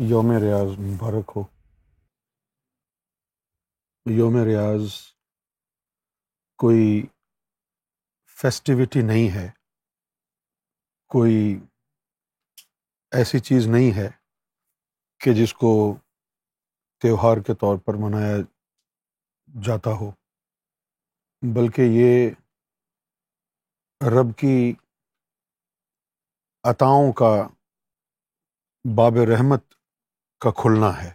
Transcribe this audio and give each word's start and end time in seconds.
یوم 0.00 0.30
ریاض 0.32 0.78
مبارک 0.78 1.30
ہو۔ 1.36 1.42
یوم 4.10 4.36
ریاض 4.44 4.92
کوئی 6.58 7.06
فیسٹیوٹی 8.26 9.00
نہیں 9.02 9.34
ہے، 9.34 9.48
کوئی 11.08 11.66
ایسی 13.12 13.38
چیز 13.38 13.66
نہیں 13.66 13.96
ہے 13.96 14.08
کہ 15.20 15.34
جس 15.34 15.54
کو 15.54 15.96
تہوار 17.02 17.36
کے 17.36 17.54
طور 17.54 17.78
پر 17.78 17.94
منایا 17.94 18.36
جاتا 19.62 19.90
ہو، 19.90 20.10
بلکہ 21.54 21.82
یہ 21.82 22.30
رب 24.10 24.38
کی 24.38 24.72
عطاؤں 26.64 27.12
کا 27.12 27.48
باب 28.96 29.12
رحمت 29.12 29.77
کا 30.40 30.50
کھلنا 30.50 30.90
ہے۔ 31.02 31.10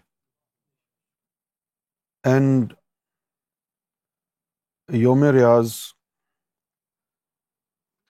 اینڈ 2.23 2.73
یوم 4.89 5.23
Riaz 5.33 5.71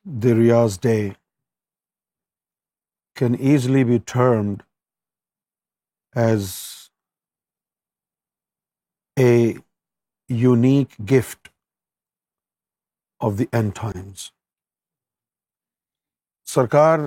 the 0.05 0.31
Riaz 0.33 0.79
day 0.79 0.97
can 3.15 3.33
easily 3.39 3.83
be 3.83 3.97
termed 4.13 4.63
as 6.15 6.49
a 9.17 9.31
unique 10.29 11.01
gift 11.11 11.47
of 13.19 13.39
the 13.39 13.45
end 13.51 13.75
times 13.75 14.29
سرکار 16.47 16.99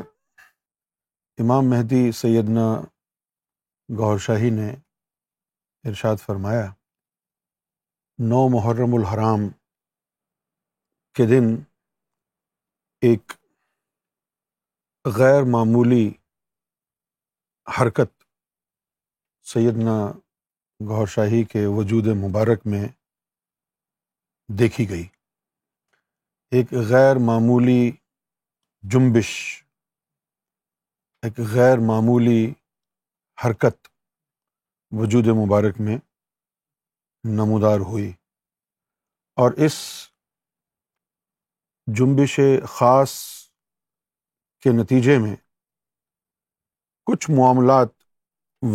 امام 1.38 1.70
مہدی 1.70 2.12
سیدنا 2.12 2.95
گور 3.88 4.18
شاہی 4.18 4.50
نے 4.50 4.70
ارشاد 5.88 6.16
فرمایا، 6.16 6.66
نو 8.18 8.48
محرم 8.48 8.94
الحرام 8.94 9.48
کے 11.16 11.26
دن 11.26 11.54
ایک 13.02 13.32
غیر 15.04 15.42
معمولی 15.42 16.08
حرکت 17.66 18.24
سیدنا 19.42 19.96
گور 20.80 21.06
شاہی 21.06 21.44
کے 21.44 21.66
وجود 21.66 22.06
مبارک 22.16 22.66
میں 22.66 22.84
دیکھی 24.58 24.90
گئی۔ 24.90 25.06
ایک 26.50 26.66
غیر 26.90 27.16
معمولی 27.26 27.90
جنبش، 28.82 29.32
ایک 31.22 31.40
غیر 31.54 31.78
معمولی 31.78 32.54
حرکت 33.44 33.88
وجود 34.92 35.26
مبارک 35.26 35.80
میں 35.80 35.98
نمودار 37.24 37.78
ہوئی 37.80 38.12
اور 39.34 39.52
اس 39.66 39.74
جنبش 41.86 42.40
خاص 42.68 43.12
کے 44.60 44.70
نتیجے 44.82 45.18
میں 45.18 45.36
کچھ 47.06 47.30
معاملات 47.30 47.88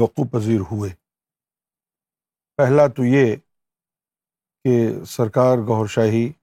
وقوع 0.01 0.25
پذیر 0.31 0.59
ہوئے۔ 0.59 0.95
پہلا 2.57 2.87
تو 2.87 3.05
یہ 3.05 3.35
کہ 4.63 5.03
سرکار 5.03 5.57
گور 5.57 5.87
شاہی 5.87 6.33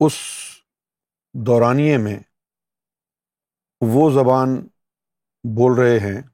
اس 0.00 0.14
دورانیے 1.34 1.98
میں 1.98 2.18
وہ 3.80 4.10
زبان 4.10 4.68
بول 5.56 5.72
رہے 5.78 5.98
ہیں 5.98 6.31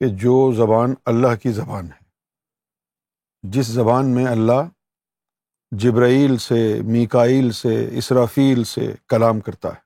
کہ 0.00 0.06
جو 0.08 0.52
زبان 0.52 0.94
اللہ 1.04 1.36
کی 1.36 1.52
زبان 1.52 1.86
ہے۔ 1.86 2.04
جس 3.42 3.66
زبان 3.66 4.14
میں 4.14 4.26
اللہ 4.26 4.68
جبرائیل 5.70 6.36
سے، 6.36 6.82
میکائیل 6.82 7.52
سے، 7.52 7.98
اسرافیل 7.98 8.64
سے 8.64 8.94
کلام 9.08 9.40
کرتا 9.40 9.68
ہے۔ 9.68 9.80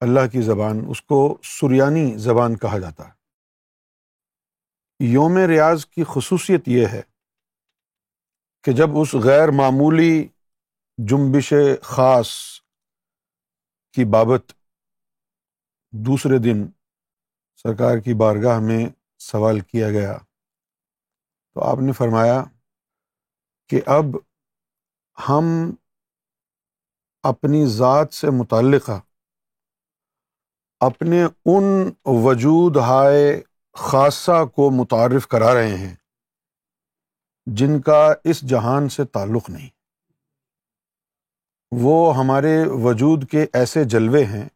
اللہ 0.00 0.20
کی 0.32 0.42
زبان 0.42 0.80
اس 0.88 1.02
کو 1.02 1.38
سریانی 1.42 2.18
زبان 2.18 2.56
کہا 2.56 2.78
جاتا 2.78 3.08
ہے۔ 3.08 3.12
یوم 5.00 5.38
ریاض 5.38 5.86
کی 5.86 6.04
خصوصیت 6.08 6.68
یہ 6.68 6.86
ہے 6.86 7.02
کہ 8.62 8.72
جب 8.72 8.88
اس 9.00 9.14
غیر 9.14 9.48
معمولی 9.48 10.28
جنبش 10.98 11.54
خاص 11.82 12.28
کی 13.92 14.04
بابت 14.04 14.52
دوسرے 15.92 16.38
دن 16.38 16.70
سرکار 17.62 17.98
کی 17.98 18.14
بارگاہ 18.14 18.58
میں 18.60 18.86
سوال 19.18 19.60
کیا 19.60 19.90
گیا۔ 19.90 20.18
تو 21.54 21.62
آپ 21.62 21.78
نے 21.78 21.92
فرمایا 21.92 22.44
کہ 23.68 23.80
اب 23.86 24.04
ہم 25.28 25.44
اپنی 27.22 27.66
ذات 27.66 28.14
سے 28.14 28.30
متعلقہ، 28.30 29.00
اپنے 30.80 31.24
ان 31.24 31.90
وجود 32.04 32.76
ہائے 32.76 33.42
خاصہ 33.72 34.44
کو 34.44 34.70
متعارف 34.70 35.26
کرا 35.28 35.54
رہے 35.54 35.76
ہیں 35.76 35.94
جن 37.46 37.80
کا 37.80 38.12
اس 38.24 38.40
جہان 38.40 38.88
سے 38.88 39.04
تعلق 39.04 39.50
نہیں۔ 39.50 39.68
وہ 41.70 42.16
ہمارے 42.16 42.64
وجود 42.66 43.28
کے 43.30 43.46
ایسے 43.52 43.84
جلوے 43.84 44.24
ہیں 44.24 44.48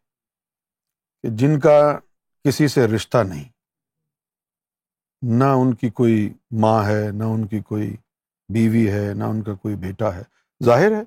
کہ 1.23 1.29
جن 1.37 1.61
کا 1.61 1.99
کسی 2.47 2.69
سے 2.69 2.87
رشتہ 2.87 3.19
نہیں۔ 3.19 3.45
نہ 5.23 5.45
ان 5.45 5.75
کی 5.75 5.91
کوئی 5.91 6.33
ماں 6.51 6.85
ہے، 6.89 7.11
نہ 7.11 7.25
ان 7.25 7.47
کی 7.47 7.61
کوئی 7.61 7.97
بیوی 8.49 8.91
ہے، 8.91 9.15
نہ 9.15 9.25
ان 9.25 9.43
کا 9.43 9.55
کوئی 9.55 9.75
بیٹا 9.75 10.15
ہے۔ 10.15 10.23
ظاہر 10.65 10.93
ہے 10.93 11.03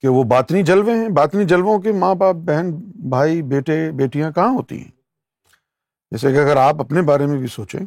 کہ 0.00 0.08
وہ 0.08 0.24
باطنی 0.24 0.62
جلوے 0.62 0.94
ہیں، 0.94 1.08
باطنی 1.08 1.44
جلووں 1.44 1.78
کے 1.78 1.92
ماں 1.92 2.14
باپ، 2.14 2.34
بہن، 2.34 2.70
بھائی، 3.08 3.42
بیٹے، 3.42 3.90
بیٹیاں 3.90 4.30
کہاں 4.30 4.54
ہوتی 4.54 4.78
ہیں؟ 4.78 4.90
جیسے 6.10 6.32
کہ 6.32 6.36
اگر 6.36 6.56
آپ 6.56 6.80
اپنے 6.80 7.02
بارے 7.02 7.26
میں 7.26 7.38
بھی 7.38 7.46
سوچیں، 7.46 7.80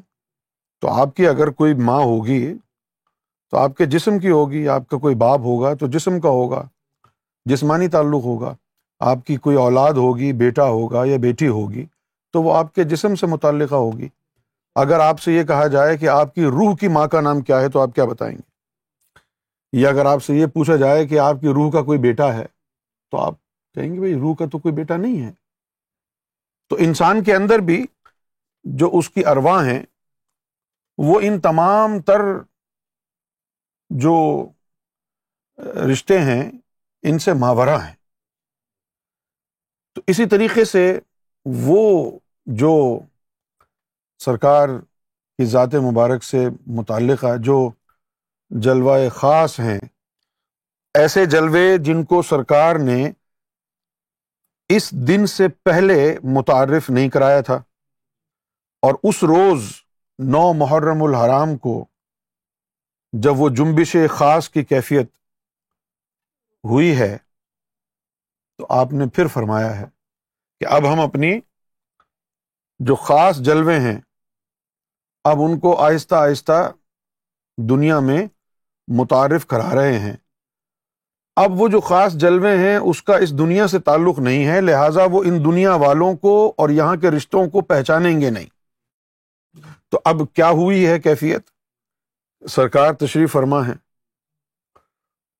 تو 0.81 0.87
آپ 0.87 1.15
کی 1.15 1.27
اگر 1.27 1.49
کوئی 1.49 1.73
ماں 1.73 1.99
ہوگی، 1.99 2.53
تو 3.51 3.57
آپ 3.57 3.77
کے 3.77 3.85
جسم 3.85 4.19
کی 4.19 4.29
ہوگی، 4.29 4.67
آپ 4.67 4.87
کا 4.87 4.97
کوئی 4.97 5.15
باپ 5.15 5.39
ہوگا 5.39 5.73
تو 5.73 5.87
جسم 5.87 6.19
کا 6.19 6.29
ہوگا، 6.29 6.67
جسمانی 7.45 7.87
تعلق 7.87 8.23
ہوگا۔ 8.23 8.55
آپ 8.99 9.17
کی 9.25 9.35
کوئی 9.35 9.57
اولاد 9.57 9.93
ہوگی، 9.93 10.33
بیٹا 10.33 10.65
ہوگا 10.65 11.03
یا 11.05 11.17
بیٹی 11.17 11.47
ہوگی 11.47 11.85
تو 12.33 12.41
وہ 12.41 12.57
آپ 12.57 12.75
کے 12.75 12.83
جسم 12.83 13.15
سے 13.15 13.25
متعلقہ 13.25 13.75
ہوگی۔ 13.75 14.09
اگر 14.75 14.99
آپ 14.99 15.19
سے 15.19 15.33
یہ 15.33 15.43
کہا 15.43 15.67
جائے 15.67 15.97
کہ 15.97 16.09
آپ 16.09 16.35
کی 16.35 16.43
روح 16.43 16.75
کی 16.75 16.87
ماں 16.87 17.07
کا 17.07 17.21
نام 17.21 17.41
کیا 17.41 17.61
ہے 17.61 17.69
تو 17.69 17.81
آپ 17.81 17.89
کیا 17.95 18.05
بتائیں 18.05 18.37
گے؟ 18.37 18.53
یا 19.81 19.89
اگر 19.89 20.05
آپ 20.05 20.23
سے 20.23 20.33
یہ 20.33 20.45
پوچھا 20.45 20.75
جائے 20.75 21.07
کہ 21.07 21.19
آپ 21.19 21.35
کی 21.41 21.47
روح 21.47 21.71
کا 21.71 21.81
کوئی 21.81 21.99
بیٹا 21.99 22.33
ہے 22.33 22.45
تو 23.11 23.17
آپ 23.17 23.33
کہیں 23.73 23.93
گے 23.93 23.99
بھائی 23.99 24.13
روح 24.13 24.35
کا 24.35 24.45
تو 24.45 24.59
کوئی 24.59 24.73
بیٹا 24.73 24.97
نہیں 24.97 25.25
ہے۔ 25.25 25.31
تو 26.69 26.75
انسان 26.79 27.23
کے 27.23 27.35
اندر 27.35 27.59
بھی 27.59 27.85
جو 28.63 28.89
اس 28.93 29.09
کی 29.09 29.25
ارواں 29.25 29.65
ہیں، 29.65 29.83
وہ 30.97 31.19
ان 31.23 31.41
تمام 31.41 32.01
تر 32.01 32.19
جو 33.89 34.47
رشتے 35.91 36.21
ہیں، 36.21 36.51
ان 37.03 37.19
سے 37.19 37.33
ماورہ 37.33 37.85
ہیں۔ 37.87 37.95
تو 39.93 40.01
اسی 40.07 40.25
طریقے 40.25 40.65
سے 40.65 40.99
وہ 41.45 42.11
جو 42.45 42.99
سرکار 44.19 44.69
کی 45.37 45.45
ذات 45.45 45.75
مبارک 45.75 46.23
سے 46.23 46.49
متعلقہ 46.67 47.37
جو 47.37 47.69
جلوہ 48.49 49.09
خاص 49.09 49.59
ہیں، 49.59 49.79
ایسے 50.93 51.25
جلوے 51.25 51.77
جن 51.77 52.03
کو 52.03 52.21
سرکار 52.21 52.75
نے 52.75 53.11
اس 54.69 54.91
دن 54.91 55.25
سے 55.27 55.47
پہلے 55.47 56.17
متعارف 56.23 56.89
نہیں 56.89 57.09
کرایا 57.09 57.41
تھا۔ 57.41 57.63
اور 58.81 58.93
اس 59.03 59.23
روز 59.23 59.71
نو 60.19 60.53
محرم 60.53 61.03
الحرام 61.03 61.57
کو 61.57 61.85
جب 63.13 63.31
وہ 63.35 63.49
جنبش 63.49 63.95
خاص 64.09 64.49
کی 64.49 64.63
کیفیت 64.63 65.07
ہوئی 66.63 66.99
ہے، 66.99 67.17
تو 68.57 68.65
آپ 68.69 68.93
نے 68.93 69.05
پھر 69.07 69.27
فرمایا 69.27 69.79
ہے 69.79 69.85
کہ 70.59 70.65
اب 70.65 70.93
ہم 70.93 70.99
اپنی 70.99 71.39
جو 72.87 72.95
خاص 72.95 73.37
جلوے 73.37 73.79
ہیں، 73.79 74.01
اب 75.23 75.37
ان 75.41 75.59
کو 75.59 75.75
آہستہ 75.75 76.15
آہستہ 76.15 76.71
دنیا 77.57 77.99
میں 77.99 78.27
متعارف 78.87 79.47
کرا 79.47 79.75
رہے 79.75 79.99
ہیں۔ 79.99 80.15
اب 81.35 81.61
وہ 81.61 81.67
جو 81.67 81.79
خاص 81.79 82.13
جلوے 82.13 82.57
ہیں، 82.57 82.77
اس 82.77 83.03
کا 83.03 83.17
اس 83.17 83.37
دنیا 83.37 83.67
سے 83.67 83.79
تعلق 83.79 84.19
نہیں 84.19 84.47
ہے، 84.47 84.61
لہٰذا 84.61 85.03
وہ 85.11 85.23
ان 85.23 85.45
دنیا 85.45 85.75
والوں 85.75 86.13
کو 86.13 86.53
اور 86.57 86.69
یہاں 86.69 86.95
کے 86.95 87.11
رشتوں 87.11 87.49
کو 87.49 87.61
پہچانیں 87.61 88.21
گے 88.21 88.29
نہیں۔ 88.29 88.47
تو 89.89 90.01
اب 90.05 90.15
کیا 90.33 90.49
ہوئی 90.49 90.87
ہے 90.87 90.99
کیفیت؟ 90.99 91.41
سرکار 92.49 92.93
تشریف 92.93 93.31
فرما 93.31 93.67
ہے۔ 93.67 93.73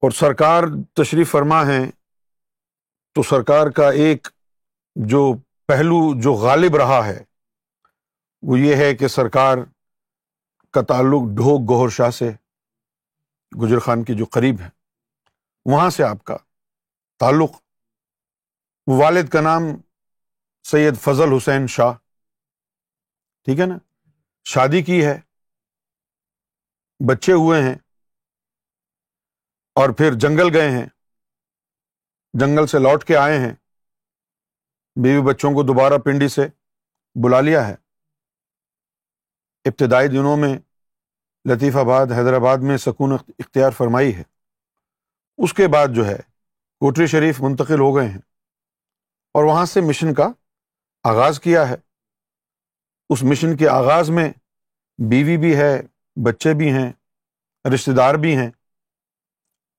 اور 0.01 0.11
سرکار 0.11 0.63
تشریف 0.93 1.31
فرما 1.31 1.67
ہے 1.67 1.89
تو 3.13 3.23
سرکار 3.23 3.67
کا 3.67 3.89
ایک 3.89 4.27
جو 4.95 5.33
پہلو، 5.67 6.21
جو 6.21 6.33
غالب 6.33 6.75
رہا 6.75 7.05
ہے۔ 7.05 7.32
وہ 8.43 8.59
یہ 8.59 8.75
ہے 8.75 8.95
کہ 8.95 9.07
سرکار 9.07 9.57
کا 10.71 10.81
تعلق 10.81 11.21
ڈھوک 11.35 11.69
گوہر 11.69 11.89
شاہ 11.89 12.09
سے 12.09 12.31
گجر 13.63 13.79
خان 13.79 14.03
کے 14.03 14.13
جو 14.13 14.25
قریب 14.25 14.59
ہے 14.59 14.69
وہاں 15.65 15.89
سے 15.89 16.03
آپ 16.03 16.23
کا 16.23 16.37
تعلق۔ 17.19 17.51
وہ 18.87 19.03
والد 19.03 19.29
کا 19.29 19.41
نام 19.41 19.61
سید 20.63 20.97
فضل 20.97 21.33
حسین 21.37 21.67
شاہ، 21.67 21.93
ٹھیک 23.43 23.59
ہے 23.59 23.65
نا؟ 23.65 23.77
شادی 24.43 24.83
کی 24.83 25.05
ہے، 25.05 25.19
بچے 27.09 27.31
ہوئے 27.31 27.61
ہیں 27.61 27.75
اور 29.75 29.89
پھر 29.89 30.13
جنگل 30.13 30.55
گئے 30.55 30.71
ہیں۔ 30.71 30.85
جنگل 32.33 32.67
سے 32.67 32.79
لوٹ 32.79 33.03
کے 33.03 33.17
آئے 33.17 33.39
ہیں۔ 33.39 33.53
بیوی 35.03 35.21
بچوں 35.21 35.51
کو 35.51 35.63
دوبارہ 35.63 35.97
پنڈی 35.97 36.27
سے 36.27 36.41
بلا 37.15 37.41
لیا 37.41 37.67
ہے۔ 37.67 37.82
ابتدائی 39.65 40.07
دنوں 40.07 40.37
میں 40.37 40.57
لطیف 41.49 41.75
آباد، 41.75 42.05
حیدرآباد 42.05 42.57
میں 42.57 42.77
سکون 42.77 43.13
اختیار 43.39 43.71
فرمائی 43.71 44.15
ہے۔ 44.15 44.23
اس 45.37 45.53
کے 45.53 45.67
بعد 45.67 45.87
جو 45.95 46.07
ہے، 46.07 46.17
کوٹری 46.79 47.07
شریف 47.07 47.41
منتقل 47.41 47.79
ہو 47.79 47.95
گئے 47.95 48.09
ہیں۔ 48.09 48.21
اور 49.33 49.43
وہاں 49.43 49.65
سے 49.65 49.81
مشن 49.81 50.13
کا 50.13 50.27
آغاز 51.03 51.39
کیا 51.39 51.69
ہے۔ 51.69 51.75
اس 53.09 53.23
مشن 53.23 53.57
کے 53.57 53.69
آغاز 53.69 54.09
میں 54.09 54.33
بیوی 54.97 55.37
بھی 55.37 55.55
ہے، 55.55 55.81
بچے 56.15 56.53
بھی 56.53 56.71
ہیں 56.71 56.93
رشتے 57.73 57.91
دار 57.91 58.15
بھی 58.15 58.37
ہیں۔ 58.37 58.51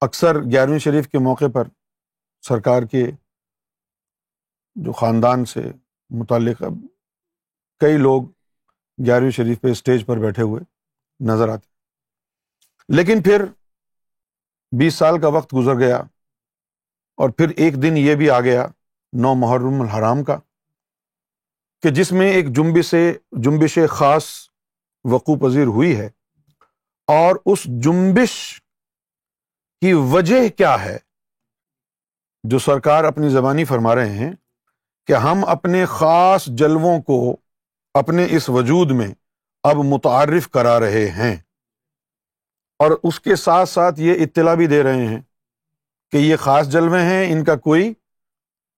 اکثر 0.00 0.34
گیارہویں 0.40 0.78
شریف 0.78 1.08
کے 1.08 1.18
موقع 1.18 1.44
پر 1.54 1.68
سرکار 2.42 2.82
کے 2.82 3.06
جو 4.74 4.92
خاندان 4.92 5.44
سے 5.44 5.60
متعلق 6.10 6.62
کئی 7.80 7.96
لوگ 7.96 8.22
گیارہویں 9.06 9.30
شریف 9.30 9.60
پہ 9.60 9.68
اسٹیج 9.68 10.06
پر 10.06 10.16
بیٹھے 10.16 10.42
ہوئے 10.42 10.60
نظر 11.20 11.48
آتے 11.48 11.66
لیکن 12.88 13.22
پھر 13.22 13.44
بیس 14.72 14.94
سال 14.94 15.20
کا 15.20 15.28
وقت 15.28 15.54
گزر 15.54 15.78
گیا 15.78 15.96
اور 17.18 17.30
پھر 17.30 17.48
ایک 17.48 17.82
دن 17.82 17.96
یہ 17.96 18.14
بھی 18.14 18.30
آ 18.30 18.40
گیا 18.40 18.66
نو 19.12 19.34
محرم 19.34 19.80
الحرام 19.80 20.24
کا 20.24 20.36
کہ 21.82 21.90
جس 21.90 22.12
میں 22.12 22.32
ایک 22.32 22.46
جنبش 22.48 22.86
سے 22.86 23.18
جنبش 23.32 23.78
خاص 23.90 24.24
وقوع 25.04 25.36
پذیر 25.36 25.66
ہوئی 25.66 25.96
ہے 25.96 26.06
اور 27.06 27.36
اس 27.46 27.64
جنبش 27.64 28.62
کی 29.80 29.92
وجہ 29.92 30.48
کیا 30.48 30.84
ہے؟ 30.84 30.98
جو 32.44 32.58
سرکار 32.58 33.04
اپنی 33.04 33.28
زبانی 33.28 33.64
فرما 33.64 33.94
رہے 33.94 34.10
ہیں 34.10 34.32
کہ 35.06 35.12
ہم 35.12 35.44
اپنے 35.44 35.84
خاص 35.84 36.46
جلووں 36.46 37.02
کو 37.02 37.36
اپنے 37.94 38.26
اس 38.30 38.50
وجود 38.50 38.90
میں 38.90 39.08
اب 39.62 39.76
متعارف 39.76 40.48
کرا 40.48 40.80
رہے 40.80 41.10
ہیں۔ 41.10 41.36
اور 42.78 42.90
اس 43.02 43.20
کے 43.20 43.36
ساتھ 43.36 43.68
ساتھ 43.68 44.00
یہ 44.00 44.24
اطلاع 44.24 44.54
بھی 44.54 44.66
دے 44.66 44.82
رہے 44.82 45.06
ہیں 45.06 45.20
کہ 46.10 46.16
یہ 46.16 46.36
خاص 46.36 46.68
جلوے 46.68 47.02
ہیں، 47.02 47.32
ان 47.32 47.44
کا 47.44 47.56
کوئی 47.56 47.94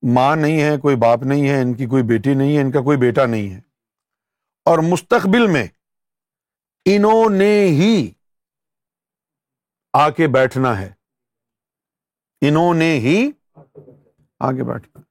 ماں 0.02 0.36
نہیں 0.36 0.62
ہے، 0.62 0.76
کوئی 0.76 0.96
باپ 0.96 1.22
نہیں 1.22 1.48
ہے، 1.48 1.62
ان 1.62 1.74
کی 1.74 1.86
کوئی 1.86 2.02
بیٹی 2.02 2.34
نہیں 2.34 2.56
ہے، 2.56 2.62
ان 2.62 2.70
کا 2.70 2.80
کوئی 2.80 2.98
بیٹا 2.98 3.26
نہیں 3.26 3.54
ہے۔ 3.54 3.60
اور 4.64 4.78
مستقبل 4.78 5.46
میں 5.46 5.66
انہوں 6.84 7.30
نے 7.30 7.64
ہی 7.64 8.12
آ 9.92 10.10
کے 10.10 10.28
بیٹھنا 10.28 10.80
ہے۔ 10.80 10.92
انہوں 12.40 12.74
نے 12.74 12.98
ہی 12.98 13.30
آگے 14.40 14.64
بیٹھنا۔ 14.64 15.05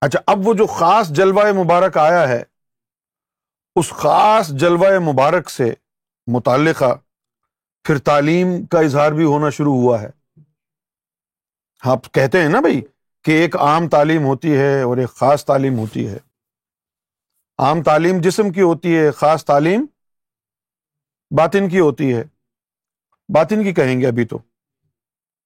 اچھا 0.00 0.20
اب 0.26 0.48
وہ 0.48 0.54
جو 0.54 0.66
خاص 0.66 1.08
جلوہ 1.08 1.52
مبارک 1.64 1.96
آیا 1.96 2.28
ہے، 2.28 2.42
اس 3.76 3.90
خاص 3.90 4.48
جلوہ 4.48 4.98
مبارک 4.98 5.50
سے 5.50 5.74
متعلقہ 6.26 6.94
پھر 7.84 7.98
تعلیم 7.98 8.66
کا 8.66 8.80
اظہار 8.80 9.12
بھی 9.12 9.24
ہونا 9.24 9.50
شروع 9.50 9.74
ہوا 9.74 10.02
ہے۔ 10.02 10.10
آپ 11.80 12.12
کہتے 12.12 12.40
ہیں 12.40 12.48
نا 12.48 12.60
بھائی 12.60 12.80
کہ 13.22 13.30
ایک 13.30 13.56
عام 13.56 13.88
تعلیم 13.88 14.24
ہوتی 14.24 14.56
ہے 14.56 14.82
اور 14.82 14.96
ایک 14.96 15.08
خاص 15.08 15.44
تعلیم 15.44 15.78
ہوتی 15.78 16.08
ہے۔ 16.08 16.18
عام 17.58 17.82
تعلیم 17.82 18.20
جسم 18.20 18.50
کی 18.50 18.60
ہوتی 18.60 18.98
ہے، 18.98 19.10
خاص 19.10 19.44
تعلیم 19.44 19.86
باطن 21.30 21.68
کی 21.68 21.80
ہوتی 21.80 22.14
ہے۔ 22.14 22.24
باطن 23.28 23.64
کی 23.64 23.74
کہیں 23.74 24.00
گے 24.00 24.06
ابھی 24.06 24.24
تو؟ 24.24 24.38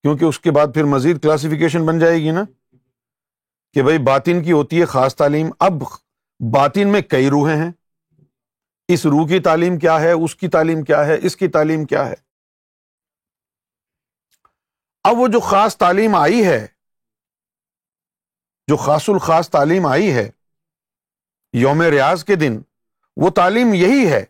کیونکہ 0.03 0.25
اس 0.25 0.41
کے 0.41 0.51
بعد 0.51 0.67
پھر 0.75 0.85
مزید 0.85 1.23
کلاسیفیکیشن 1.23 1.87
بن 1.87 1.99
جائے 1.99 2.19
گی 2.19 2.31
نا۔ 2.31 2.45
کہ 3.73 3.83
بھائی 3.83 3.99
باطن 3.99 4.43
کی 4.43 4.53
ہوتی 4.53 4.81
ہے 4.81 4.85
خاص 4.85 5.15
تعلیم، 5.15 5.51
اب 5.59 5.73
باطن 6.55 6.89
میں 6.89 7.01
کئی 7.01 7.31
روحیں 7.31 7.57
ہیں۔ 7.57 7.73
اس 8.89 9.07
روح 9.07 9.29
کی 9.29 9.41
تعلیم 9.41 9.79
کیا 9.79 10.01
ہے؟ 10.01 10.13
اس 10.13 10.37
کی 10.37 10.49
تعلیم 10.49 10.85
کیا 10.85 11.07
ہے؟ 11.07 11.17
اس 11.23 11.37
کی 11.37 11.49
تعلیم 11.49 11.85
کیا 11.85 12.09
ہے؟ 12.09 12.15
اب 15.05 15.19
وہ 15.19 15.29
جو 15.29 15.41
خاص 15.41 15.77
تعلیم 15.77 16.15
آئی 16.15 16.47
ہے، 16.47 16.67
جو 18.69 18.77
خاص 18.77 19.09
الخاص 19.09 19.51
تعلیم 19.51 19.87
آئی 19.87 20.15
ہے، 20.15 20.31
یوم 21.53 21.83
ریاض 21.83 22.25
کے 22.25 22.37
دن، 22.37 22.61
وہ 23.17 23.31
تعلیم 23.31 23.75
یہی 23.75 24.13
ہے 24.13 24.25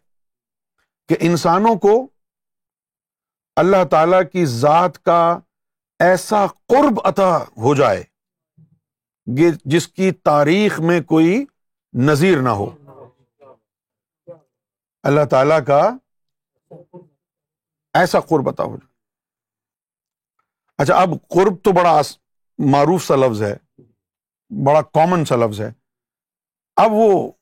کہ 1.09 1.17
انسانوں 1.21 1.77
کو 1.77 2.07
اللہ 3.57 3.85
تعالی 3.91 4.17
کی 4.33 4.47
ذات 4.47 5.05
کا 5.05 5.39
ایسا 5.99 6.47
قرب 6.47 7.01
عطا 7.05 7.37
ہو 7.37 7.75
جائے۔ 7.75 8.10
جس 9.65 9.89
کی 9.89 10.13
تاریخ 10.13 10.81
میں 10.81 11.01
کوئی 11.01 11.45
نظیر 11.95 12.43
نہ 12.43 12.49
ہو۔ 12.49 12.77
اللہ 15.03 15.25
تعالی 15.31 15.55
کا 15.67 15.91
ایسا 17.95 18.21
قرب 18.21 18.49
عطا 18.49 18.65
ہو 18.65 18.77
جائے۔ 18.77 18.91
اچھا 20.79 20.95
اب 20.95 21.09
قرب 21.29 21.65
تو 21.65 21.73
بڑا 21.73 22.01
معروف 22.59 23.05
سا 23.05 23.17
لفظ 23.17 23.43
ہے، 23.43 23.83
بڑا 24.67 24.83
کامن 24.83 25.25
سا 25.25 25.37
لفظ 25.37 25.61
ہے۔ 25.61 25.73
اب 26.77 26.91
وہ 26.93 27.33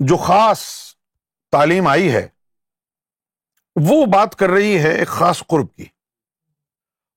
جو 0.00 0.16
خاص 0.16 0.64
تعلیم 1.50 1.86
آئی 1.86 2.12
ہے، 2.12 2.28
وہ 3.90 4.06
بات 4.06 4.36
کر 4.36 4.48
رہی 4.48 4.82
ہے 4.82 4.98
ایک 4.98 5.08
خاص 5.08 5.42
قرب 5.46 5.74
کی۔ 5.76 5.84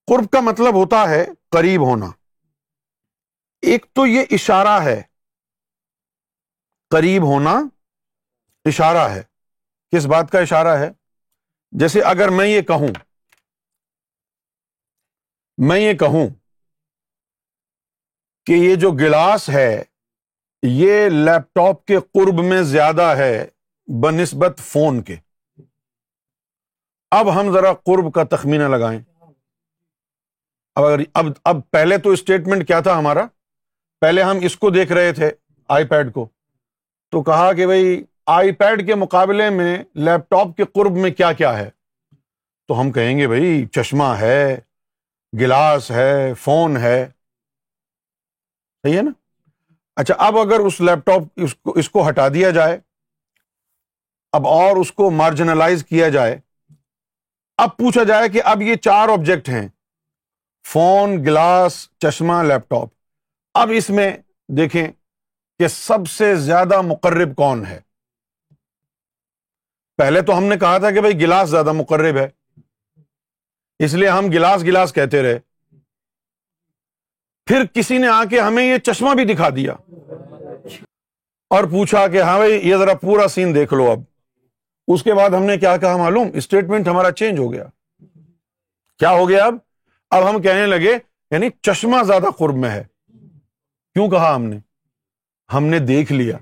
قرب 0.06 0.30
کا 0.30 0.40
مطلب 0.40 0.74
ہوتا 0.76 1.10
ہے 1.10 1.26
قریب 1.50 1.82
ہونا۔ 1.82 2.06
ایک 3.62 3.86
تو 3.94 4.06
یہ 4.06 4.24
اشارہ 4.32 4.82
ہے، 4.84 5.02
قریب 6.90 7.24
ہونا 7.24 7.54
اشارہ 8.66 9.10
ہے۔ 9.10 9.24
کس 9.92 10.06
بات 10.06 10.32
کا 10.32 10.40
اشارہ 10.40 10.80
ہے؟ 10.80 10.92
جیسے 11.72 12.02
اگر 12.02 12.30
میں 12.30 12.48
یہ 12.48 12.62
کہوں، 12.62 12.88
میں 15.58 15.80
یہ 15.80 15.94
کہوں 15.94 16.28
کہ 18.46 18.52
یہ 18.52 18.76
جو 18.76 18.92
گلاس 18.92 19.50
ہے، 19.50 19.84
یہ 20.64 21.10
لیپ 21.10 21.56
ٹاپ 21.56 21.86
کے 21.86 21.98
قرب 22.00 22.44
میں 22.44 22.62
زیادہ 22.62 23.14
ہے 23.18 23.48
بنسبت 23.88 24.60
فون 24.60 25.02
کے۔ 25.04 25.16
اب 27.12 27.40
ہم 27.40 27.54
ذرا 27.54 27.74
قرب 27.74 28.14
کا 28.14 28.24
تخمینہ 28.24 28.64
لگائیں۔ 28.64 29.00
اب 30.76 30.86
اگر، 30.86 31.00
اب 31.14 31.26
اب 31.44 31.56
پہلے 31.72 31.98
تو 31.98 32.10
اسٹیٹمنٹ 32.10 32.68
کیا 32.68 32.80
تھا 32.80 33.00
ہمارا؟ 33.00 33.28
پہلے 34.02 34.24
ہم 34.24 34.38
اس 34.42 34.56
کو 34.56 34.70
دیکھ 34.70 34.92
رہے 34.92 35.12
تھے 35.14 35.30
آئی 35.70 35.86
پیڈ 35.86 36.14
کو، 36.14 36.28
تو 37.12 37.22
کہا 37.24 37.52
کہ 37.54 37.66
بھائی 37.66 38.04
آئی 38.26 38.52
پیڈ 38.52 38.86
کے 38.88 38.96
مقابلے 38.96 39.50
میں 39.50 39.78
لیپ 39.96 40.30
ٹاپ 40.30 40.56
کے 40.58 40.64
قرب 40.64 40.98
میں 40.98 41.12
کیا 41.12 41.32
کیا 41.34 41.58
ہے؟ 41.58 41.70
تو 42.68 42.80
ہم 42.82 42.92
کہیں 42.92 43.18
گے 43.18 43.28
بھائی 43.28 43.66
چشمہ 43.66 44.14
ہے، 44.20 44.60
گلاس 45.34 45.92
ہے، 45.92 46.34
فون 46.34 46.78
ہے۔ 46.78 47.08
صحیح 48.84 48.98
ہے 48.98 49.02
نا؟ 49.02 49.12
اچھا 49.96 50.16
اب 50.18 50.38
اگر 50.38 50.60
اس 50.60 50.80
لیپ 50.82 51.06
ٹاپ 51.06 51.24
اس 51.36 51.56
کو 51.56 51.72
اس 51.72 51.90
کو 51.90 52.08
ہٹا 52.10 52.28
دیا 52.28 52.50
جائے، 52.50 52.80
اب 54.34 54.48
اور 54.48 54.78
اس 54.78 54.92
کو 54.92 55.10
مارجنلائز 55.12 55.86
کیا 55.86 56.10
جائے، 56.10 56.38
اب 57.58 57.78
پوچھا 57.78 58.04
جائے 58.04 58.30
کہ 58.30 58.42
اب 58.44 58.62
یہ 58.62 58.76
چار 58.76 59.10
آبجیکٹ 59.10 59.50
ہیں، 59.50 59.68
فون، 60.66 61.24
گلاس، 61.26 61.88
چشمہ، 62.00 62.42
لیپ 62.44 62.70
ٹاپ۔ 62.70 63.01
اب 63.54 63.70
اس 63.74 63.90
میں 63.90 64.18
دیکھیں 64.48 64.88
کہ 65.60 65.68
سب 65.68 66.10
سے 66.10 66.36
زیادہ 66.36 66.82
مقرب 66.82 67.36
کون 67.36 67.66
ہے۔ 67.66 67.80
پہلے 69.98 70.22
تو 70.22 70.38
ہم 70.38 70.44
نے 70.44 70.58
کہا 70.58 70.78
تھا 70.78 70.92
کہ 70.92 71.00
بھائی 71.00 71.22
گلاس 71.22 71.50
زیادہ 71.50 71.72
مقرب 71.72 72.18
ہے۔ 72.18 72.28
اس 73.80 73.94
لیے 73.94 74.10
ہم 74.10 74.26
گلاس 74.26 74.62
گلاس 74.62 74.94
کہتے 74.94 75.22
رہے۔ 75.22 75.40
پھر 77.46 77.66
کسی 77.74 77.98
نے 77.98 78.08
آ 78.08 78.24
کے 78.26 78.40
ہمیں 78.40 78.64
یہ 78.64 78.78
چشمہ 78.78 79.16
بھی 79.16 79.34
دکھا 79.34 79.50
دیا۔ 79.50 79.74
اور 81.50 81.64
پوچھا 81.64 82.08
کہ 82.08 82.22
ہاں 82.22 82.38
بھائی 82.38 82.70
یہ 82.70 82.76
ذرا 82.76 82.94
پورا 82.94 83.28
سین 83.28 83.56
دیکھ 83.56 83.74
لو 83.74 83.92
اب۔ 83.92 84.00
اس 84.88 85.04
کے 85.04 85.14
بعد 85.14 85.30
ہم 85.30 85.44
نے 85.44 85.58
کیا 85.58 85.78
کہا 85.78 85.98
معلوم؟ 85.98 86.28
اسٹیٹمنٹ 86.34 86.88
ہمارا 86.88 87.12
چینج 87.12 87.40
ہو 87.40 87.54
گیا۔ 87.54 87.66
کیا 88.98 89.12
ہو 89.12 89.30
گیا 89.30 89.46
اب؟ 89.46 89.56
اب 90.10 90.30
ہم 90.30 90.42
کہنے 90.42 90.66
لگے 90.66 90.98
یعنی 91.32 91.50
چشمہ 91.62 92.04
زیادہ 92.04 92.28
قرب 92.38 92.56
میں 92.56 92.70
ہے۔ 92.70 92.84
کیوں 93.94 94.10
کہا 94.10 94.36
ہم 94.36 94.44
نے؟ 94.44 94.60
ہم 95.54 95.64
نے 95.64 95.80
دیکھ 95.80 96.12
لیا۔ 96.12 96.38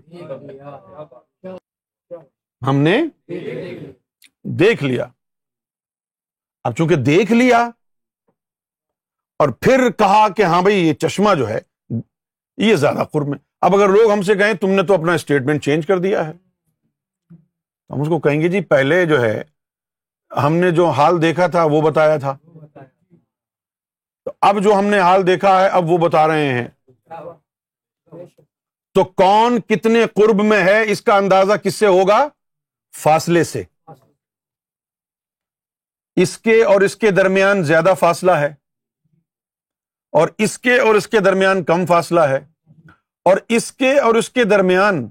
ہم 2.67 2.75
نے 2.75 3.03
دیکھ 4.43 4.83
لیا۔ 4.83 5.05
اب 6.63 6.75
چونکہ 6.75 6.95
دیکھ 6.95 7.31
لیا 7.31 7.69
اور 9.39 9.49
پھر 9.49 9.91
کہا 9.97 10.29
کہ 10.29 10.41
ہاں 10.41 10.61
بھائی، 10.61 10.87
یہ 10.87 10.93
چشمہ 10.93 11.35
جو 11.35 11.49
ہے، 11.49 11.59
یہ 12.57 12.75
زیادہ 12.75 13.03
قرب 13.11 13.27
میں 13.27 13.39
اب 13.61 13.75
اگر 13.75 13.89
لوگ 13.89 14.11
ہم 14.11 14.21
سے 14.21 14.35
کہیں، 14.35 14.53
تم 14.53 14.69
نے 14.69 14.83
تو 14.83 14.93
اپنا 14.93 15.13
اسٹیٹمنٹ 15.13 15.63
چینج 15.63 15.87
کر 15.87 15.97
دیا 15.97 16.27
ہے۔ 16.27 16.33
ہم 17.89 18.01
اس 18.01 18.07
کو 18.07 18.19
کہیں 18.19 18.41
گے 18.41 18.47
جی 18.47 18.61
پہلے 18.61 19.05
جو 19.05 19.21
ہے، 19.21 19.43
ہم 20.43 20.53
نے 20.53 20.71
جو 20.71 20.89
حال 20.89 21.21
دیکھا 21.21 21.47
تھا، 21.47 21.63
وہ 21.63 21.81
بتایا 21.81 22.17
تھا۔ 22.17 22.37
تو 24.25 24.31
اب 24.41 24.63
جو 24.63 24.73
ہم 24.79 24.85
نے 24.85 24.99
حال 24.99 25.27
دیکھا 25.27 25.61
ہے، 25.61 25.67
اب 25.67 25.89
وہ 25.89 25.97
بتا 25.97 26.27
رہے 26.27 26.53
ہیں۔ 26.53 26.67
تو 28.93 29.03
کون 29.03 29.61
کتنے 29.61 30.05
قرب 30.15 30.43
میں 30.43 30.63
ہے؟ 30.63 30.91
اس 30.91 31.01
کا 31.01 31.15
اندازہ 31.15 31.53
کس 31.53 31.75
سے 31.75 31.85
ہوگا؟ 31.85 32.27
فاصلے 32.97 33.43
سے۔ 33.43 33.63
اس 36.15 36.37
کے 36.37 36.63
اور 36.63 36.81
اس 36.81 36.95
کے 36.95 37.11
درمیان 37.11 37.63
زیادہ 37.63 37.93
فاصلہ 37.99 38.31
ہے۔ 38.31 38.53
اور 40.11 40.27
اس 40.37 40.59
کے 40.59 40.79
اور 40.79 40.95
اس 40.95 41.07
کے 41.07 41.19
درمیان 41.19 41.63
کم 41.63 41.85
فاصلہ 41.85 42.19
ہے۔ 42.19 42.39
اور 43.23 43.37
اس 43.49 43.71
کے 43.71 43.99
اور 43.99 44.15
اس 44.15 44.29
کے 44.29 44.43
درمیان 44.43 45.09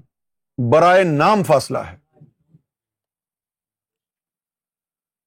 برائے 0.71 1.03
نام 1.03 1.43
فاصلہ 1.43 1.77
ہے۔ 1.77 1.97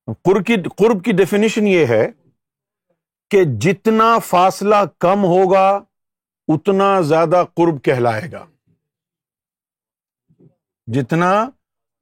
قرب 0.06 0.46
کی 0.46 0.56
قرب 0.62 1.04
کی 1.04 1.12
ڈیفینیشن 1.12 1.66
یہ 1.66 1.86
ہے 1.86 2.08
کہ 3.30 3.44
جتنا 3.60 4.18
فاصلہ 4.18 4.76
کم 4.98 5.24
ہوگا 5.24 5.80
اتنا 6.54 7.00
زیادہ 7.00 7.44
قرب 7.54 7.84
کہلائے 7.84 8.32
گا۔ 8.32 8.46
جتنا 10.86 11.50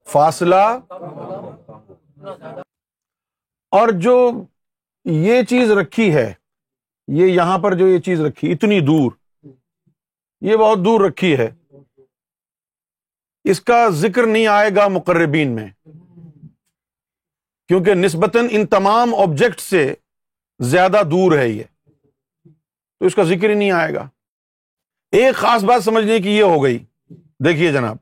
فاصلہ 0.06 0.78
اور 3.70 3.88
جو 3.88 4.44
یہ 5.04 5.42
چیز 5.42 5.70
رکھی 5.70 6.14
ہے، 6.14 6.34
یہ 7.08 7.26
یہاں 7.26 7.58
پر 7.58 7.74
جو 7.74 7.88
یہ 7.88 7.98
چیز 7.98 8.20
رکھی، 8.20 8.52
اتنی 8.52 8.80
دور، 8.80 9.12
یہ 10.40 10.56
بہت 10.56 10.78
دور 10.78 11.00
رکھی 11.00 11.38
ہے۔ 11.38 11.50
اس 13.44 13.60
کا 13.60 13.88
ذکر 13.88 14.26
نہیں 14.26 14.46
آئے 14.46 14.70
گا 14.76 14.88
مقربین 14.88 15.54
میں، 15.54 15.68
کیونکہ 17.68 17.94
نسبتاً 17.94 18.46
ان 18.50 18.66
تمام 18.66 19.14
آبجیکٹ 19.14 19.60
سے 19.60 19.94
زیادہ 20.58 21.02
دور 21.10 21.38
ہے 21.38 21.48
یہ۔ 21.48 21.64
تو 22.98 23.06
اس 23.06 23.14
کا 23.14 23.22
ذکر 23.22 23.48
ہی 23.50 23.54
نہیں 23.54 23.70
آئے 23.70 23.94
گا۔ 23.94 24.08
ایک 25.12 25.34
خاص 25.34 25.64
بات 25.64 25.84
سمجھنے 25.84 26.18
کی 26.18 26.38
یہ 26.38 26.42
ہو 26.42 26.64
گئی۔ 26.64 26.78
دیکھیے 27.44 27.72
جناب، 27.72 27.96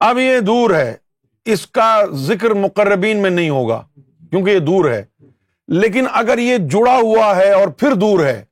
اب 0.00 0.18
یہ 0.18 0.40
دور 0.40 0.70
ہے، 0.70 0.96
اس 1.44 1.66
کا 1.66 2.02
ذکر 2.12 2.50
مقربین 2.50 3.22
میں 3.22 3.30
نہیں 3.30 3.50
ہوگا، 3.50 3.86
کیونکہ 4.30 4.50
یہ 4.50 4.58
دور 4.58 4.90
ہے۔ 4.90 5.04
لیکن 5.68 6.04
اگر 6.12 6.38
یہ 6.38 6.56
جڑا 6.56 6.96
ہوا 6.96 7.36
ہے 7.36 7.52
اور 7.52 7.68
پھر 7.68 7.94
دور 7.94 8.24
ہے، 8.24 8.44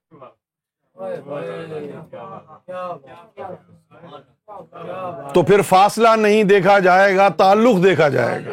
تو 5.34 5.42
پھر 5.42 5.62
فاصلہ 5.62 6.08
نہیں 6.16 6.44
دیکھا 6.44 6.78
جائے 6.78 7.16
گا، 7.16 7.28
تعلق 7.28 7.84
دیکھا 7.84 8.08
جائے 8.08 8.44
گا۔ 8.44 8.50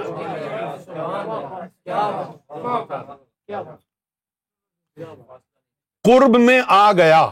قرب 6.04 6.40
میں 6.40 6.62
آ 6.68 6.92
گیا۔ 6.92 7.30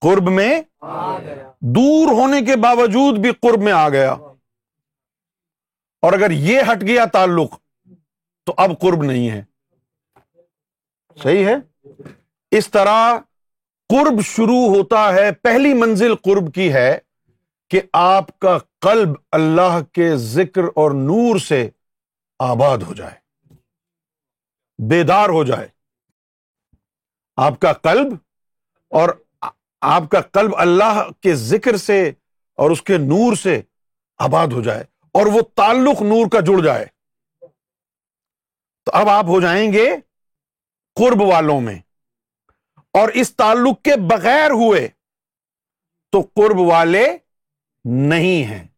قرب 0.00 0.30
میں 0.30 0.62
دور 1.60 2.12
ہونے 2.12 2.42
کے 2.42 2.56
باوجود 2.56 3.18
بھی 3.18 3.32
قرب 3.32 3.62
میں 3.62 3.72
آ 3.72 3.88
گیا۔ 3.88 4.12
اور 6.02 6.12
اگر 6.12 6.30
یہ 6.30 6.60
ہٹ 6.72 6.82
گیا 6.82 7.04
تعلق، 7.04 7.58
تو 8.44 8.54
اب 8.56 8.70
قرب 8.80 9.02
نہیں 9.02 9.30
ہے۔ 9.30 9.44
صحیح 11.22 11.46
ہے؟ 11.46 11.88
اس 12.50 12.70
طرح 12.70 13.16
قرب 13.88 14.20
شروع 14.20 14.76
ہوتا 14.76 15.12
ہے، 15.14 15.32
پہلی 15.32 15.74
منزل 15.74 16.14
قرب 16.14 16.54
کی 16.54 16.72
ہے 16.72 16.98
کہ 17.70 17.80
آپ 17.92 18.38
کا 18.38 18.58
قلب 18.80 19.08
اللہ 19.32 19.82
کے 19.92 20.16
ذکر 20.16 20.62
اور 20.62 20.90
نور 20.90 21.38
سے 21.38 21.70
آباد 22.38 22.78
ہو 22.78 22.94
جائے، 22.94 23.14
بیدار 24.88 25.28
ہو 25.28 25.44
جائے۔ 25.44 25.68
آپ 27.36 27.60
کا 27.60 27.72
قلب 27.72 28.12
اور 28.90 29.08
آپ 29.80 30.02
کا 30.10 30.20
قلب 30.20 30.50
اللہ 30.56 31.08
کے 31.20 31.34
ذکر 31.34 31.76
سے 31.76 32.12
اور 32.54 32.70
اس 32.70 32.82
کے 32.82 32.98
نور 32.98 33.36
سے 33.36 33.62
آباد 34.18 34.46
ہو 34.46 34.62
جائے 34.62 34.84
اور 35.12 35.26
وہ 35.26 35.40
تعلق 35.54 36.02
نور 36.02 36.30
کا 36.30 36.40
جڑ 36.40 36.64
جائے۔ 36.64 36.86
تو 38.84 38.92
اب 38.94 39.08
آپ 39.08 39.24
ہو 39.24 39.40
جائیں 39.40 39.72
گے 39.72 39.96
قرب 40.94 41.22
والوں 41.22 41.60
میں۔ 41.60 41.78
اور 42.92 43.08
اس 43.08 43.36
تعلق 43.36 43.82
کے 43.82 43.90
بغیر 43.96 44.50
ہوئے 44.50 44.88
تو 46.12 46.20
قرب 46.20 46.60
والے 46.60 47.16
نہیں 47.84 48.44
ہیں۔ 48.44 48.68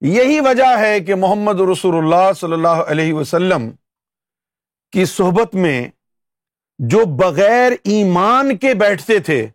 یہی 0.00 0.40
وجہ 0.40 0.78
ہے 0.78 1.00
کہ 1.00 1.14
محمد 1.14 1.60
رسول 1.60 1.94
اللہ 1.94 2.32
صلی 2.32 2.52
اللہ 2.52 2.68
علیہ 2.68 3.12
وسلم 3.12 3.70
کی 4.90 5.04
صحبت 5.04 5.54
میں 5.54 5.88
جو 6.78 6.98
بغیر 7.18 7.72
ایمان 7.84 8.56
کے 8.56 8.74
بیٹھتے 8.74 9.18
تھے 9.18 9.46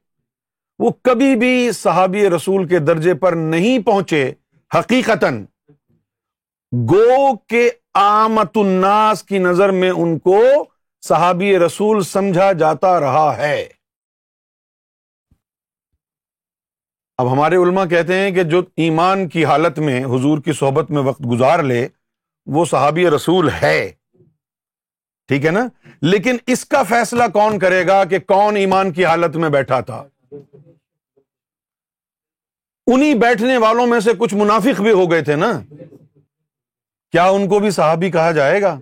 وہ 0.82 0.92
کبھی 1.02 1.36
بھی 1.36 1.72
صحابی 1.72 2.30
رسول 2.30 2.68
کے 2.68 2.80
درجے 2.80 3.14
پر 3.14 3.34
نہیں 3.34 3.80
پہنچے 3.80 4.34
حقیقت 4.80 5.26
گو 6.90 7.36
کے 7.36 7.70
آمت 7.94 8.58
الناس 8.58 9.24
کی 9.24 9.38
نظر 9.38 9.72
میں 9.72 9.90
ان 9.90 10.20
کو 10.20 10.66
صحابی 11.02 11.60
رسول 11.60 12.04
سمجھا 12.04 12.52
جاتا 12.52 13.00
رہا 13.00 13.38
ہے۔ 13.38 13.68
اب 17.18 17.34
ہمارے 17.34 17.56
علماء 17.56 17.86
کہتے 17.86 18.16
ہیں 18.16 18.32
کہ 18.32 18.44
جو 18.44 18.62
ایمان 18.76 19.30
کی 19.30 19.46
حالت 19.46 19.80
میں 19.80 20.06
حضور 20.06 20.40
کی 20.40 20.54
صحبت 20.54 20.92
میں 20.92 21.02
وقت 21.02 21.22
گزار 21.32 21.64
لے، 21.64 21.88
وہ 22.46 22.66
صحابی 22.66 23.10
رسول 23.10 23.50
ہے۔ 23.62 23.92
ٹھیک 25.28 25.46
ہے 25.46 25.52
نا؟ 25.52 25.68
لیکن 26.02 26.38
اس 26.48 26.66
کا 26.66 26.84
فیصلہ 26.84 27.24
کون 27.34 27.60
کرے 27.60 27.88
گا 27.88 28.04
کہ 28.04 28.20
کون 28.20 28.56
ایمان 28.56 28.94
کی 28.94 29.06
حالت 29.06 29.36
میں 29.36 29.50
بیٹھا 29.50 29.80
تھا؟ 29.80 30.08
انہیں 32.88 33.14
بیٹھنے 33.14 33.58
والوں 33.58 33.88
میں 33.88 34.00
سے 34.00 34.12
کچھ 34.18 34.34
منافق 34.34 34.82
بھی 34.82 34.92
ہو 34.92 35.12
گئے 35.12 35.22
تھے 35.22 35.36
نا؟ 35.36 35.62
کیا 37.12 37.30
ان 37.30 37.48
کو 37.48 37.60
بھی 37.60 37.72
صحابی 37.72 38.12
کہا 38.12 38.32
جائے 38.32 38.62
گا؟ 38.62 38.80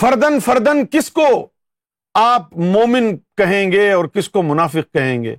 فردن 0.00 0.40
فردن، 0.40 0.86
کس 0.86 1.10
کو 1.10 1.48
آپ 2.14 2.56
مومن 2.56 3.16
کہیں 3.16 3.72
گے 3.72 3.92
اور 3.92 4.04
کس 4.04 4.28
کو 4.28 4.42
منافق 4.42 4.94
کہیں 4.94 5.24
گے؟ 5.24 5.36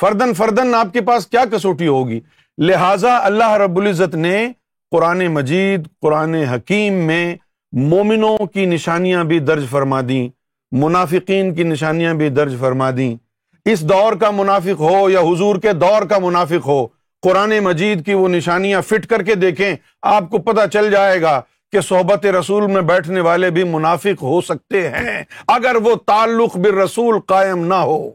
فردن 0.00 0.34
فردن، 0.34 0.74
آپ 0.74 0.86
کے 0.92 1.00
پاس 1.00 1.26
کیا 1.26 1.44
کسوٹی 1.52 1.86
ہوگی؟ 1.86 2.20
لہذا 2.58 3.16
اللہ 3.16 3.50
رب 3.50 3.76
العزت 3.76 4.14
نے 4.14 4.52
قرآن 4.90 5.26
مجید، 5.26 5.88
قرآن 6.00 6.34
حکیم 6.34 6.92
میں 6.92 7.36
مومنوں 7.72 8.38
کی 8.38 8.66
نشانیاں 8.66 9.24
بھی 9.24 9.38
درج 9.38 9.64
فرما 9.70 10.00
دیں، 10.08 10.28
منافقین 10.72 11.54
کی 11.54 11.62
نشانیاں 11.62 12.14
بھی 12.14 12.28
درج 12.28 12.56
فرما 12.60 12.90
دیں۔ 12.90 13.25
اس 13.66 13.80
دور 13.80 14.12
کا 14.12 14.30
منافق 14.30 14.80
ہو 14.80 15.10
یا 15.10 15.20
حضور 15.20 15.56
کے 15.56 15.72
دور 15.72 16.02
کا 16.02 16.18
منافق 16.18 16.66
ہو، 16.66 16.86
قرآن 17.22 17.58
مجید 17.58 18.06
کی 18.06 18.14
وہ 18.14 18.28
نشانیاں 18.28 18.82
فٹ 18.82 19.06
کر 19.06 19.22
کے 19.22 19.34
دیکھیں، 19.34 19.76
آپ 20.02 20.22
کو 20.30 20.38
پتا 20.38 20.66
چل 20.66 20.90
جائے 20.90 21.22
گا 21.22 21.40
کہ 21.72 21.80
صحبت 21.80 22.26
رسول 22.26 22.66
میں 22.66 22.82
بیٹھنے 22.82 23.20
والے 23.20 23.50
بھی 23.50 23.64
منافق 23.64 24.22
ہو 24.22 24.40
سکتے 24.40 24.88
ہیں 24.88 25.24
اگر 25.48 25.76
وہ 25.76 25.94
تعلق 25.94 26.56
بر 26.56 26.74
رسول 26.74 27.20
قائم 27.20 27.66
نہ 27.66 27.74
ہو۔ 27.74 28.10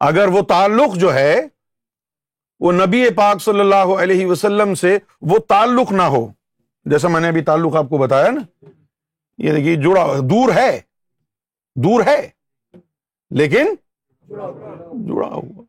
اگر 0.00 0.28
وہ 0.28 0.42
تعلق 0.42 0.94
جو 0.94 1.14
ہے، 1.14 1.40
وہ 2.60 2.72
نبی 2.72 3.10
پاک 3.10 3.42
صلی 3.42 3.60
اللہ 3.60 3.94
علیہ 4.02 4.26
وسلم 4.26 4.74
سے 4.74 4.98
وہ 5.22 5.38
تعلق 5.38 5.92
نہ 5.92 6.02
ہو۔ 6.02 6.28
جیسا 6.84 7.08
میں 7.08 7.20
نے 7.20 7.28
ابھی 7.28 7.42
تعلق 7.42 7.76
آپ 7.76 7.88
کو 7.88 7.98
بتایا 7.98 8.30
نا، 8.30 8.64
یہ 9.38 9.52
دیکھیے 9.52 9.76
جڑا، 9.76 10.06
دور 10.20 10.54
ہے۔ 10.54 10.80
دور 11.76 12.02
ہے۔ 12.06 12.41
لیکن 13.34 13.74
جڑا 14.92 15.26
ہوا۔ 15.26 15.62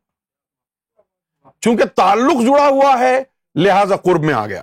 چونکہ 1.60 1.84
تعلق 1.84 2.42
جڑا 2.42 2.68
ہوا 2.68 2.98
ہے، 2.98 3.22
لہذا 3.54 3.96
قرب 3.96 4.22
میں 4.22 4.34
آ 4.34 4.46
گیا۔ 4.46 4.62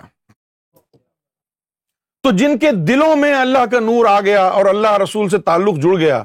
تو 2.22 2.30
جن 2.30 2.58
کے 2.58 2.70
دلوں 2.72 3.16
میں 3.16 3.34
اللہ 3.34 3.66
کا 3.70 3.80
نور 3.80 4.06
آ 4.06 4.20
گیا 4.20 4.46
اور 4.46 4.66
اللہ 4.66 4.96
رسول 4.96 5.28
سے 5.28 5.38
تعلق 5.38 5.74
جڑ 5.74 5.96
گیا، 5.98 6.22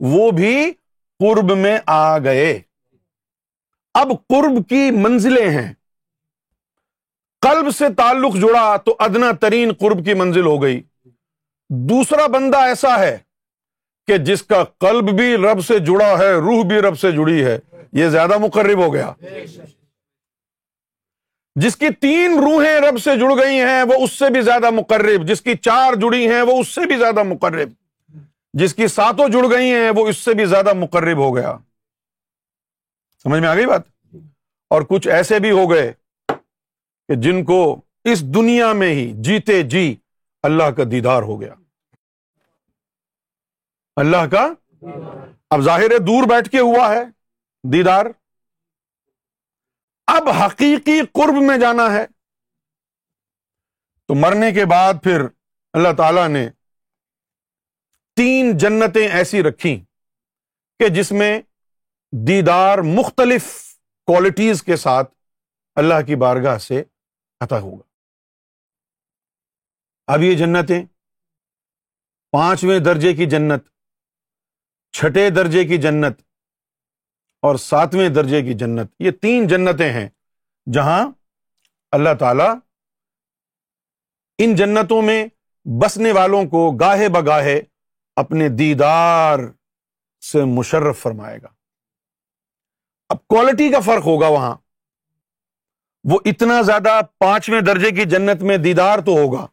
وہ 0.00 0.30
بھی 0.30 0.72
قرب 1.18 1.56
میں 1.56 1.78
آ 1.86 2.18
گئے۔ 2.18 2.60
اب 3.94 4.08
قرب 4.08 4.68
کی 4.68 4.90
منزلیں 4.90 5.50
ہیں۔ 5.50 5.72
قلب 7.40 7.70
سے 7.70 7.84
تعلق 7.94 8.34
جڑا 8.34 8.76
تو 8.76 8.96
ادنا 8.98 9.32
ترین 9.32 9.72
قرب 9.72 10.04
کی 10.04 10.14
منزل 10.14 10.46
ہو 10.46 10.62
گئی۔ 10.62 10.82
دوسرا 11.68 12.26
بندہ 12.26 12.58
ایسا 12.58 12.98
ہے 12.98 13.18
کہ 14.10 14.18
جس 14.18 14.42
کا 14.42 14.64
قلب 14.64 15.10
بھی 15.10 15.36
رب 15.36 15.64
سے 15.64 15.78
جڑا 15.78 16.18
ہے، 16.18 16.32
روح 16.32 16.64
بھی 16.64 16.76
رب 16.76 16.98
سے 16.98 17.12
جڑی 17.12 17.44
ہے، 17.44 17.58
یہ 17.92 18.08
زیادہ 18.08 18.38
مقرب 18.38 18.78
ہو 18.78 18.94
گیا۔ 18.94 19.12
جس 21.54 21.76
کی 21.76 21.88
تین 22.00 22.38
روحیں 22.38 22.80
رب 22.80 22.98
سے 22.98 23.16
جڑ 23.16 23.44
گئی 23.44 23.60
ہیں، 23.60 23.82
وہ 23.82 24.04
اس 24.04 24.12
سے 24.12 24.30
بھی 24.30 24.40
زیادہ 24.40 24.70
مقرب۔ 24.70 25.28
جس 25.28 25.40
کی 25.40 25.54
چار 25.54 25.92
جڑی 25.92 26.30
ہیں، 26.30 26.42
وہ 26.42 26.60
اس 26.60 26.68
سے 26.68 26.80
بھی 26.86 26.96
زیادہ 26.96 27.22
مقرب۔ 27.22 27.68
جس 28.52 28.74
کی 28.74 28.86
ساتوں 28.86 29.28
جڑ 29.28 29.50
گئی 29.50 29.70
ہیں، 29.70 29.90
وہ 29.90 30.08
اس 30.08 30.16
سے 30.16 30.34
بھی 30.34 30.44
زیادہ 30.44 30.72
مقرب 30.72 31.16
ہو 31.16 31.36
گیا۔ 31.36 31.56
سمجھ 33.22 33.40
میں 33.40 33.48
آ 33.48 33.54
گئی 33.54 33.66
بات؟ 33.66 33.82
اور 34.70 34.82
کچھ 34.82 35.08
ایسے 35.08 35.38
بھی 35.38 35.50
ہو 35.50 35.70
گئے 35.70 35.92
کہ 37.08 37.14
جن 37.14 37.44
کو 37.44 37.80
اس 38.04 38.20
دنیا 38.20 38.72
میں 38.72 38.90
ہی 38.90 39.12
جیتے 39.14 39.62
جی 39.62 39.96
اللہ 40.42 40.70
کا 40.70 40.82
دیدار 40.90 41.22
ہو 41.22 41.40
گیا۔ 41.40 41.54
اللہ 43.96 44.26
کا 44.30 44.48
اب 45.50 45.60
ظاہر 45.60 45.98
دور 45.98 46.28
بیٹھ 46.28 46.50
کے 46.50 46.58
ہوا 46.58 46.94
ہے 46.94 47.04
دیدار۔ 47.72 48.06
اب 50.06 50.28
حقیقی 50.28 51.00
قرب 51.00 51.42
میں 51.42 51.58
جانا 51.58 51.92
ہے۔ 51.92 52.06
تو 54.06 54.14
مرنے 54.14 54.52
کے 54.52 54.64
بعد 54.64 54.94
پھر 55.02 55.22
اللہ 55.72 55.88
تعالی 55.96 56.28
نے 56.28 56.50
تین 58.16 58.58
جنتیں 58.58 59.08
ایسی 59.08 59.42
رکھی 59.42 59.84
کہ 60.78 60.88
جس 60.88 61.12
میں 61.12 61.42
دیدار 62.28 62.78
مختلف 62.78 63.74
کوالٹیز 64.06 64.62
کے 64.62 64.76
ساتھ 64.76 65.14
اللہ 65.74 66.06
کی 66.06 66.16
بارگاہ 66.16 66.58
سے 66.58 66.82
عطا 67.40 67.58
ہوگا۔ 67.58 67.82
اب 70.06 70.22
یہ 70.22 70.36
جنتیں 70.36 70.84
پانچویں 72.30 72.78
درجے 72.78 73.14
کی 73.14 73.26
جنت 73.26 73.68
چھٹے 74.92 75.30
درجے 75.30 75.64
کی 75.64 75.78
جنت 75.78 76.20
اور 77.42 77.56
ساتویں 77.56 78.08
درجے 78.08 78.42
کی 78.42 78.54
جنت، 78.54 78.92
یہ 78.98 79.10
تین 79.10 79.46
جنتیں 79.46 79.92
ہیں 79.92 80.08
جہاں 80.72 81.10
اللہ 81.92 82.14
تعالی 82.18 82.48
ان 84.38 84.54
جنتوں 84.54 85.02
میں 85.02 85.26
بسنے 85.64 86.12
والوں 86.12 86.44
کو 86.44 86.70
گاہے 86.70 87.08
بگاہے 87.08 87.60
اپنے 88.16 88.48
دیدار 88.48 89.38
سے 90.20 90.44
مشرف 90.44 90.98
فرمائے 90.98 91.38
گا۔ 91.42 91.48
اب 93.08 93.26
کوالٹی 93.26 93.70
کا 93.70 93.80
فرق 93.80 94.04
ہوگا 94.04 94.28
وہاں۔ 94.28 94.54
وہ 96.04 96.18
اتنا 96.24 96.62
زیادہ 96.62 97.00
پانچویں 97.18 97.60
درجے 97.60 97.90
کی 97.90 98.04
جنت 98.04 98.42
میں 98.42 98.56
دیدار 98.56 98.98
تو 98.98 99.12
ہوگا، 99.12 99.46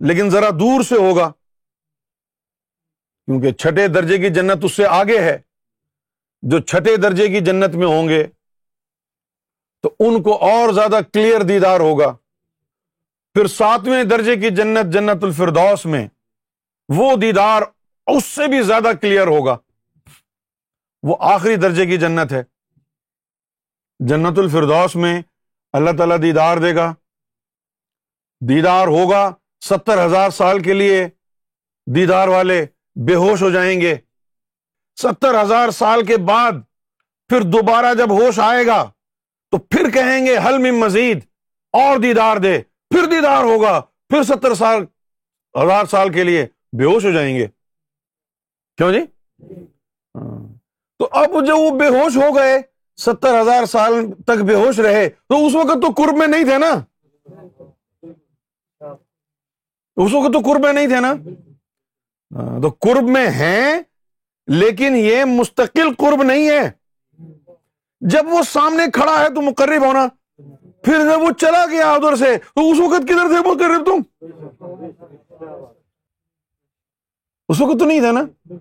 لیکن 0.00 0.30
ذرا 0.30 0.50
دور 0.50 0.82
سے 0.82 0.94
ہوگا۔ 0.94 1.30
کیونکہ 3.26 3.52
چھٹے 3.52 3.88
درجے 3.88 4.18
کی 4.18 4.30
جنت 4.30 4.64
اس 4.64 4.72
سے 4.72 4.86
آگے 4.86 5.20
ہے۔ 5.20 5.38
جو 6.42 6.58
چھٹے 6.58 6.96
درجے 6.96 7.28
کی 7.28 7.40
جنت 7.40 7.74
میں 7.74 7.86
ہوں 7.86 8.08
گے، 8.08 8.24
تو 9.82 9.94
ان 9.98 10.22
کو 10.22 10.36
اور 10.36 10.72
زیادہ 10.72 10.98
کلیئر 11.12 11.40
دیدار 11.40 11.80
ہوگا۔ 11.80 12.12
پھر 13.34 13.46
ساتویں 13.46 14.04
درجے 14.04 14.36
کی 14.36 14.50
جنت 14.50 14.92
جنت 14.92 15.24
الفردوس 15.24 15.86
میں 15.86 16.08
وہ 16.88 17.16
دیدار 17.16 17.62
اس 18.06 18.24
سے 18.24 18.48
بھی 18.48 18.62
زیادہ 18.62 18.88
کلیئر 19.00 19.26
ہوگا۔ 19.26 19.56
وہ 21.02 21.16
آخری 21.20 21.56
درجے 21.56 21.86
کی 21.86 21.96
جنت 21.96 22.32
ہے۔ 22.32 22.42
جنت 23.98 24.38
الفردوس 24.38 24.96
میں 24.96 25.22
اللہ 25.72 25.90
تعالی 25.98 26.14
دیدار 26.22 26.56
دے 26.56 26.74
گا۔ 26.74 26.94
دیدار 28.40 28.86
ہوگا 28.86 29.34
ستر 29.60 30.06
ہزار 30.06 30.30
سال 30.30 30.62
کے 30.62 30.72
لیے۔ 30.72 31.08
دیدار 31.94 32.28
والے 32.28 32.66
بے 32.94 33.14
ہوش 33.14 33.42
ہو 33.42 33.50
جائیں 33.50 33.80
گے۔ 33.80 33.96
ستر 35.02 35.42
ہزار 35.42 35.70
سال 35.70 36.04
کے 36.04 36.16
بعد 36.16 36.52
پھر 37.28 37.40
دوبارہ 37.40 37.94
جب 37.94 38.10
ہوش 38.10 38.38
آئے 38.38 38.66
گا، 38.66 38.90
تو 39.50 39.58
پھر 39.58 39.90
کہیں 39.90 40.26
گے، 40.26 40.36
حل 40.38 40.58
میں 40.58 40.72
مزید، 40.72 41.18
اور 41.72 41.98
دیدار 41.98 42.36
دے، 42.36 42.62
پھر 42.90 43.06
دیدار 43.06 43.44
ہوگا، 43.44 43.80
پھر 43.80 44.22
ستر 44.22 44.54
سال، 44.54 44.84
ہزار 45.62 45.84
سال 45.84 46.12
کے 46.12 46.24
لیے 46.24 46.46
بے 46.78 46.84
ہوش 46.84 47.04
ہو 47.04 47.10
جائیں 47.10 47.36
گے۔ 47.36 47.46
کیوں 48.76 48.92
جی؟ 48.92 49.00
تو 50.98 51.08
اب 51.10 51.46
جو 51.46 51.56
وہ 51.56 51.78
بے 51.78 51.88
ہوش 51.88 52.16
ہو 52.16 52.36
گئے، 52.36 52.58
ستر 52.96 53.40
ہزار 53.40 53.64
سال 53.64 54.12
تک 54.26 54.44
بے 54.44 54.54
ہوش 54.54 54.80
رہے، 54.80 55.08
تو 55.08 55.46
اس 55.46 55.54
وقت 55.54 55.82
تو 55.82 56.02
قرب 56.02 56.16
میں 56.16 56.26
نہیں 56.26 56.44
تھے 56.44 56.58
نا۔ 56.58 56.70
اس 59.96 60.12
وقت 60.12 60.32
تو 60.32 60.52
قرب 60.52 60.64
میں 60.64 60.72
نہیں 60.72 60.86
تھے 60.86 61.00
نا۔ 61.00 61.14
ہاں، 62.32 62.62
تو 62.62 62.68
قرب 62.68 63.08
میں 63.08 63.30
ہیں، 63.30 63.82
لیکن 64.46 64.96
یہ 64.96 65.24
مستقل 65.24 65.94
قرب 65.98 66.22
نہیں 66.22 66.50
ہے۔ 66.50 66.70
جب 68.00 68.26
وہ 68.26 68.42
سامنے 68.42 68.82
کھڑا 68.92 69.20
ہے 69.20 69.34
تو 69.34 69.42
مقرب 69.42 69.86
ہونا۔ 69.86 70.06
پھر 70.84 70.98
جب 70.98 71.20
وہ 71.20 71.30
چلا 71.30 71.66
گیا 71.66 71.92
ادھر 71.92 72.16
سے، 72.16 72.38
تو 72.38 72.70
اس 72.70 72.78
وقت 72.80 73.02
کدھر 73.02 73.28
تھے 73.28 73.50
مقرب 73.50 73.86
تم؟ 73.86 74.26
اس 77.48 77.60
وقت 77.60 77.78
تو 77.78 77.84
نہیں 77.84 78.00
تھا 78.00 78.10
نا؟ 78.10 78.54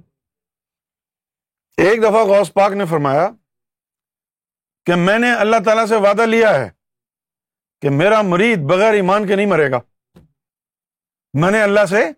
ایک 1.78 2.02
دفعہ 2.02 2.24
غوث 2.26 2.54
پاک 2.54 2.72
نے 2.72 2.86
فرمایا 2.86 3.30
کہ 4.86 4.96
میں 4.96 5.20
نے 5.20 5.34
اللہ 5.34 5.56
تعالی 5.66 5.88
سے 5.88 5.96
وعدہ 5.96 6.22
لیا 6.22 6.56
ہے 6.56 6.70
کہ 7.82 7.90
میرا 7.90 8.22
مرید 8.22 8.60
بغیر 8.60 8.94
ایمان 8.94 9.28
کے 9.28 9.36
نہیں 9.36 9.46
مرے 9.46 9.72
گا۔ 9.72 9.80
میں 11.34 11.52
نے 11.52 11.62
اللہ 11.62 11.86
سے 11.90 12.10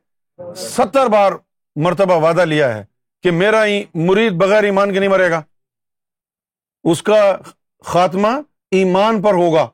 ستر 0.56 1.08
بار 1.08 1.32
مرتبہ 1.76 2.16
وعدہ 2.16 2.46
لیا 2.46 2.78
ہے 2.78 2.86
کہ 3.24 3.32
میرا 3.32 3.64
مرید 3.94 4.34
بغیر 4.34 4.64
ایمان 4.64 4.94
کے 4.94 5.00
نہیں 5.00 5.10
مرے 5.10 5.32
گا۔ 5.32 5.42
اس 6.84 7.04
کا 7.04 7.38
خاتمہ 7.84 8.28
ایمان 8.72 9.22
پر 9.22 9.34
ہوگا۔ 9.34 9.70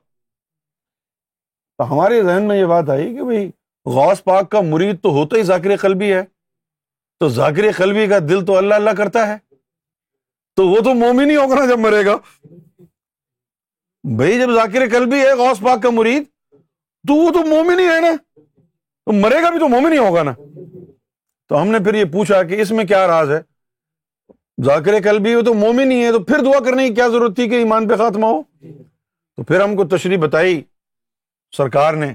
تو 1.78 1.92
ہمارے 1.92 2.22
ذہن 2.22 2.48
میں 2.48 2.60
یہ 2.60 2.64
بات 2.64 2.90
آئی 2.90 3.16
کہ 3.16 3.22
بھائی 3.22 3.50
غوث 3.86 4.24
پاک 4.24 4.50
کا 4.50 4.60
مرید 4.60 5.02
تو 5.02 5.08
ہوتا 5.08 5.36
ہی 5.36 5.42
ذاکر 5.42 5.76
قلبی 5.76 6.12
ہے۔ 6.12 6.22
تو 7.20 7.28
ذاکر 7.28 7.72
قلبی 7.76 8.06
کا 8.06 8.18
دل 8.18 8.44
تو 8.44 8.56
اللہ 8.56 8.74
اللہ 8.74 8.90
کرتا 8.90 9.26
ہے۔ 9.26 9.36
تو 10.56 10.68
وہ 10.68 10.80
تو 10.80 10.94
مومن 10.94 11.30
ہی 11.30 11.36
ہوگا 11.36 11.54
نا 11.54 11.66
جب 11.66 11.78
مرے 11.78 12.06
گا۔ 12.06 12.16
بھائی 14.16 14.38
جب 14.38 14.50
ذاکر 14.50 14.88
قلبی 14.92 15.18
ہے، 15.20 15.34
غوث 15.34 15.60
پاک 15.60 15.82
کا 15.82 15.90
مرید، 15.90 16.22
تو 17.08 17.14
وہ 17.14 17.30
تو 17.30 17.38
مومن 17.38 17.78
ہی 17.78 17.84
ہے 17.84 18.00
نا۔ 18.00 18.40
تو 19.06 19.12
مرے 19.12 19.42
گا 19.42 19.50
بھی 19.50 19.58
تو 19.58 19.68
مومن 19.68 19.92
ہی 19.92 19.98
ہوگا 19.98 20.22
نا۔ 20.22 20.32
تو 21.50 21.62
ہم 21.62 21.68
نے 21.68 21.78
پھر 21.78 21.94
یہ 21.94 22.04
پوچھا 22.04 22.42
کہ 22.42 22.60
اس 22.60 22.70
میں 22.70 22.84
کیا 22.84 23.06
راز 23.06 23.30
ہے؟ 23.30 23.40
ذاکر 24.64 25.00
کل 25.00 25.18
بھی 25.18 25.34
ہو 25.34 25.42
تو 25.42 25.54
مومن 25.54 25.92
ہی 25.92 26.04
ہے 26.04 26.12
تو 26.12 26.22
پھر 26.22 26.38
دعا 26.38 26.64
کرنے 26.64 26.88
کی 26.88 26.94
کیا 26.94 27.08
ضرورت 27.08 27.36
تھی 27.36 27.48
کہ 27.48 27.54
ایمان 27.54 27.88
پہ 27.88 27.96
خاتمہ 27.96 28.26
ہو؟ 28.26 28.42
تو 29.36 29.42
پھر 29.42 29.60
ہم 29.60 29.76
کو 29.76 29.84
تشریح 29.84 30.18
بتائی 30.18 30.62
سرکار 31.56 31.94
نے 31.94 32.14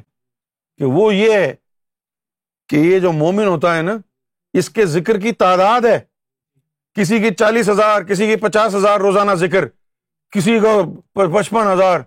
کہ 0.78 0.86
وہ 0.86 1.16
یہ 1.16 1.32
ہے 1.32 1.56
کہ 2.70 2.76
یہ 2.76 3.00
جو 3.00 3.12
مومن 3.12 3.46
ہوتا 3.46 3.78
ہے 3.78 3.82
نا، 3.82 3.98
اس 4.54 4.70
کے 4.70 4.86
ذکر 4.86 5.20
کی 5.20 5.32
تعداد 5.32 5.82
ہے۔ 5.82 6.00
کسی 6.94 7.20
کی 7.20 7.34
چالیس 7.34 7.70
ہزار، 7.70 8.02
کسی 8.02 8.28
کی 8.28 8.36
پچاس 8.36 8.76
ہزار 8.76 9.00
روزانہ 9.00 9.32
ذکر، 9.32 9.66
کسی 10.32 10.60
کو 10.60 11.02
پچپن 11.14 11.68
ہزار 11.74 12.00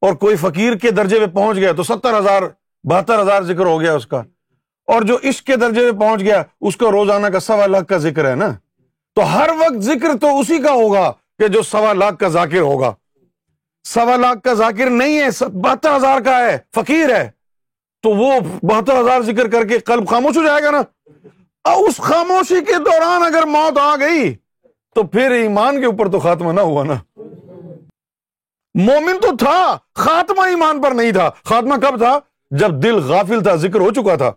اور 0.00 0.14
کوئی 0.14 0.36
فقیر 0.36 0.74
کے 0.74 0.90
درجے 0.90 1.18
پہ 1.18 1.26
پہنچ 1.26 1.56
گیا 1.56 1.72
تو 1.72 1.82
ستر 1.82 2.18
ہزار، 2.18 2.42
بہتر 2.84 3.22
ہزار 3.22 3.42
ذکر 3.42 3.66
ہو 3.66 3.80
گیا 3.80 3.94
اس 3.94 4.06
کا۔ 4.06 4.22
اور 4.92 5.02
جو 5.02 5.16
عشق 5.24 5.46
کے 5.46 5.56
درجے 5.56 5.92
پہ 5.92 5.98
پہنچ 5.98 6.20
گیا، 6.20 6.42
اس 6.60 6.76
کا 6.76 6.90
روزانہ 6.90 7.26
کا 7.26 7.40
سوا 7.40 7.66
لاکھ 7.66 7.88
کا 7.88 7.96
ذکر 7.96 8.30
ہے 8.30 8.34
نا؟ 8.34 8.48
تو 9.14 9.22
ہر 9.22 9.50
وقت 9.58 9.78
ذکر 9.78 10.08
تو 10.20 10.40
اسی 10.40 10.58
کا 10.58 10.72
ہوگا 10.72 11.12
کہ 11.38 11.48
جو 11.48 11.62
سوا 11.62 11.92
لاکھ 11.92 12.18
کا 12.18 12.28
ذاکر 12.28 12.58
ہوگا۔ 12.58 12.92
سوا 13.84 14.16
لاکھ 14.16 14.40
کا 14.42 14.54
ذاکر 14.54 14.90
نہیں 14.90 15.20
ہے 15.20 15.44
بہتر 15.52 15.96
ہزار 15.96 16.20
کا 16.20 16.38
ہے، 16.38 16.58
فقیر 16.74 17.16
ہے۔ 17.16 17.30
تو 18.02 18.10
وہ 18.10 18.32
بہتر 18.62 19.00
ہزار 19.00 19.20
ذکر 19.20 19.48
کر 19.48 19.66
کے 19.66 19.78
قلب 19.78 20.08
خاموش 20.08 20.36
ہو 20.36 20.42
جائے 20.46 20.62
گا 20.62 20.70
نا؟ 20.70 20.82
اس 21.64 21.96
خاموشی 21.96 22.64
کے 22.64 22.74
دوران 22.74 23.22
اگر 23.22 23.46
موت 23.46 23.78
آ 23.78 23.96
گئی، 23.96 24.34
تو 24.94 25.02
پھر 25.02 25.30
ایمان 25.30 25.80
کے 25.80 25.86
اوپر 25.86 26.08
تو 26.08 26.18
خاتمہ 26.18 26.52
نہ 26.52 26.60
ہوا 26.60 26.84
نا۔ 26.84 26.94
مومن 28.74 29.20
تو 29.22 29.36
تھا، 29.36 29.76
خاتمہ 29.94 30.42
ایمان 30.42 30.82
پر 30.82 30.90
نہیں 30.92 31.12
تھا۔ 31.12 31.30
خاتمہ 31.44 31.74
کب 31.74 31.98
تھا؟ 31.98 32.18
جب 32.50 32.70
دل 32.70 32.94
غافل 32.94 33.42
تھا، 33.42 33.54
ذکر 33.54 33.80
ہو 33.80 33.90
چکا 33.90 34.16
تھا۔ 34.16 34.32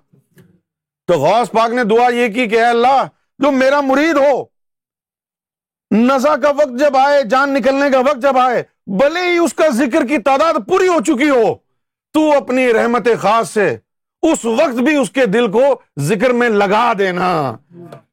تو 1.08 1.14
غوث 1.14 1.52
پاک 1.52 1.72
نے 1.72 1.84
دعا 1.84 2.10
یہ 2.10 2.28
کی 2.34 2.48
کہ 2.48 2.56
اے 2.56 2.66
اللہ، 2.66 3.04
جو 3.40 3.52
میرا 3.52 3.82
مرید 3.82 4.18
ہو، 4.18 4.44
نزا 5.92 6.36
کا 6.36 6.50
وقت 6.50 6.80
جب 6.80 6.98
آئے، 6.98 7.24
جان 7.24 7.54
نکلنے 7.54 7.90
کا 7.92 8.00
وقت 8.00 8.22
جب 8.22 8.38
آئے، 8.38 8.64
بھلے 9.00 9.22
ہی 9.22 9.38
اس 9.38 9.54
کا 9.54 9.68
ذکر 9.70 10.06
کی 10.08 10.18
تعداد 10.18 10.54
پوری 10.68 10.88
ہو 10.88 11.00
چکی 11.02 11.30
ہو، 11.30 11.54
تو 12.14 12.38
اپنی 12.38 12.74
رحمت 12.74 13.08
خاص 13.22 13.50
سے 13.50 13.78
اس 14.24 14.46
وقت 14.46 14.82
بھی 14.82 14.96
اس 14.96 15.10
کے 15.12 15.26
دل 15.26 15.52
کو 15.52 15.64
ذکر 16.00 16.30
میں 16.30 16.50
لگا 16.50 16.94
دینا 17.00 17.56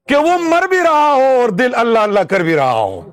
کہ 0.08 0.16
وہ 0.16 0.38
مر 0.38 0.66
بھی 0.68 0.78
رہا 0.78 1.12
ہو 1.14 1.40
اور 1.40 1.48
دل 1.48 1.74
اللہ 1.74 1.98
اللہ 1.98 2.20
کر 2.20 2.40
بھی 2.40 2.54
رہا 2.56 2.72
ہو۔ 2.72 3.10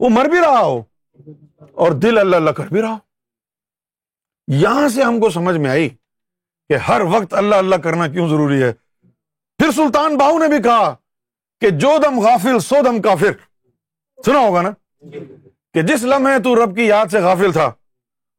وہ 0.00 0.08
مر 0.08 0.24
بھی 0.24 0.40
رہا 0.40 0.60
ہو 0.60 0.82
اور 1.72 1.92
دل 1.92 2.18
اللہ 2.18 2.36
اللہ 2.36 2.50
کر 2.50 2.66
بھی 2.66 2.80
رہا 2.82 2.92
ہو۔ 2.92 2.98
یہاں 4.48 4.88
سے 4.88 5.02
ہم 5.02 5.20
کو 5.20 5.30
سمجھ 5.30 5.56
میں 5.56 5.70
آئی 5.70 5.88
کہ 6.68 6.74
ہر 6.74 7.00
وقت 7.00 7.34
اللہ 7.34 7.54
اللہ 7.54 7.76
کرنا 7.76 8.08
کیوں 8.08 8.28
ضروری 8.28 8.62
ہے؟ 8.62 8.72
پھر 9.58 9.70
سلطان 9.70 10.16
باہو 10.16 10.38
نے 10.38 10.48
بھی 10.48 10.62
کہا 10.62 10.94
کہ 11.60 11.70
جو 11.70 11.98
دم 12.04 12.20
غافل 12.20 12.58
سو 12.58 12.76
دم 12.84 13.02
کافر۔ 13.02 13.32
سنا 14.26 14.38
ہوگا 14.38 14.62
نا؟ 14.62 14.70
کہ 15.74 15.82
جس 15.82 16.04
لمحے 16.04 16.38
تو 16.38 16.64
رب 16.64 16.76
کی 16.76 16.82
یاد 16.82 17.06
سے 17.06 17.18
غافل 17.18 17.52
تھا 17.52 17.72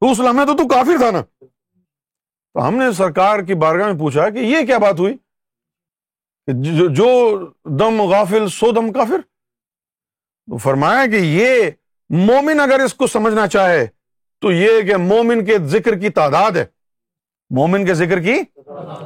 تو 0.00 0.10
اس 0.10 0.20
لمحے 0.20 0.46
تو 0.46 0.56
تو 0.56 0.68
کافر 0.68 0.98
تھا 0.98 1.10
نا۔ 1.10 1.20
تو 2.54 2.68
ہم 2.68 2.74
نے 2.74 2.92
سرکار 2.92 3.38
کی 3.40 3.54
بارگاہ 3.54 3.86
میں 3.86 3.98
پوچھا 3.98 4.30
کہ 4.30 4.38
یہ 4.38 4.66
کیا 4.66 4.78
بات 4.78 5.00
ہوئی؟ 5.00 5.16
جو 6.94 7.38
دم 7.64 8.02
غافل 8.02 8.48
سو 8.48 8.72
دم 8.72 8.92
کافر۔ 8.92 9.20
تو 10.46 10.56
فرمایا 10.56 11.06
کہ 11.06 11.16
یہ 11.16 11.70
مومن 12.10 12.60
اگر 12.60 12.80
اس 12.80 12.94
کو 12.94 13.06
سمجھنا 13.06 13.46
چاہے 13.46 13.86
تو 14.40 14.52
یہ 14.52 14.82
کہ 14.82 14.96
مومن 14.96 15.44
کے 15.44 15.58
ذکر 15.58 15.98
کی 15.98 16.08
تعداد 16.08 16.50
ہے۔ 16.50 16.77
مومن 17.50 17.86
کے 17.86 17.94
ذکر 17.94 18.20
کی 18.20 18.42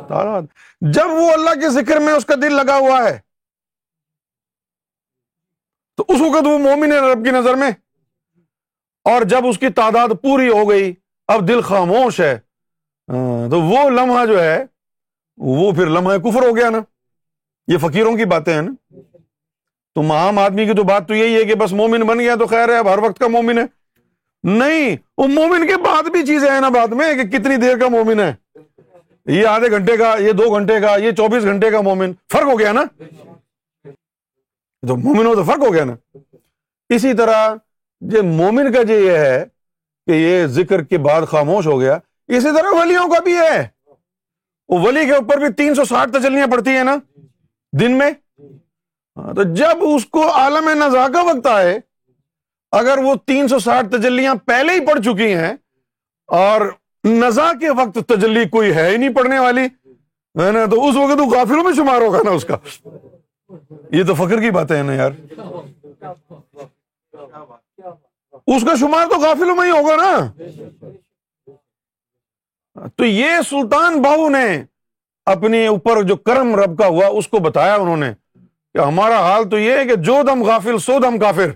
تعداد۔ 0.08 0.42
جب 0.80 1.06
وہ 1.10 1.32
اللہ 1.32 1.50
کے 1.50 1.68
ذکر 1.68 2.00
میں 2.00 2.12
اس 2.12 2.24
کا 2.24 2.34
دل 2.34 2.52
لگا 2.52 2.76
ہوا 2.76 3.04
ہے، 3.04 3.18
تو 5.96 6.04
اس 6.08 6.20
وقت 6.20 6.46
وہ 6.46 6.58
مومن 6.58 6.92
ہے 6.92 7.12
رب 7.12 7.24
کی 7.24 7.30
نظر 7.30 7.54
میں۔ 7.54 7.70
اور 9.04 9.22
جب 9.22 9.46
اس 9.46 9.58
کی 9.58 9.68
تعداد 9.68 10.08
پوری 10.22 10.48
ہو 10.48 10.70
گئی، 10.70 10.94
اب 11.28 11.48
دل 11.48 11.60
خاموش 11.60 12.20
ہے۔ 12.20 12.38
تو 13.50 13.60
وہ 13.60 13.90
لمحہ 13.90 14.26
جو 14.26 14.42
ہے، 14.42 14.64
وہ 15.36 15.72
پھر 15.72 15.86
لمحہ 15.86 16.18
کفر 16.18 16.48
ہو 16.48 16.56
گیا 16.56 16.70
نا۔ 16.70 16.78
یہ 17.66 17.78
فقیروں 17.78 18.16
کی 18.16 18.24
باتیں 18.24 18.54
ہیں 18.54 18.62
نا۔ 18.62 18.96
تو 19.94 20.12
عام 20.12 20.38
آدمی 20.38 20.66
کی 20.66 20.74
تو 20.74 20.82
بات 20.82 21.08
تو 21.08 21.14
یہی 21.14 21.36
ہے 21.36 21.44
کہ 21.44 21.54
بس 21.54 21.72
مومن 21.72 22.00
بن 22.00 22.18
گیا 22.18 22.34
تو 22.34 22.46
خیر 22.46 22.68
ہے، 22.68 22.76
اب 22.76 22.94
ہر 22.94 22.98
وقت 22.98 23.18
کا 23.18 23.28
مومن 23.28 23.58
ہے۔ 23.58 23.81
نہیں، 24.42 24.96
وہ 25.18 25.28
مومن 25.28 25.66
کے 25.66 25.76
بعد 25.76 26.02
بھی 26.02 26.26
چیزیں 26.26 26.50
ہیں 26.50 26.60
نا 26.60 26.68
بعد 26.68 26.88
میں 26.88 27.14
کہ 27.14 27.22
کتنی 27.22 27.56
دیر 27.56 27.78
کا 27.78 27.88
مومن 27.88 28.20
ہے۔ 28.20 28.34
یہ 29.26 29.46
آدھے 29.46 29.70
گھنٹے 29.70 29.96
کا، 29.96 30.16
یہ 30.18 30.32
دو 30.32 30.54
گھنٹے 30.54 30.80
کا، 30.80 30.96
یہ 30.96 31.10
چوبیس 31.10 31.42
گھنٹے 31.42 31.70
کا 31.70 31.80
مومن، 31.80 32.12
فرق 32.32 32.42
ہو 32.42 32.58
گیا 32.58 32.72
نا۔ 32.72 32.82
تو 34.88 34.96
مومن 34.96 35.26
ہو 35.26 35.34
تو 35.34 35.44
فرق 35.44 35.58
ہو 35.58 35.72
گیا 35.72 35.84
نا۔ 35.84 36.16
اسی 36.88 37.14
طرح 37.14 37.54
جو 38.00 38.22
مومن 38.22 38.72
کا 38.72 38.82
جو 38.82 38.94
یہ 38.94 39.10
ہے 39.10 39.44
کہ 40.06 40.10
یہ 40.10 40.46
ذکر 40.46 40.82
کے 40.82 40.98
بعد 40.98 41.22
خاموش 41.22 41.66
ہو 41.66 41.80
گیا، 41.80 41.98
اسی 42.28 42.48
طرح 42.56 42.68
ولیوں 42.70 43.08
کا 43.08 43.18
بھی 43.18 43.36
ہے۔ 43.36 43.68
وہ 44.68 44.78
ولی 44.78 45.04
کے 45.04 45.12
اوپر 45.12 45.36
بھی 45.36 45.52
تین 45.52 45.74
سو 45.74 45.84
ساٹھ 45.84 46.10
تجلیاں 46.12 46.46
پڑتی 46.46 46.70
ہیں 46.70 46.84
نا، 46.84 46.96
دن 47.80 47.98
میں۔ 47.98 48.10
ہاں، 49.16 49.34
تو 49.34 49.42
جب 49.42 49.76
اس 49.80 50.06
کو 50.06 50.30
عالم 50.30 50.68
نزا 50.68 51.06
کا 51.14 51.22
وقت 51.22 51.46
آئے 51.46 51.80
اگر 52.72 52.98
وہ 52.98 53.14
تین 53.26 53.48
سو 53.48 53.58
ساٹھ 53.58 53.86
تجلیاں 53.86 54.34
پہلے 54.34 54.72
ہی 54.72 54.80
پڑ 54.80 55.00
چکی 55.00 55.34
ہیں 55.34 55.52
اور 56.26 56.60
نزا 57.04 57.52
کے 57.60 57.70
وقت 57.70 57.98
تجلی 58.08 58.48
کوئی 58.48 58.74
ہے 58.74 58.90
ہی 58.90 58.96
نہیں 58.96 59.14
پڑھنے 59.14 59.38
والی، 59.38 59.62
ہے 60.40 60.52
نا؟ 60.52 60.64
تو 60.64 60.88
اس 60.88 60.96
وقت 60.96 61.20
وہ 61.20 61.26
غافلوں 61.26 61.64
میں 61.64 61.72
شمار 61.72 62.00
ہوگا 62.00 62.18
نا 62.24 62.30
اس 62.30 62.44
کا۔ 62.44 62.56
یہ 63.92 64.04
تو 64.04 64.14
فخر 64.14 64.40
کی 64.40 64.50
باتیں 64.50 64.76
ہیں 64.76 64.82
نا 64.82 64.94
یار۔ 64.94 65.10
اس 68.46 68.64
کا 68.64 68.74
شمار 68.80 69.06
تو 69.06 69.18
غافلوں 69.20 69.56
میں 69.56 69.64
ہی 69.64 69.70
ہوگا 69.70 69.96
نا۔ 69.96 70.32
تو 72.96 73.04
یہ 73.04 73.30
سلطان 73.50 74.02
باہو 74.02 74.28
نے 74.28 74.64
اپنے 75.26 75.66
اوپر 75.66 76.02
جو 76.02 76.16
کرم 76.16 76.56
رب 76.56 76.78
کا 76.78 76.86
ہوا، 76.86 77.06
اس 77.06 77.28
کو 77.28 77.38
بتایا 77.38 77.74
انہوں 77.74 77.96
نے 77.96 78.12
کہ 78.74 78.78
ہمارا 78.78 79.20
حال 79.20 79.48
تو 79.48 79.58
یہ 79.58 79.72
ہے 79.72 79.84
کہ 79.84 79.96
جو 79.96 80.16
دم 80.26 80.42
غافل، 80.42 80.78
سو 80.78 80.98
دم 80.98 81.18
کافر۔ 81.18 81.50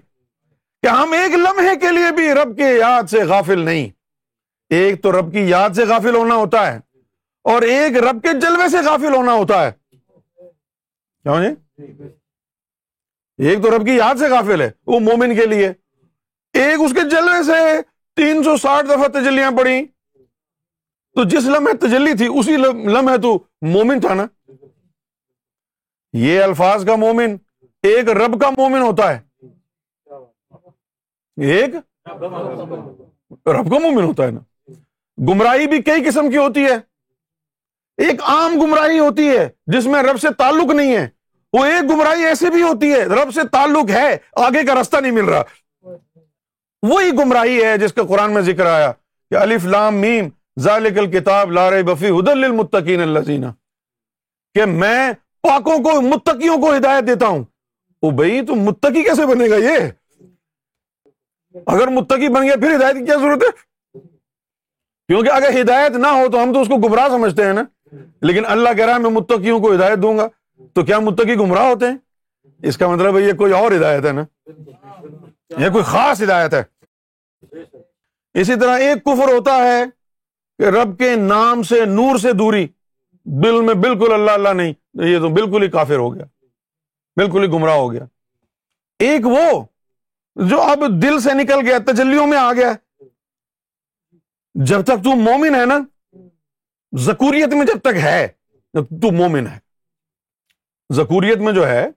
کہ 0.83 0.87
ہم 0.87 1.12
ایک 1.12 1.35
لمحے 1.35 1.77
کے 1.77 1.93
لیے 1.93 2.12
بھی 2.12 2.33
رب 2.33 2.57
کے 2.57 2.75
یاد 2.75 3.11
سے 3.11 3.25
غافل 3.25 3.59
نہیں۔ 3.59 3.89
ایک 4.71 5.03
تو 5.03 5.12
رب 5.12 5.33
کی 5.33 5.41
یاد 5.41 5.71
سے 5.71 5.85
غافل 5.85 6.15
ہونا 6.15 6.35
ہوتا 6.35 6.73
ہے 6.73 6.81
اور 7.45 7.62
ایک 7.62 7.97
رب 7.97 8.23
کے 8.23 8.41
جلوے 8.41 8.69
سے 8.69 8.77
غافل 8.77 9.15
ہونا 9.15 9.33
ہوتا 9.33 9.67
ہے۔ 9.67 9.73
کیوں 11.23 11.43
جی؟ 11.43 11.85
ایک 13.39 13.62
تو 13.62 13.77
رب 13.77 13.87
کی 13.87 13.93
یاد 13.93 14.15
سے 14.15 14.29
غافل 14.29 14.61
ہے 14.61 14.71
وہ 14.87 15.01
مومن 15.01 15.35
کے 15.35 15.47
لیے۔ 15.47 15.69
ایک 16.53 16.81
اس 16.81 16.93
کے 16.93 17.01
جلوے 17.11 17.43
سے 17.43 17.81
تین 18.17 18.43
سو 18.43 18.57
ساٹھ 18.57 18.87
دفعہ 18.87 19.09
تجلیاں 19.09 19.51
پڑی 19.51 19.87
تو 21.15 21.25
جس 21.25 21.45
لمحے 21.45 21.77
تجلی 21.77 22.12
تھی 22.15 22.27
اسی 22.39 22.57
لمحے 22.57 23.19
تو 23.19 23.39
مومن 23.62 24.01
تھا 24.01 24.15
نا۔ 24.15 24.27
یہ 26.12 26.43
الفاظ 26.43 26.87
کا 26.87 26.97
مومن، 26.97 27.37
ایک 27.83 28.09
رب 28.09 28.41
کا 28.41 28.51
مومن 28.51 28.81
ہوتا 28.81 29.15
ہے۔ 29.15 29.26
ایک؟ 31.37 31.75
رب 33.49 33.70
کا 33.70 33.79
مومن 33.79 34.03
ہوتا 34.03 34.25
ہے 34.25 34.31
نا۔ 34.31 34.70
گمراہی 35.18 35.66
بھی 35.66 35.83
کئی 35.83 36.05
قسم 36.05 36.31
کی 36.31 36.37
ہوتی 36.37 36.64
ہے۔ 36.64 36.96
ایک 37.96 38.22
عام 38.22 38.61
گمراہی 38.61 38.99
ہوتی 38.99 39.29
ہے 39.29 39.49
جس 39.66 39.87
میں 39.87 40.03
رب 40.03 40.20
سے 40.20 40.29
تعلق 40.38 40.75
نہیں 40.75 40.96
ہے۔ 40.96 41.09
وہ 41.53 41.64
ایک 41.64 41.90
گمراہی 41.90 42.25
ایسی 42.25 42.51
بھی 42.51 42.62
ہوتی 42.62 42.92
ہے، 42.92 43.05
رب 43.05 43.35
سے 43.35 43.40
تعلق 43.53 43.90
ہے، 43.90 44.16
آگے 44.37 44.66
کا 44.66 44.75
راستہ 44.75 44.96
نہیں 44.96 45.12
مل 45.12 45.25
رہا۔ 45.25 45.42
وہی 46.83 47.11
گمراہی 47.12 47.64
ہے 47.64 47.79
جس 47.79 47.92
کا 47.92 48.03
قرآن 48.03 48.35
میں 48.35 48.42
ذکر 48.42 48.66
آیا 48.66 48.92
کہ 49.31 49.35
الف 49.35 49.64
لام 49.64 49.94
میم، 49.94 50.29
ذالک 50.59 50.99
الکتاب 50.99 51.53
لار 51.53 51.83
بفی 51.83 52.09
حد 52.09 52.29
المتقین 52.29 53.03
اللہ 53.03 53.46
کہ 54.55 54.64
میں 54.64 55.12
پاکوں 55.42 55.79
کو، 55.79 56.01
متقیوں 56.01 56.59
کو 56.59 56.77
ہدایت 56.77 57.07
دیتا 57.07 57.27
ہوں۔ 57.27 57.44
وہ 58.03 58.11
بھائی، 58.11 58.46
تو 58.46 58.55
متقی 58.55 59.03
کیسے 59.03 59.27
بنے 59.27 59.51
گا 59.51 59.57
یہ؟ 59.57 59.79
اگر 61.66 61.88
متقی 61.88 62.29
بن 62.29 62.42
گیا، 62.42 62.57
پھر 62.57 62.77
ہدایت 62.77 62.97
کی 62.97 63.05
کیا 63.05 63.14
ضرورت 63.14 63.42
ہے؟ 63.42 63.66
کیونکہ 65.09 65.31
اگر 65.31 65.61
ہدایت 65.61 65.92
نہ 65.92 66.07
ہو 66.07 66.31
تو 66.31 66.42
ہم 66.42 66.53
تو 66.53 66.61
اس 66.61 66.69
کو 66.69 66.77
گمراہ 66.77 67.09
سمجھتے 67.09 67.45
ہیں 67.45 67.53
نا۔ 67.53 67.62
لیکن 68.23 68.47
اللہ 68.47 68.69
کہہ 68.77 68.87
رہا 68.87 68.95
ہے، 68.95 68.99
میں 68.99 69.11
متقیوں 69.11 69.61
کو 69.61 69.75
ہدایت 69.75 69.99
دوں 69.99 70.19
گا۔ 70.19 70.29
تو 70.75 70.85
کیا 70.85 70.99
متقی 70.99 71.35
گمراہ 71.35 71.66
ہوتے 71.66 71.87
ہیں؟ 71.87 71.97
اس 72.62 72.79
کا 72.79 72.88
مطلب 72.88 73.19
ہے، 73.19 73.23
یہ 73.23 73.33
کوئی 73.33 73.53
اور 73.53 73.73
ہدایت 73.73 74.05
ہے 74.05 74.12
نا۔ 74.12 74.25
یہ 75.59 75.69
کوئی 75.71 75.85
خاص 75.85 76.23
ہدایت 76.23 76.55
ہے۔ 76.55 76.62
اسی 78.35 78.55
طرح 78.61 78.79
ایک 78.79 79.05
کفر 79.05 79.33
ہوتا 79.33 79.57
ہے 79.57 79.85
کہ 80.59 80.62
رب 80.62 80.99
کے 80.99 81.16
نام 81.16 81.62
سے 81.62 81.85
نور 81.85 82.19
سے 82.19 82.33
دوری۔ 82.33 82.66
بل 83.25 83.61
میں 83.61 83.75
بالکل 83.75 84.12
اللہ 84.12 84.31
اللہ 84.31 84.49
نہیں۔ 84.49 84.73
یہ 84.95 85.19
تو 85.19 85.29
بالکل 85.29 85.62
ہی 85.62 85.69
کافر 85.69 85.97
ہو 85.97 86.14
گیا۔ 86.14 86.25
بالکل 87.16 87.42
ہی 87.42 87.49
گمراہ 87.49 87.75
ہو 87.75 87.92
گیا۔ 87.92 88.05
ایک 88.99 89.27
وہ 89.27 89.64
جو 90.37 90.62
اب 90.62 90.79
دل 91.03 91.20
سے 91.20 91.35
نکل 91.35 91.66
گیا، 91.66 91.79
تجلیوں 91.79 92.27
میں 92.27 92.38
آ 92.38 92.53
گیا۔ 92.53 92.72
جب 94.55 94.83
تک 94.83 95.05
تو 95.05 95.16
مومن 95.16 95.55
ہے 95.55 95.66
نا، 95.66 95.79
زکوریت 96.99 97.49
میں 97.49 97.66
جب 97.66 97.81
تک 97.81 97.96
ہے 98.03 98.29
تو 98.72 99.12
مومن 99.12 99.46
ہے۔ 99.46 99.59
زکوریت 100.94 101.38
میں 101.38 101.53
جو 101.53 101.68
ہے، 101.68 101.88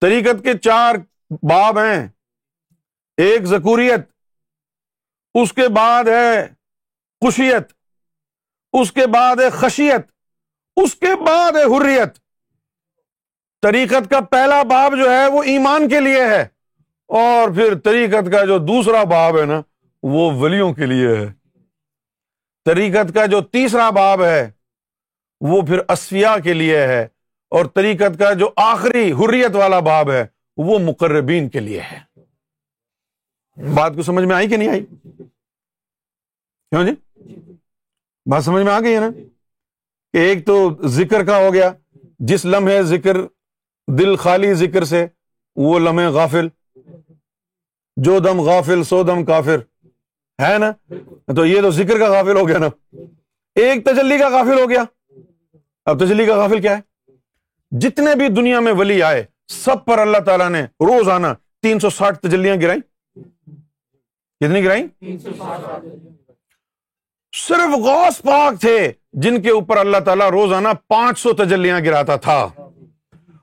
طریقت 0.00 0.44
کے 0.44 0.58
چار 0.58 0.94
باب 1.30 1.78
ہیں۔ 1.78 2.08
ایک 3.16 3.44
زکوریت، 3.44 4.00
اس 5.34 5.52
کے 5.52 5.68
بعد 5.68 6.04
ہے 6.04 6.46
خوشیت، 7.20 7.72
اس 8.72 8.92
کے 8.92 9.06
بعد 9.06 9.36
ہے 9.36 9.50
خشیت، 9.50 10.12
اس 10.76 10.94
کے 10.94 11.24
بعد 11.26 11.52
ہے 11.52 11.62
حریت۔ 11.62 12.18
طریقت 13.62 14.10
کا 14.10 14.20
پہلا 14.20 14.62
باب 14.62 14.96
جو 14.96 15.10
ہے، 15.10 15.26
وہ 15.26 15.42
ایمان 15.42 15.88
کے 15.88 16.00
لیے 16.00 16.24
ہے۔ 16.24 16.59
اور 17.10 17.54
پھر 17.54 17.78
طریقت 17.78 18.32
کا 18.32 18.44
جو 18.44 18.58
دوسرا 18.58 19.04
باب 19.04 19.40
ہے 19.40 19.44
نا، 19.44 19.62
وہ 20.02 20.32
ولیوں 20.32 20.72
کے 20.72 20.86
لیے 20.86 21.08
ہے۔ 21.08 21.32
طریقت 22.64 23.14
کا 23.14 23.26
جو 23.26 23.40
تیسرا 23.40 23.90
باب 23.90 24.24
ہے، 24.24 24.50
وہ 25.40 25.62
پھر 25.62 25.78
اسفیا 25.88 26.36
کے 26.44 26.52
لیے 26.52 26.86
ہے۔ 26.86 27.08
اور 27.50 27.64
طریقت 27.64 28.18
کا 28.18 28.32
جو 28.32 28.50
آخری 28.56 29.12
حریت 29.12 29.56
والا 29.56 29.80
باب 29.80 30.10
ہے، 30.10 30.26
وہ 30.56 30.78
مقربین 30.78 31.48
کے 31.48 31.60
لیے 31.60 31.80
ہے۔ 31.80 32.20
بات 33.74 33.92
کو 33.96 34.02
سمجھ 34.02 34.24
میں 34.24 34.36
آئی 34.36 34.48
کہ 34.48 34.56
نہیں 34.56 34.68
آئی؟ 34.68 34.86
کیوں 36.70 36.84
جی؟ 36.84 36.92
بات 38.26 38.44
سمجھ 38.44 38.64
میں 38.64 38.72
آ 38.72 38.80
گئی 38.80 38.94
ہے 38.94 39.00
نا؟ 39.00 39.10
کہ 40.12 40.16
ایک 40.16 40.46
تو 40.46 40.70
ذکر 40.88 41.24
کا 41.24 41.36
ہو 41.38 41.54
گیا، 41.54 41.70
جس 42.18 42.44
لمحے 42.44 42.82
ذکر، 42.82 43.16
دل 43.88 44.16
خالی 44.16 44.54
ذکر 44.54 44.84
سے، 44.84 45.06
وہ 45.56 45.78
لمحے 45.78 46.06
غافل۔ 46.06 46.48
جو 48.04 48.18
دم 48.18 48.40
غافل، 48.40 48.82
سو 48.84 49.02
دم 49.02 49.24
کافر۔ 49.24 49.56
ہے 50.42 50.58
نا؟ 50.58 50.94
تو 51.36 51.46
یہ 51.46 51.60
تو 51.60 51.70
ذکر 51.70 51.98
کا 51.98 52.10
غافل 52.10 52.36
ہو 52.36 52.48
گیا 52.48 52.58
نا۔ 52.58 52.96
ایک 53.54 53.84
تجلی 53.84 54.18
کا 54.18 54.28
غافل 54.28 54.60
ہو 54.60 54.70
گیا۔ 54.70 54.84
اب 55.84 56.04
تجلی 56.04 56.26
کا 56.26 56.36
غافل 56.36 56.60
کیا 56.60 56.78
ہے؟ 56.78 57.12
جتنے 57.70 58.14
بھی 58.14 58.28
دنیا 58.28 58.60
میں 58.60 58.72
ولی 58.72 59.02
آئے، 59.02 59.24
سب 59.48 59.84
پر 59.84 59.98
اللہ 59.98 60.18
تعالیٰ 60.18 60.50
نے 60.50 60.62
روز 60.62 61.08
آنا 61.08 61.34
تین 61.62 61.78
سو 61.78 61.90
ساٹھ 61.90 62.18
تجلیاں 62.18 62.56
گرائی 62.56 62.80
کتنی 64.40 64.64
گرائی 64.64 64.86
صرف 67.36 67.74
غوث 67.74 68.22
پاک 68.22 68.60
تھے 68.60 68.92
جن 69.12 69.42
کے 69.42 69.50
اوپر 69.50 69.76
اللہ 69.76 69.96
تعالیٰ 69.96 70.30
روزانہ 70.30 70.68
پانچ 70.88 71.18
سو 71.18 71.32
تجلیاں 71.32 71.80
گراتا 71.80 72.16
تھا۔ 72.16 72.48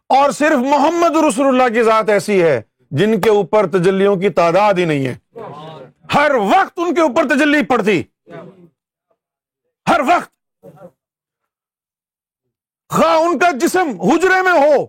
اور 0.09 0.31
صرف 0.31 0.57
محمد 0.57 1.15
رسول 1.27 1.47
اللہ 1.47 1.73
کی 1.73 1.83
ذات 1.83 2.09
ایسی 2.09 2.43
ہے 2.43 2.61
جن 2.91 3.21
کے 3.21 3.29
اوپر 3.29 3.67
تجلیوں 3.67 4.15
کی 4.15 4.29
تعداد 4.29 4.73
ہی 4.73 4.85
نہیں 4.85 5.07
ہے۔ 5.07 5.15
ہر 6.13 6.31
وقت 6.35 6.73
ان 6.75 6.95
کے 6.95 7.01
اوپر 7.01 7.27
تجلی 7.29 7.65
پڑتی۔ 7.65 8.03
ہر 9.89 9.99
وقت۔ 9.99 10.31
خواہ 12.89 13.17
ان 13.17 13.39
کا 13.39 13.51
جسم 13.51 14.01
حجرے 14.01 14.41
میں 14.41 14.51
ہو 14.51 14.85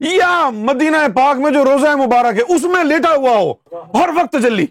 یا 0.00 0.50
مدینہ 0.50 0.96
پاک 1.14 1.36
میں 1.36 1.50
جو 1.50 1.64
روزہ 1.64 1.96
مبارک 1.96 2.36
ہے، 2.36 2.54
اس 2.54 2.62
میں 2.62 2.84
لیٹا 2.84 3.14
ہوا 3.14 3.30
ہو، 3.30 3.52
ہر 3.98 4.08
وقت 4.08 4.32
تجلی۔ 4.32 4.66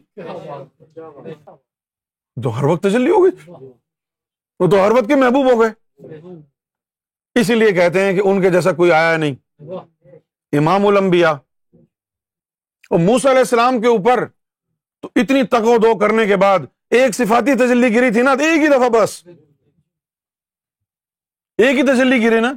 تو 2.43 2.59
ہر 2.59 2.63
وقت 2.63 2.83
تجلی 2.83 3.09
ہو 3.09 3.23
گئی۔ 3.23 3.51
وہ 4.59 4.67
تو 4.67 4.85
ہر 4.85 4.91
وقت 4.91 5.07
کے 5.07 5.15
محبوب 5.15 5.51
ہو 5.51 5.61
گئے۔ 5.61 5.69
اسی 7.39 7.55
لیے 7.55 7.71
کہتے 7.71 8.05
ہیں 8.05 8.13
کہ 8.13 8.21
ان 8.25 8.41
کے 8.41 8.49
جیسا 8.49 8.71
کوئی 8.71 8.91
آیا 8.91 9.17
نہیں۔ 9.17 9.35
امام 10.57 10.87
الانبیاء 10.87 11.31
اور 12.89 12.99
موسا 12.99 13.29
علیہ 13.29 13.39
السلام 13.39 13.81
کے 13.81 13.87
اوپر 13.87 14.25
تو 15.01 15.09
اتنی 15.15 15.43
تقو 15.43 15.77
دو 15.77 15.97
کرنے 15.97 16.25
کے 16.25 16.35
بعد 16.35 16.59
ایک 16.89 17.15
صفاتی 17.15 17.53
تجلی 17.53 17.95
گری 17.95 18.11
تھی 18.11 18.21
نا 18.21 18.31
ایک 18.31 18.61
ہی 18.61 18.67
دفعہ 18.67 18.89
بس۔ 18.89 19.27
ایک 21.57 21.77
ہی 21.77 21.83
تجلی 21.83 22.25
گری 22.25 22.39
نا۔ 22.39 22.53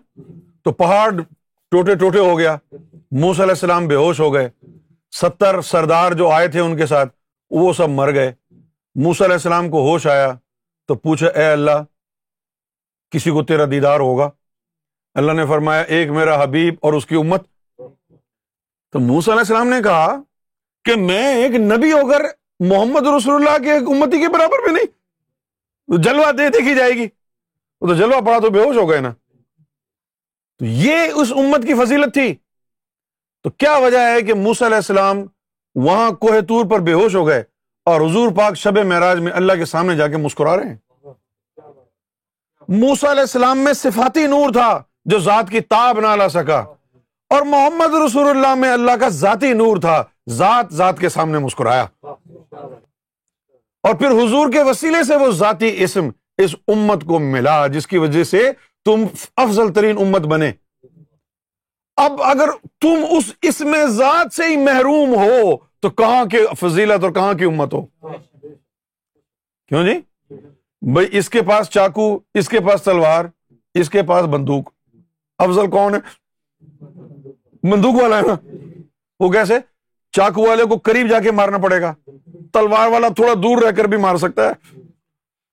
تو 0.62 0.72
پہاڑ 0.72 1.10
ٹوٹے 1.70 1.94
ٹوٹے 1.94 2.18
ہو 2.18 2.38
گیا۔ 2.38 2.56
موس 3.10 3.40
علیہ 3.40 3.50
السلام 3.50 3.86
بے 3.86 3.94
ہوش 3.94 4.20
ہو 4.20 4.34
گئے۔ 4.34 4.50
ستر 5.10 5.60
سردار 5.60 6.12
جو 6.12 6.30
آئے 6.30 6.48
تھے 6.48 6.60
ان 6.60 6.76
کے 6.76 6.86
ساتھ، 6.86 7.16
وہ 7.50 7.72
سب 7.72 7.88
مر 7.88 8.14
گئے۔ 8.14 8.32
موس 8.94 9.22
علیہ 9.22 9.32
السلام 9.32 9.70
کو 9.70 9.90
ہوش 9.90 10.06
آیا۔ 10.06 10.32
تو 10.88 10.94
پوچھا، 10.94 11.28
اے 11.28 11.44
اللہ، 11.44 11.84
کسی 13.10 13.30
کو 13.30 13.44
تیرا 13.44 13.64
دیدار 13.70 14.00
ہوگا؟ 14.00 14.30
اللہ 15.14 15.32
نے 15.32 15.46
فرمایا، 15.46 15.80
ایک 15.80 16.10
میرا 16.10 16.42
حبیب 16.42 16.74
اور 16.80 16.92
اس 16.92 17.06
کی 17.06 17.14
امت 17.14 17.42
تو 18.92 18.98
موس 18.98 19.28
علیہ 19.28 19.38
السلام 19.38 19.68
نے 19.68 19.82
کہا 19.82 20.16
کہ 20.84 20.94
میں 20.96 21.34
ایک 21.34 21.52
نبی 21.54 21.92
ہو 21.92 22.10
کر 22.10 22.22
محمد 22.60 23.06
رسول 23.06 23.34
اللہ 23.34 23.64
کے 23.64 23.72
امتی 23.72 24.20
کے 24.20 24.28
برابر 24.28 24.68
بھی 24.68 24.72
نہیں۔ 24.74 25.02
جلوا 26.02 26.30
دے 26.30 26.48
دیکھی 26.48 26.74
جائے 26.74 26.92
گی۔ 26.92 27.08
وہ 27.80 27.86
تو 27.86 27.94
جلوا 27.94 28.20
پڑا 28.20 28.38
تو 28.38 28.50
بے 28.50 28.64
ہوش 28.64 28.76
ہو 28.76 28.90
گئے 28.90 29.00
نا۔ 29.00 29.10
تو 30.58 30.64
یہ 30.64 30.98
اس 31.14 31.32
امت 31.32 31.66
کی 31.66 31.74
فضیلت 31.74 32.14
تھی۔ 32.14 32.34
تو 33.42 33.50
کیا 33.50 33.76
وجہ 33.76 33.98
ہے 33.98 34.22
کہ 34.22 34.34
موس 34.34 34.62
علیہ 34.62 34.76
السلام 34.76 35.18
وہاں 35.74 36.10
کوہ 36.10 36.40
طور 36.40 36.70
پر 36.70 36.78
بے 36.78 36.92
ہوش 36.92 37.14
ہو 37.14 37.26
گئے 37.26 37.42
اور 37.84 38.00
حضور 38.00 38.32
پاک 38.36 38.54
شب 38.54 38.78
معراج 38.78 39.18
میں 39.18 39.32
اللہ 39.32 39.52
کے 39.52 39.64
سامنے 39.64 39.96
جا 39.96 40.08
کے 40.08 40.16
مسکرا 40.16 40.56
رہے 40.56 40.64
ہیں؟ 40.64 40.76
موسا 42.68 43.10
علیہ 43.10 43.20
السلام 43.20 43.58
میں 43.58 43.72
صفاتی 43.72 44.26
نور 44.26 44.52
تھا 44.52 44.82
جو 45.04 45.18
ذات 45.18 45.50
کی 45.50 45.60
تاب 45.60 46.00
نہ 46.00 46.16
لا 46.16 46.28
سکا۔ 46.28 46.64
اور 47.32 47.42
محمد 47.42 47.94
رسول 48.06 48.28
اللہ 48.28 48.54
میں 48.54 48.70
اللہ 48.70 48.92
کا 49.00 49.08
ذاتی 49.08 49.52
نور 49.52 49.76
تھا، 49.76 50.04
ذات 50.28 50.66
ذات 50.72 50.98
کے 50.98 51.08
سامنے 51.08 51.38
مسکرایا۔ 51.38 51.86
اور 53.82 53.94
پھر 53.94 54.10
حضور 54.10 54.52
کے 54.52 54.62
وسیلے 54.62 55.04
سے 55.04 55.16
وہ 55.16 55.30
ذاتی 55.30 55.84
اسم 55.84 56.08
اس 56.38 56.54
امت 56.68 57.04
کو 57.04 57.18
ملا، 57.18 57.66
جس 57.66 57.86
کی 57.86 57.98
وجہ 57.98 58.24
سے 58.24 58.50
تم 58.84 59.04
افضل 59.36 59.72
ترین 59.72 59.98
امت 59.98 60.20
بنے۔ 60.20 60.52
اب 61.96 62.22
اگر 62.22 62.50
تم 62.80 63.04
اس 63.10 63.34
اسم 63.42 63.74
ذات 63.86 64.34
سے 64.34 64.44
ہی 64.44 64.56
محروم 64.56 65.14
ہو، 65.14 65.56
تو 65.80 65.90
کہاں 65.90 66.24
کے 66.24 66.38
فضیلت 66.60 67.04
اور 67.04 67.10
کہاں 67.10 67.34
کی 67.34 67.44
امت 67.44 67.74
ہو؟ 67.74 67.86
کیوں 69.68 69.84
جی؟ 69.84 70.00
بھائی 70.92 71.08
اس 71.12 71.30
کے 71.30 71.42
پاس 71.42 71.70
چاقو، 71.70 72.18
اس 72.34 72.48
کے 72.48 72.60
پاس 72.60 72.82
تلوار، 72.82 73.24
اس 73.74 73.90
کے 73.90 74.02
پاس 74.02 74.24
بندوق۔ 74.24 74.70
افضل 75.38 75.70
کون 75.70 75.94
ہے؟ 75.94 76.21
بندوق 77.70 78.02
والا 78.02 78.16
ہے 78.16 78.22
نا۔ 78.22 78.34
وہ 79.20 79.30
کیسے؟ 79.30 79.54
چاقو 80.12 80.46
والے 80.48 80.64
کو 80.64 80.76
قریب 80.76 81.08
جا 81.10 81.20
کے 81.20 81.30
مارنا 81.30 81.58
پڑے 81.58 81.80
گا۔ 81.80 81.94
تلوار 82.52 82.88
والا 82.88 83.08
تھوڑا 83.08 83.32
دور 83.42 83.62
رہ 83.62 83.70
کر 83.70 83.84
بھی 83.84 83.96
مار 83.96 84.16
سکتا 84.16 84.48
ہے۔ 84.48 84.80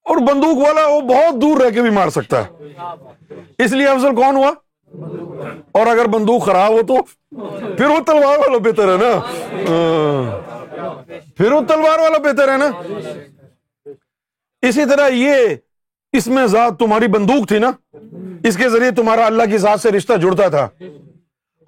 اور 0.04 0.18
بندوق 0.18 0.58
والا 0.58 0.88
وہ 0.88 1.02
بہت 1.02 1.42
دور 1.42 1.62
رہ 1.62 1.70
کے 1.70 1.82
بھی 1.82 1.90
مار 1.90 2.10
سکتا 2.10 2.44
ہے۔ 2.44 2.66
اس 3.58 3.72
لیے 3.72 3.88
افضل 3.88 4.16
کون 4.16 4.36
ہوا؟ 4.36 4.52
اور 5.72 5.88
اگر 5.88 6.06
بندوق 6.06 6.46
خراب 6.46 6.72
ہو 6.72 6.82
تو؟ 6.82 6.96
پھر 7.76 7.86
وہ 7.86 8.00
تلوار 8.00 8.40
والا 8.40 8.58
بہتر 8.58 8.94
ہے 8.94 8.98
نا۔ 8.98 9.18
ہاں۔ 9.70 10.40
پھر 11.38 11.52
وہ 11.52 11.62
تلوار 11.68 12.00
والا 12.00 12.18
بہتر 12.18 12.52
ہے 12.52 12.58
نا۔ 12.58 12.70
اسی 14.62 14.82
طرح 14.90 15.08
یہ 15.08 15.34
اس 16.14 16.28
میں 16.28 16.48
ذات 16.48 16.80
تمہاری 16.80 17.08
بندوق 17.08 17.48
تھی 17.48 17.60
نا۔ 17.60 17.72
اس 18.44 18.58
کے 18.58 18.70
ذریعے 18.70 18.92
تمہارا 18.92 19.26
اللہ 19.26 19.44
کی 19.52 19.58
ذات 19.58 19.82
سے 19.82 19.92
رشتہ 19.92 20.14
جڑتا 20.14 20.48
تھا۔ 20.48 20.68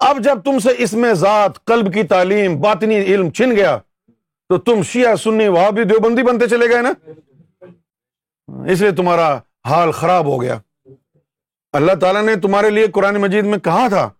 اب 0.02 0.18
جب 0.18 0.42
تم 0.44 0.58
سے 0.58 0.68
اس 0.78 0.92
میں 0.92 1.14
ذات، 1.14 1.64
قلب 1.64 1.94
کی 1.94 2.02
تعلیم، 2.02 2.60
باطنی 2.60 3.00
علم 3.00 3.30
چھن 3.30 3.56
گیا، 3.56 3.78
تو 4.48 4.58
تم 4.58 4.82
شیعہ، 4.82 5.14
سنی 5.14 5.48
وہاں 5.48 5.70
بھی 5.70 5.84
دیوبندی 5.84 6.22
بنتے 6.22 6.48
چلے 6.48 6.68
گئے 6.68 6.82
نا؟ 6.82 6.92
اس 8.72 8.80
لیے 8.80 8.90
تمہارا 8.90 9.38
حال 9.66 9.90
خراب 9.90 10.26
ہو 10.26 10.42
گیا۔ 10.42 10.58
اللہ 11.72 11.92
تعالیٰ 12.00 12.22
نے 12.22 12.36
تمہارے 12.36 12.70
لیے 12.70 12.86
قرآن 12.86 13.14
مجید 13.14 13.44
میں 13.44 13.58
کہا 13.58 13.88
تھا 13.88 14.10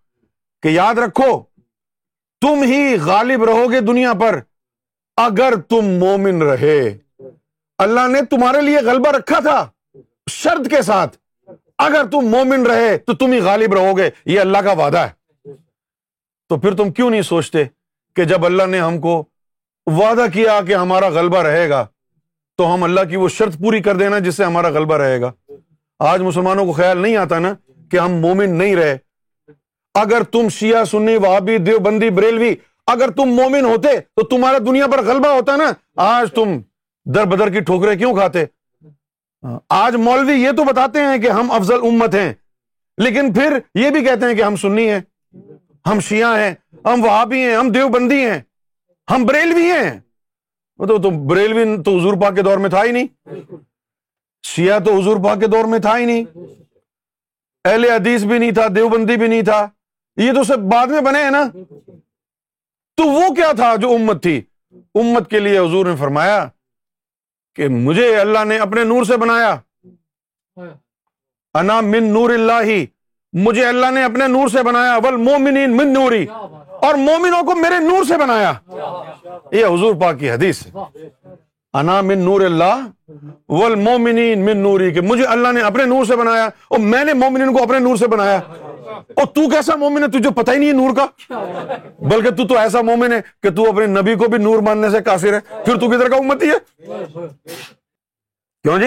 کہ 0.62 0.68
یاد 0.68 0.94
رکھو، 0.94 1.40
تم 2.40 2.62
ہی 2.62 2.96
غالب 3.04 3.44
رہو 3.44 3.72
گے 3.72 3.80
دنیا 3.80 4.12
پر 4.12 4.40
اگر 5.16 5.54
تم 5.68 5.82
مومن 5.82 6.42
رہے۔ 6.42 6.98
اللہ 7.78 8.08
نے 8.08 8.22
تمہارے 8.22 8.60
لیے 8.60 8.76
غلبہ 8.76 9.10
رکھا 9.10 9.40
تھا 9.40 9.70
شرط 10.30 10.70
کے 10.70 10.82
ساتھ۔ 10.82 11.16
اگر 11.78 12.04
تم 12.10 12.20
مومن 12.20 12.66
رہے 12.66 12.98
تو 12.98 13.14
تم 13.14 13.32
ہی 13.32 13.40
غالب 13.40 13.74
رہو 13.74 13.96
گے۔ 13.96 14.10
یہ 14.24 14.40
اللہ 14.40 14.58
کا 14.58 14.72
وعدہ 14.72 14.98
ہے۔ 14.98 15.21
تو 16.52 16.56
پھر 16.60 16.74
تم 16.76 16.90
کیوں 16.92 17.08
نہیں 17.10 17.22
سوچتے 17.22 17.62
کہ 18.16 18.24
جب 18.24 18.44
اللہ 18.44 18.66
نے 18.68 18.80
ہم 18.80 18.98
کو 19.00 19.12
وعدہ 19.86 20.24
کیا 20.32 20.58
کہ 20.66 20.74
ہمارا 20.74 21.08
غلبہ 21.10 21.38
رہے 21.42 21.68
گا، 21.68 21.84
تو 22.58 22.72
ہم 22.72 22.82
اللہ 22.82 23.04
کی 23.10 23.16
وہ 23.16 23.28
شرط 23.28 23.56
پوری 23.58 23.80
کر 23.82 23.96
دینا 23.96 24.18
جس 24.18 24.34
سے 24.36 24.44
ہمارا 24.44 24.68
غلبہ 24.68 24.96
رہے 24.96 25.20
گا؟ 25.20 25.30
آج 26.00 26.22
مسلمانوں 26.22 26.64
کو 26.66 26.72
خیال 26.72 26.98
نہیں 26.98 27.16
آتا 27.16 27.38
نا 27.38 27.52
کہ 27.90 27.98
ہم 27.98 28.18
مومن 28.20 28.58
نہیں 28.58 28.74
رہے۔ 28.76 28.96
اگر 29.94 30.22
تم 30.32 30.48
شیعہ، 30.48 30.84
سنی، 30.84 31.16
وہابی 31.16 31.56
دیو 31.58 31.78
بندی 31.78 32.10
بریلوی، 32.10 32.54
اگر 32.86 33.10
تم 33.10 33.32
مومن 33.36 33.64
ہوتے 33.64 33.88
تو 34.16 34.22
تمہارا 34.26 34.58
دنیا 34.66 34.86
پر 34.86 35.02
غلبہ 35.04 35.28
ہوتا 35.28 35.56
نا۔ 35.56 35.70
آج 36.06 36.32
تم 36.34 36.58
در 37.06 37.24
بدر 37.26 37.50
کی 37.50 37.60
ٹھوکرے 37.60 37.96
کیوں 37.96 38.12
کھاتے؟ 38.14 38.44
آج 39.76 39.96
مولوی 39.98 40.34
یہ 40.34 40.50
تو 40.56 40.64
بتاتے 40.64 41.00
ہیں 41.00 41.16
کہ 41.18 41.30
ہم 41.30 41.50
افضل 41.50 41.86
امت 41.86 42.14
ہیں، 42.14 42.32
لیکن 42.98 43.32
پھر 43.32 43.58
یہ 43.74 43.90
بھی 43.90 44.04
کہتے 44.04 44.26
ہیں 44.26 44.34
کہ 44.34 44.42
ہم 44.42 44.56
سنی 44.56 44.88
ہیں۔ 44.90 45.00
ہم 45.86 46.00
شیعہ 46.00 46.38
ہیں 46.40 46.54
ہم 46.84 47.04
وہابی 47.04 47.40
ہیں 47.40 47.56
ہم 47.56 47.68
دیوبندی 47.68 48.26
ہیں 48.26 48.40
ہم 49.10 49.24
بریلوی 49.24 49.70
ہیں۔ 49.70 50.00
تو, 50.88 51.02
تو 51.02 51.10
بریلوی 51.10 51.82
تو 51.82 51.98
حضور 51.98 52.14
پاک 52.22 52.36
کے 52.36 52.42
دور 52.42 52.58
میں 52.58 52.70
تھا 52.70 52.84
ہی 52.84 52.92
نہیں۔ 52.92 53.06
شیعہ 54.42 54.78
تو 54.78 55.00
حضور 55.00 55.16
پاک 55.16 55.40
کے 55.40 55.46
دور 55.46 55.64
میں 55.64 55.78
تھا 55.78 55.98
ہی 55.98 56.04
نہیں۔ 56.04 56.24
اہل 57.64 57.84
حدیث 57.84 58.24
بھی 58.24 58.38
نہیں 58.38 58.50
تھا 58.50 58.62
دیوبندی 58.76 59.16
بھی 59.16 59.26
نہیں 59.26 59.42
تھا۔ 59.42 59.68
یہ 60.16 60.32
تو 60.32 60.44
سب 60.44 60.58
بعد 60.58 60.86
میں 60.86 61.00
بنے 61.00 61.22
ہیں 61.22 61.30
نا۔ 61.30 61.44
تو 62.96 63.04
وہ 63.04 63.34
کیا 63.34 63.52
تھا 63.52 63.76
جو 63.76 63.94
امت 63.94 64.22
تھی؟ 64.22 64.42
امت 64.94 65.30
کے 65.30 65.38
لیے 65.38 65.58
حضور 65.58 65.86
نے 65.86 65.96
فرمایا 65.96 66.48
کہ 67.54 67.68
مجھے 67.68 68.16
اللہ 68.16 68.44
نے 68.44 68.58
اپنے 68.58 68.84
نور 68.84 69.04
سے 69.04 69.16
بنایا۔ 69.16 69.56
انا 71.54 71.80
من 71.80 72.04
نور 72.04 72.30
اللہ 72.30 72.62
ہی 72.62 72.86
مجھے 73.32 73.64
اللہ 73.64 73.90
نے 73.90 74.04
اپنے 74.04 74.26
نور 74.26 74.48
سے 74.48 74.62
بنایا 74.62 74.98
ول 75.04 75.16
مومنین 75.16 75.76
من 75.76 75.92
نوری۔ 75.92 76.26
اور 76.82 76.94
مومنوں 76.94 77.42
کو 77.42 77.54
میرے 77.54 77.78
نور 77.78 78.04
سے 78.04 78.16
بنایا۔ 78.16 78.52
یہ 79.52 79.66
حضور 79.66 79.94
پاک 79.94 80.18
کی 80.18 80.30
حدیث 80.30 80.62
انا 81.72 82.00
من 82.00 82.18
نور 82.18 82.40
اللہ 82.40 82.86
ول 83.48 83.74
من 83.74 84.56
نوری، 84.56 84.90
کہ 84.90 85.00
مجھے 85.00 85.24
اللہ 85.24 85.52
نے 85.52 85.60
اپنے 85.60 85.84
نور 85.84 86.04
سے 86.04 86.16
بنایا 86.16 86.44
اور 86.44 86.78
میں 86.78 87.04
نے 87.04 87.12
مومنین 87.12 87.56
کو 87.56 87.62
اپنے 87.62 87.78
نور 87.78 87.96
سے 87.96 88.08
بنایا۔ 88.08 88.40
اور 89.16 89.26
تو 89.26 89.48
کیسا 89.48 89.76
مومن 89.76 90.02
ہے؟ 90.02 90.08
تجھے 90.08 90.30
پتہ 90.30 90.50
ہی 90.50 90.56
نہیں 90.56 90.68
ہے 90.68 90.74
نور 90.74 90.96
کا۔ 90.96 91.06
بلکہ 91.98 92.30
تو 92.30 92.46
تو 92.46 92.58
ایسا 92.58 92.80
مومن 92.80 93.12
ہے 93.12 93.20
کہ 93.42 93.50
تو 93.50 93.68
اپنے 93.68 93.86
نبی 93.86 94.14
کو 94.14 94.28
بھی 94.28 94.38
نور 94.38 94.58
ماننے 94.58 94.90
سے 94.90 95.00
کافر 95.00 95.32
ہے۔ 95.32 95.64
پھر 95.64 95.78
تو 95.78 95.88
کدھر 95.88 96.08
کا 96.08 96.16
امتی 96.16 96.46
ہے؟ 96.46 96.86
کیوں 98.62 98.78
جی؟ 98.78 98.86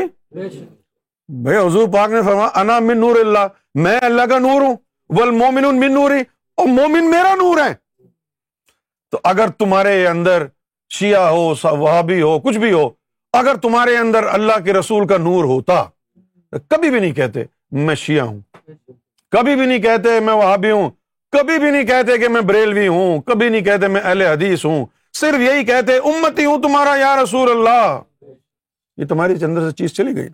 بھائی 1.28 1.58
حضور 1.58 1.88
پاک 1.88 2.12
نے 2.12 2.22
فرما 2.22 2.48
انا 2.56 2.80
من 2.80 3.00
نور 3.00 3.16
اللہ، 3.16 3.48
میں 3.76 4.00
اللہ 4.02 4.22
کا 4.22 4.40
نور 4.40 4.62
ہوں 4.62 4.76
ول 5.10 5.32
مومن 5.32 5.80
من 5.80 5.94
نوری 5.94 6.22
اور 6.58 6.66
مومن 6.66 7.12
میرا 7.12 7.36
نور 7.36 7.58
ہے 7.58 7.74
تو 9.12 9.20
اگر 9.24 9.48
تمہارے 9.48 10.08
اندر 10.08 10.46
شیعہ 10.90 11.30
ہو، 11.30 11.54
وہابی 11.64 12.22
ہو، 12.22 12.40
کچھ 12.40 12.58
بھی 12.58 12.74
ہو، 12.74 12.90
اگر 13.34 13.56
تمہارے 13.56 13.98
اندر 13.98 14.24
اللہ 14.24 14.60
کے 14.66 14.74
رسول 14.74 15.08
کا 15.08 15.18
نور 15.18 15.44
ہوتا، 15.44 15.84
کبھی 16.52 16.90
بھی 16.90 17.00
نہیں 17.00 17.12
کہتے، 17.12 17.44
میں 17.72 17.96
شیعہ 17.96 18.26
ہوں۔ 18.26 18.40
کبھی 19.32 19.56
بھی 19.56 19.66
نہیں 19.66 19.80
کہتے، 19.80 20.20
میں 20.20 20.34
وہاں 20.34 20.58
بھی 20.58 20.72
ہوں۔ 20.72 20.90
کبھی 21.32 21.60
بھی 21.60 21.72
نہیں 21.72 21.84
کہتے 21.84 22.18
کہ 22.18 22.28
میں 22.28 22.42
بریلوی 22.42 22.88
ہوں۔ 22.88 23.22
کبھی 23.22 23.50
نہیں 23.50 23.62
کہتے 23.62 23.88
میں 23.88 24.02
اہل 24.02 24.22
حدیث 24.22 24.66
ہوں۔ 24.66 24.86
صرف 25.14 25.40
یہی 25.40 25.66
کہتے، 25.66 25.98
امتی 25.98 26.46
ہوں 26.46 26.62
تمہارا 26.62 26.96
یا 26.96 27.24
رسول 27.24 27.52
اللہ۔ 27.52 28.02
یہ 28.98 29.06
تمہاری 29.06 29.44
اندر 29.44 29.70
سے 29.70 29.76
چیز 29.76 29.94
چلی 29.94 30.16
گئی۔ 30.16 30.30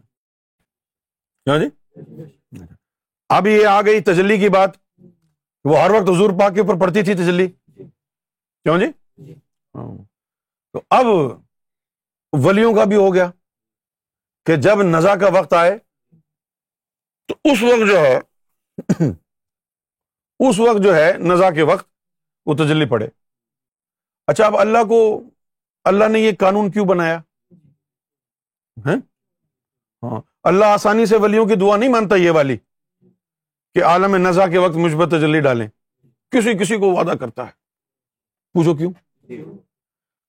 ہاں 1.49 1.59
جی؟ 1.59 1.67
اب 3.29 3.47
یہ 3.47 3.67
آ 3.67 3.81
گئی 3.81 4.01
تجلی 4.01 4.37
کی 4.37 4.49
بات۔ 4.49 4.69
وہ 5.63 5.79
ہر 5.79 5.91
وقت 5.91 6.09
حضور 6.09 6.29
پاک 6.29 6.53
کے 6.53 6.61
اوپر 6.61 6.79
پڑتی 6.79 7.03
تھی 7.03 7.13
تجلی۔ 7.13 7.47
کیوں 8.63 8.79
جی؟ 8.79 8.85
ہاں۔ 9.75 9.97
تو 10.73 10.81
اب 10.89 11.05
ولیوں 12.45 12.75
کا 12.75 12.83
بھی 12.83 12.95
ہو 12.95 13.13
گیا 13.13 13.31
کہ 14.45 14.55
جب 14.55 14.81
نزا 14.81 15.15
کا 15.15 15.27
وقت 15.39 15.53
آئے، 15.53 15.77
تو 17.25 17.35
اس 17.43 17.63
وقت 17.63 17.89
جو 17.89 17.97
ہے، 17.97 18.19
اس 20.39 20.59
وقت 20.59 20.83
جو 20.83 20.95
ہے 20.95 21.13
نزا 21.17 21.51
کے 21.51 21.61
وقت 21.61 21.89
وہ 22.45 22.53
تجلی 22.53 22.85
پڑے 22.85 23.07
اچھا 24.27 24.45
اب 24.45 24.57
اللہ 24.57 24.83
کو، 24.89 25.23
اللہ 25.83 26.05
نے 26.07 26.19
یہ 26.19 26.31
قانون 26.39 26.71
کیوں 26.71 26.85
بنایا؟ 26.85 27.21
ہاں۔, 28.85 28.95
ہاں۔ 30.03 30.21
اللہ 30.43 30.65
آسانی 30.65 31.05
سے 31.05 31.17
ولیوں 31.17 31.45
کی 31.45 31.55
دعا 31.55 31.77
نہیں 31.77 31.89
مانتا 31.89 32.15
یہ 32.15 32.31
والی 32.31 32.57
کہ 33.73 33.83
عالم 33.83 34.15
نزا 34.15 34.47
کے 34.47 34.57
وقت 34.57 34.75
مجھ 34.75 34.95
پر 34.95 35.09
تجلی 35.09 35.39
ڈالیں۔ 35.39 35.67
کسی 36.31 36.53
کسی 36.53 36.77
کو 36.77 36.91
وعدہ 36.91 37.11
کرتا 37.11 37.45
ہے۔ 37.45 37.51
پوچھو 38.53 38.75
کیوں؟ 38.75 38.91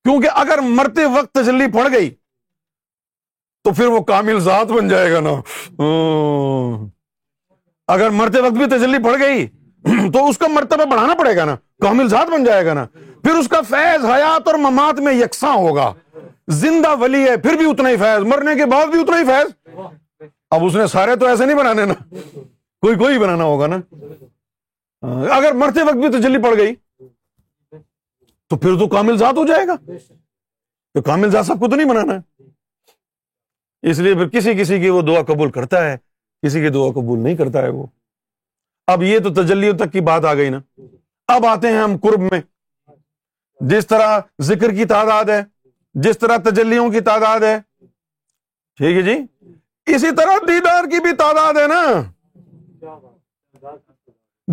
کیونکہ 0.05 0.29
اگر 0.33 0.59
مرتے 0.63 1.05
وقت 1.05 1.35
تجلی 1.35 1.73
پڑ 1.73 1.93
گئی 1.93 2.11
تو 3.65 3.73
پھر 3.73 3.87
وہ 3.87 4.01
کامل 4.01 4.41
ذات 4.41 4.67
بن 4.67 4.89
جائے 4.89 5.13
گا 5.13 5.21
نا۔ 5.21 5.31
اگر 7.87 8.11
مرتے 8.11 8.41
وقت 8.41 8.53
بھی 8.53 8.67
تجلی 8.67 9.03
پڑ 9.05 9.21
گئی 9.21 9.47
تو 10.13 10.29
اس 10.29 10.39
کا 10.39 10.47
مرتبہ 10.47 10.85
بڑھانا 10.85 11.15
پڑے 11.15 11.37
گا 11.37 11.45
نا۔ 11.45 11.57
کامل 11.83 12.09
ذات 12.09 12.27
بن 12.27 12.45
جائے 12.45 12.67
گا 12.67 12.75
نا۔ 12.75 12.87
پھر 13.23 13.31
اس 13.31 13.49
کا 13.49 13.61
فیض، 13.61 14.05
حیات 14.05 14.49
اور 14.49 14.55
ممات 14.55 15.01
میں 15.01 15.13
یکساں 15.13 15.55
ہوگا۔ 15.55 15.93
زندہ 16.49 16.97
ولی 16.97 17.29
ہے، 17.29 17.37
پھر 17.37 17.55
بھی 17.55 17.71
اتنا 17.71 17.89
ہی 17.89 17.97
فیض۔ 17.97 18.25
مرنے 18.25 18.55
کے 18.55 18.67
بعد 18.67 18.87
بھی 18.87 19.01
اتنا 19.01 19.19
ہی 19.19 19.25
فیض۔ 19.25 19.79
اب 20.53 20.65
اس 20.65 20.77
نے 20.77 20.87
سارے 20.87 21.17
تو 21.17 21.27
ایسے 21.27 21.47
نہیں 21.47 21.57
بنانے 21.57 21.85
نا۔ 21.85 21.95
کوئی 22.81 22.97
کوئی 22.97 23.19
بنانا 23.19 23.45
ہوگا 23.45 23.67
نا۔ 23.67 23.77
ہاں، 25.03 25.37
اگر 25.37 25.53
مرتے 25.53 25.83
وقت 25.83 25.95
بھی 25.95 26.09
تجلی 26.09 26.43
پڑ 26.43 26.57
گئی، 26.57 26.75
تو 28.49 28.57
پھر 28.57 28.79
تو 28.79 28.89
کامل 28.89 29.17
ذات 29.17 29.37
ہو 29.37 29.47
جائے 29.47 29.67
گا۔ 29.67 29.77
تو 30.95 31.03
کامل 31.03 31.31
ذات 31.31 31.47
سب 31.47 31.61
کو 31.61 31.69
تو 31.69 31.77
نہیں 31.77 31.89
بنانا۔ 31.89 32.45
اس 33.83 33.99
لیے 33.99 34.15
پھر 34.15 34.29
کسی 34.29 34.55
کسی 34.55 34.81
کی 34.81 34.89
وہ 34.89 35.03
دعا 35.03 35.23
قبول 35.23 35.51
کرتا 35.51 35.85
ہے، 35.85 35.97
کسی 36.47 36.61
کی 36.61 36.69
دعا 36.69 36.91
قبول 36.91 37.19
نہیں 37.19 37.37
کرتا 37.37 37.63
ہے 37.63 37.69
وہ۔ 37.69 37.87
اب 38.87 39.03
یہ 39.03 39.19
تو 39.19 39.35
تجلیوں 39.35 39.79
تک 39.79 39.93
کی 39.93 40.01
بات 40.01 40.25
آ 40.25 40.35
گئی 40.35 40.51
نا۔ 40.51 40.61
اب 41.29 41.47
آتے 41.47 41.69
ہیں 41.69 41.79
ہم 41.79 41.97
قرب 41.97 42.21
میں۔ 42.21 42.41
جس 43.61 43.87
طرح 43.87 44.21
ذکر 44.41 44.71
کی 44.71 44.85
تعداد 44.85 45.25
ہے، 45.25 45.43
جس 45.95 46.19
طرح 46.19 46.37
تجلیوں 46.37 46.91
کی 46.91 47.01
تعداد 47.01 47.41
ہے۔ 47.41 47.59
ٹھیک 48.77 48.97
ہے 48.97 49.03
جی؟ 49.03 49.47
اسی 49.87 50.15
طرح 50.17 50.37
دیدار 50.49 50.85
کی 50.85 51.01
بھی 51.01 51.13
تعداد 51.13 51.55
ہے 51.55 51.67
نا۔ 51.67 52.03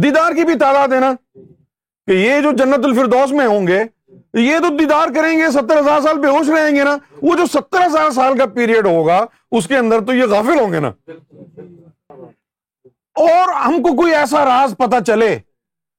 دیدار 0.04 0.32
کی 0.32 0.44
بھی 0.44 0.60
تعداد 0.60 0.88
ہے 0.88 1.00
نا۔ 1.00 1.14
کہ 2.08 2.12
یہ 2.12 2.42
جو 2.42 2.52
جنت 2.52 2.86
الفردوس 2.86 3.32
میں 3.32 3.48
ہوں 3.48 3.68
گے، 3.68 3.84
یہ 4.34 4.60
تو 4.60 4.78
دیدار 4.78 5.08
کریں 5.16 5.38
گے، 5.38 5.52
ستر 5.52 5.80
ہزار 5.80 6.02
سال 6.02 6.20
بے 6.20 6.28
ہوش 6.28 6.50
رہیں 6.50 6.76
گے 6.76 6.84
نا۔ 6.84 6.98
وہ 7.22 7.36
جو 7.36 7.46
ستر 7.46 7.86
ہزار 7.86 8.10
سال 8.10 8.38
کا 8.38 8.46
پیریڈ 8.46 8.86
ہوگا، 8.88 9.26
اس 9.52 9.68
کے 9.68 9.78
اندر 9.78 10.02
تو 10.06 10.14
یہ 10.14 10.26
غافل 10.26 10.60
ہوں 10.60 10.72
گے 10.72 10.80
نا۔ 10.80 10.92
اور 13.16 13.54
ہم 13.54 13.82
کو 13.82 13.96
کوئی 13.96 14.16
ایسا 14.16 14.46
راز 14.46 14.76
پتا 14.78 15.02
چلے 15.02 15.40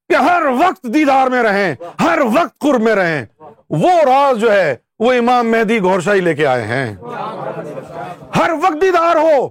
کہ 0.09 0.14
ہر 0.14 0.43
وقت 0.43 0.83
دیدار 0.95 1.27
میں 1.27 1.43
رہیں، 1.43 1.75
ہر 2.01 2.19
وقت 2.21 2.59
قرب 2.59 2.83
میں 2.83 2.95
رہیں۔ 2.95 3.27
وہ 3.70 3.90
راز 3.90 4.38
جو 4.38 4.52
ہے، 4.52 4.76
وہ 4.98 5.12
امام 5.12 5.50
مہدی 5.50 5.80
گورشائی 5.80 6.20
لے 6.20 6.35
کے 6.35 6.46
آئے 6.46 6.62
ہیں۔ 6.62 6.94
ہر 8.37 8.50
وقت 8.62 8.80
دیدار 8.83 9.16
ہو، 9.16 9.48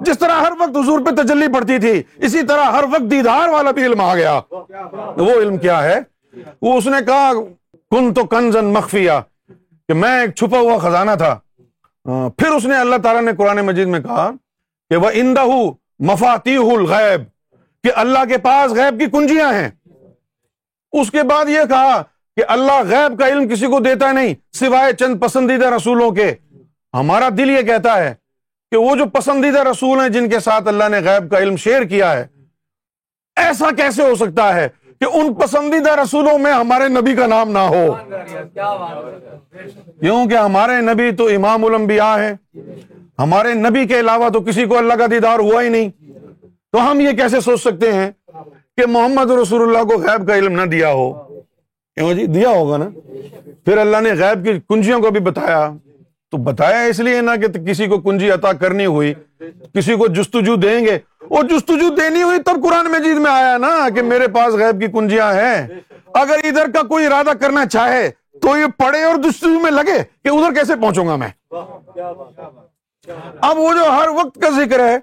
جس 0.00 0.18
طرح 0.18 0.40
ہر 0.40 0.52
وقت 0.58 0.76
حضور 0.76 1.00
پہ 1.00 1.10
تجلی 1.22 1.46
پڑتی 1.52 1.78
تھی، 1.78 2.02
اسی 2.16 2.42
طرح 2.42 2.64
ہر 2.64 2.84
وقت 2.84 3.10
دیدار 3.10 3.48
والا 3.48 3.70
بھی 3.70 3.84
علم 3.86 4.00
آ 4.00 4.14
گیا۔ 4.14 4.40
وہ 5.16 5.32
علم 5.40 5.56
کیا 5.56 5.82
ہے؟ 5.82 5.98
وہ 6.62 6.76
اس 6.78 6.86
نے 6.86 6.96
کہا، 7.06 7.32
کن 7.90 8.12
تو 8.14 8.24
کنزن 8.24 8.64
مخفیہ 8.64 9.12
کہ 9.88 9.94
میں 9.94 10.20
ایک 10.20 10.34
چھپا 10.34 10.58
ہوا 10.58 10.78
خزانہ 10.78 11.10
تھا۔ 11.18 11.38
پھر 12.38 12.48
اس 12.48 12.64
نے 12.64 12.76
اللہ 12.76 12.96
تعالیٰ 13.02 13.22
نے 13.22 13.32
قرآن 13.38 13.60
مجید 13.66 13.88
میں 13.88 14.00
کہا 14.00 14.30
کہ 14.90 14.96
وہ 14.96 15.10
اندہ 15.12 15.44
مفاتی 15.98 16.56
الغیب 16.56 17.22
کہ 17.84 17.90
اللہ 17.94 18.24
کے 18.28 18.38
پاس 18.38 18.72
غیب 18.72 19.00
کی 19.00 19.06
کنجیاں 19.06 19.52
ہیں۔ 19.52 19.70
اس 20.92 21.10
کے 21.10 21.22
بعد 21.22 21.48
یہ 21.48 21.64
کہا 21.68 22.02
کہ 22.36 22.42
اللہ 22.48 22.80
غیب 22.88 23.18
کا 23.18 23.28
علم 23.28 23.48
کسی 23.48 23.66
کو 23.66 23.78
دیتا 23.80 24.10
نہیں، 24.12 24.34
سوائے 24.52 24.92
چند 24.92 25.20
پسندیدہ 25.20 25.70
رسولوں 25.74 26.10
کے۔ 26.10 26.32
ہمارا 26.94 27.28
دل 27.38 27.50
یہ 27.50 27.62
کہتا 27.62 27.96
ہے 27.98 28.14
کہ 28.72 28.76
وہ 28.76 28.94
جو 28.96 29.04
پسندیدہ 29.12 29.62
رسول 29.62 30.00
ہیں 30.00 30.08
جن 30.08 30.28
کے 30.30 30.38
ساتھ 30.40 30.68
اللہ 30.68 30.88
نے 30.88 30.98
غیب 31.04 31.30
کا 31.30 31.38
علم 31.38 31.56
شیئر 31.56 31.82
کیا 31.82 32.12
ہے، 32.12 32.26
ایسا 33.36 33.70
کیسے 33.76 34.02
ہو 34.02 34.14
سکتا 34.14 34.54
ہے 34.54 34.68
کہ 35.00 35.06
ان 35.12 35.32
پسندیدہ 35.34 35.94
رسولوں 36.00 36.38
میں 36.38 36.52
ہمارے 36.52 36.88
نبی 36.88 37.14
کا 37.16 37.26
نام 37.26 37.50
نہ 37.50 37.58
ہو؟ 37.58 37.86
کیونکہ 40.00 40.36
ہمارے 40.36 40.80
نبی 40.80 41.10
تو 41.16 41.26
امام 41.34 41.64
الانبیاء 41.64 42.16
ہے 42.18 42.34
ہمارے 43.18 43.54
نبی 43.54 43.86
کے 43.86 44.00
علاوہ 44.00 44.28
تو 44.28 44.40
کسی 44.40 44.64
کو 44.64 44.78
اللہ 44.78 44.94
کا 44.94 45.06
دیدار 45.10 45.38
ہوا 45.38 45.62
ہی 45.62 45.68
نہیں۔ 45.68 45.90
تو 46.72 46.90
ہم 46.90 47.00
یہ 47.00 47.12
کیسے 47.12 47.40
سوچ 47.40 47.60
سکتے 47.62 47.92
ہیں 47.92 48.10
کہ 48.76 48.86
محمد 48.88 49.30
رسول 49.30 49.62
اللہ 49.62 49.82
کو 49.84 50.00
غیب 50.02 50.26
کا 50.28 50.36
علم 50.36 50.60
نہ 50.60 50.66
دیا 50.66 50.90
ہو؟ 50.90 51.12
کیوں 51.96 52.12
جی؟ 52.14 52.26
دیا 52.26 52.48
ہوگا 52.48 52.76
نا۔ 52.76 52.88
پھر 53.64 53.78
اللہ 53.78 53.96
نے 53.96 54.12
غیب 54.12 54.44
کی 54.44 54.60
کنجیوں 54.68 55.00
کو 55.00 55.10
بھی 55.10 55.20
بتایا۔ 55.20 55.70
تو 56.30 56.36
بتایا 56.36 56.80
اس 56.82 57.00
لیے 57.00 57.20
نا 57.20 57.36
کہ 57.36 57.46
کسی 57.46 57.86
کو 57.86 58.00
کنجی 58.00 58.30
عطا 58.30 58.52
کرنی 58.52 58.86
ہوئی، 58.86 59.14
کسی 59.74 59.94
کو 59.94 60.06
جستجو 60.06 60.56
دیں 60.56 60.84
گے۔ 60.86 60.98
وہ 61.30 61.42
جستجو 61.42 61.94
دینی 61.94 62.22
ہوئی 62.22 62.42
تب 62.42 62.62
قرآن 62.64 62.86
مجید 62.86 63.16
میں 63.16 63.30
آیا 63.30 63.58
نا 63.58 63.88
کہ 63.94 64.02
میرے 64.02 64.28
پاس 64.28 64.54
غیب 64.54 64.80
کی 64.80 64.86
کنجیاں 64.86 65.32
ہیں۔ 65.32 65.66
اگر 66.14 66.34
ادھر 66.44 66.70
کا 66.70 66.82
کوئی 66.82 67.06
ارادہ 67.06 67.30
کرنا 67.40 67.66
چاہے 67.66 68.10
تو 68.42 68.48
یہ 68.48 68.66
پڑے 68.78 69.02
اور 69.02 69.16
جستجو 69.16 69.60
میں 69.60 69.70
لگے 69.70 70.02
کہ 70.24 70.28
ادھر 70.28 70.54
کیسے 70.54 70.72
پہنچوں 70.80 71.08
گا 71.08 71.16
میں۔ 71.16 71.28
اب 73.40 73.58
وہ 73.58 73.74
جو 73.74 73.90
ہر 73.90 74.08
وقت 74.08 74.34
کا 74.34 74.48
ذکر 74.50 74.80
ہے 74.80 74.98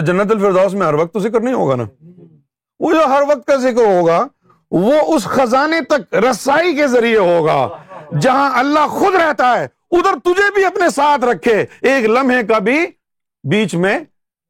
جنت 0.00 0.30
الفردوس 0.30 0.74
میں 0.74 0.86
ہر 0.86 0.94
وقت 0.94 1.12
تو 1.12 1.18
ذکر 1.18 1.40
نہیں 1.40 1.54
ہوگا 1.54 1.76
نا۔ 1.76 1.84
وہ 2.80 2.92
جو 2.92 3.04
ہر 3.04 3.22
وقت 3.22 3.46
کا 3.46 3.56
ذکر 3.56 3.84
ہوگا 3.84 4.26
وہ 4.70 5.14
اس 5.14 5.24
خزانے 5.24 5.80
تک 5.80 6.14
رسائی 6.14 6.74
کے 6.76 6.86
ذریعے 6.86 7.18
ہوگا 7.18 7.68
جہاں 8.20 8.58
اللہ 8.58 8.86
خود 8.86 9.14
رہتا 9.14 9.60
ہے، 9.60 9.66
ادھر 9.90 10.18
تجھے 10.24 10.54
بھی 10.54 10.64
اپنے 10.64 10.90
ساتھ 10.90 11.24
رکھے۔ 11.24 11.64
ایک 11.82 12.04
لمحے 12.04 12.42
کا 12.42 12.58
بھی 12.58 12.86
بیچ 13.50 13.74
میں 13.74 13.98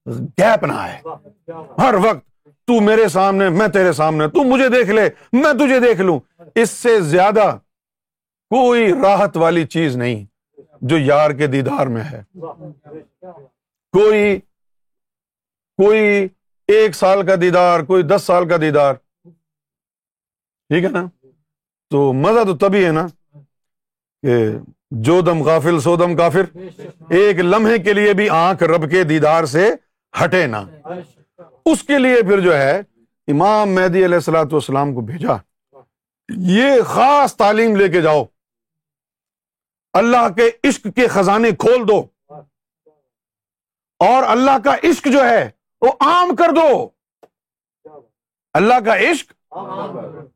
گیپ 0.07 0.65
نہ 0.65 0.73
آئے۔ 0.73 0.99
ہر 1.79 1.95
وقت 1.95 2.49
تو 2.67 2.81
میرے 2.81 3.09
سامنے، 3.09 3.49
میں 3.49 3.69
تیرے 3.69 3.93
سامنے، 3.93 4.29
تو 4.29 4.43
مجھے 4.45 4.69
دیکھ 4.69 4.91
لے، 4.91 5.09
میں 5.33 5.53
تجھے 5.53 5.81
دیکھ 5.81 6.01
لوں۔ 6.01 6.21
اس 6.55 6.71
سے 6.71 7.01
زیادہ 7.01 7.57
کوئی 8.51 8.93
راحت 9.03 9.37
والی 9.37 9.67
چیز 9.67 9.97
نہیں 9.97 10.25
جو 10.81 10.99
یار 10.99 11.31
کے 11.31 11.47
دیدار 11.47 11.87
میں 11.87 12.03
ہے۔ 12.03 12.23
کوئی 13.93 14.41
کوئی 15.77 16.29
ایک 16.69 16.95
سال 16.95 17.27
کا 17.27 17.35
دیدار، 17.41 17.81
کوئی 17.81 18.03
دس 18.03 18.23
سال 18.27 18.49
کا 18.49 18.57
دیدار 18.61 18.95
ٹھیک 20.71 20.85
ہے 20.85 20.89
نا؟ 20.89 21.05
تو 21.91 22.13
مزہ 22.13 22.45
تو 22.45 22.57
تبھی 22.57 22.87
ہے 22.87 22.91
نا 22.91 23.07
کہ 24.23 24.49
جو 24.91 25.21
دم 25.21 25.43
غافل، 25.43 25.81
سو 25.81 25.97
دم 25.97 26.17
کافر۔ 26.17 26.57
ایک 27.11 27.37
لمحے 27.39 27.79
کے 27.79 27.93
لیے 27.93 28.13
بھی 28.13 28.29
آنکھ 28.29 28.63
رب 28.63 28.91
کے 28.91 29.05
دیدار 29.05 29.45
سے 29.45 29.75
ہٹے 30.25 30.47
نا۔ 30.47 30.65
اس 31.67 31.83
کے 31.83 31.99
لیے 31.99 32.23
پھر 32.23 32.41
جو 32.41 32.57
ہے، 32.57 32.81
امام 33.27 33.75
مہدی 33.75 34.05
علیہ 34.05 34.15
السلاۃ 34.15 34.53
والسلام 34.53 34.95
کو 34.95 35.01
بھیجا۔ 35.01 35.33
یہ 36.37 36.83
خاص 36.83 37.37
تعلیم 37.37 37.77
لے 37.77 37.89
کے 37.89 38.01
جاؤ۔ 38.01 38.25
اللہ 39.93 40.29
کے 40.37 40.69
عشق 40.69 40.87
کے 40.97 41.07
خزانے 41.07 41.51
کھول 41.51 41.89
دو۔ 41.89 42.07
اور 43.99 44.23
اللہ 44.23 44.59
کا 44.65 44.75
عشق 44.75 45.09
جو 45.13 45.25
ہے، 45.25 45.51
وہ 45.81 45.93
عام 46.01 46.37
کر 46.37 46.49
دو۔ 46.57 46.89
اللہ 48.53 48.81
کا 48.85 48.97
عشق 48.97 49.33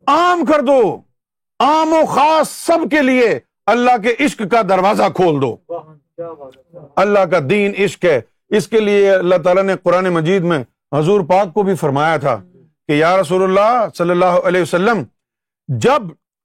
عام 0.06 0.44
کر 0.44 0.60
دو۔ 0.60 1.00
عام 1.60 1.92
و 1.92 2.06
خاص 2.06 2.48
سب 2.48 2.90
کے 2.90 3.02
لیے 3.02 3.38
اللہ 3.66 3.90
کے 4.02 4.24
عشق 4.24 4.42
کا 4.50 4.62
دروازہ 4.62 5.02
کھول 5.14 5.42
دو۔ 5.42 5.56
اللہ 6.96 7.18
کا 7.18 7.38
دین 7.50 7.72
عشق 7.78 8.04
ہے۔ 8.04 8.20
اس 8.48 8.68
کے 8.68 8.80
لیے 8.80 9.10
اللہ 9.10 9.34
تعالیٰ 9.44 9.62
نے 9.62 9.74
قرآن 9.82 10.04
مجید 10.04 10.42
میں 10.42 10.64
حضور 10.94 11.20
پاک 11.20 11.54
کو 11.54 11.62
بھی 11.62 11.74
فرمایا 11.74 12.16
تھا 12.16 12.42
کہ 12.88 12.92
یا 12.92 13.20
رسول 13.20 13.42
اللہ 13.42 13.86
صلی 13.98 14.10
اللہ 14.10 14.24
علیہ 14.24 14.62
وسلم، 14.62 15.02
جب 15.68 16.02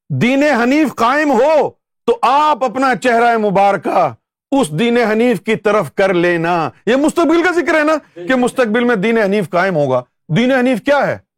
دین 0.10 0.44
حنیف 0.44 0.96
قائم 0.96 1.32
ہو 1.32 1.70
تو 2.06 2.18
آپ 2.22 2.64
اپنا 2.64 2.96
چہرہ 2.96 3.38
مبارکہ 3.38 4.14
اس 4.52 4.80
دین 4.80 4.98
حنیف 4.98 5.42
کی 5.42 5.56
طرف 5.56 5.94
کر 5.94 6.14
لینا۔ 6.14 6.70
یہ 6.86 6.96
مستقبل 6.96 7.44
کا 7.44 7.52
ذکر 7.52 7.80
ہے 7.80 7.84
نا 7.84 8.26
کہ 8.28 8.36
مستقبل 8.36 8.84
میں 8.84 8.96
دین 8.96 9.18
حنیف 9.18 9.50
قائم 9.50 9.76
ہوگا۔ 9.76 10.04
دین 10.28 10.52
حنیف 10.52 10.82
کیا 10.82 11.08
ہے؟ 11.08 11.29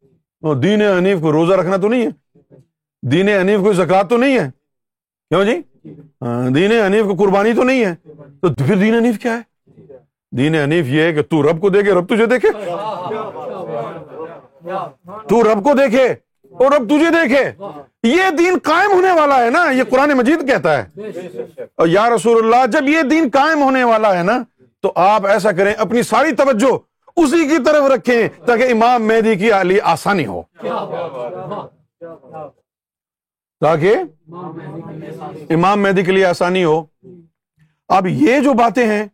دین 0.44 0.82
حنیف 0.82 1.22
کو 1.22 1.32
روزہ 1.32 1.54
رکھنا 1.54 1.78
تو 1.78 1.88
نہیں 1.88 2.06
ہے؟ 2.06 2.10
دین 3.02 3.30
حنیف 3.30 3.60
کو 3.60 3.74
زکات 3.74 4.10
تو 4.10 4.18
نہیں 4.18 4.40
ہے؟ 4.40 4.50
کیوں 5.30 5.46
جی؟ 5.46 5.62
ہاں، 6.22 6.50
دین 6.50 6.72
حنیف 6.72 7.04
کو 7.04 7.16
قربانی 7.16 7.54
تو 7.54 7.64
نہیں 7.64 7.86
ہے؟ 7.86 7.96
تو 8.42 8.54
پھر 8.54 8.76
دین 8.76 8.96
حنیف 8.96 9.20
کیا 9.20 9.38
ہے؟ 9.38 9.42
دین 10.32 10.56
حنیف 10.56 10.86
یہ 10.86 11.02
ہے 11.02 11.14
کہ 11.14 11.22
تو 11.22 11.44
رب 11.44 11.62
کو 11.62 11.70
دیکھے، 11.70 11.92
رب 11.92 12.16
تجھے 12.16 12.26
دیکھے؟ 12.26 12.50
تو 15.30 15.44
رب 15.44 15.64
کو 15.64 15.74
دیکھے 15.74 16.16
اور 16.52 16.72
رب 16.72 16.86
تجھے 16.86 17.10
دیکھے۔ 17.10 17.52
یہ 18.04 18.22
دین 18.38 18.58
قائم 18.64 18.92
ہونے 18.92 19.12
والا 19.12 19.46
ہے 19.46 19.50
نا، 19.50 19.72
یہ 19.72 19.84
قرآن 19.84 20.10
مجید 20.10 20.48
کہتا 20.48 20.78
ہے۔ 20.78 21.02
اور 21.76 21.88
یا 21.88 22.10
رسول 22.16 22.46
اللہ، 22.46 22.66
جب 22.66 22.90
یہ 22.90 23.02
دین 23.02 23.28
قائم 23.34 23.62
ہونے 23.62 23.84
والا 23.84 24.18
ہے 24.18 24.24
نا، 24.24 24.44
تو 24.82 24.92
آپ 24.96 25.26
ایسا 25.26 25.52
کریں، 25.52 25.74
اپنی 25.74 26.04
ساری 26.04 26.32
توجہ 26.32 26.91
اسی 27.16 27.48
کی 27.48 27.64
طرف 27.66 27.84
رکھیں 27.92 28.48
تاکہ 28.48 28.72
امام 28.72 29.08
مہدی 29.08 29.36
کی 29.36 29.52
علی 29.52 29.80
آسانی 29.80 30.26
ہو۔ 30.26 30.42
تاکہ 33.62 33.96
امام 35.50 35.82
مہدی 35.82 36.04
کے 36.04 36.12
لیے 36.12 36.26
آسانی 36.26 36.64
ہو۔ 36.64 36.86
اب 37.90 38.08
یہ 38.08 38.40
جو 38.40 38.54
باتیں 38.54 38.86
ہیں، 38.86 39.06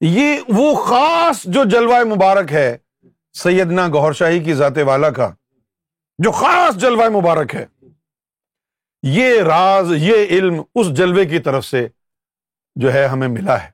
یہ 0.00 0.40
وہ 0.48 0.74
خاص 0.84 1.44
جو 1.44 1.64
جلوہ 1.64 2.04
مبارک 2.04 2.52
ہے 2.52 2.76
سیدنا 3.32 3.86
گور 3.88 4.12
شاہی 4.12 4.44
کی 4.44 4.54
ذات 4.54 4.78
والا 4.86 5.10
کا، 5.10 5.30
جو 6.18 6.30
خاص 6.30 6.76
جلوہ 6.76 7.08
مبارک 7.08 7.54
ہے۔ 7.54 7.66
یہ 9.02 9.42
راز، 9.42 9.92
یہ 9.96 10.14
علم 10.14 10.62
اس 10.74 10.90
جلوے 10.96 11.24
کی 11.26 11.38
طرف 11.38 11.64
سے 11.64 11.88
جو 12.76 12.92
ہے 12.92 13.06
ہمیں 13.06 13.28
ملا 13.28 13.64
ہے۔ 13.64 13.70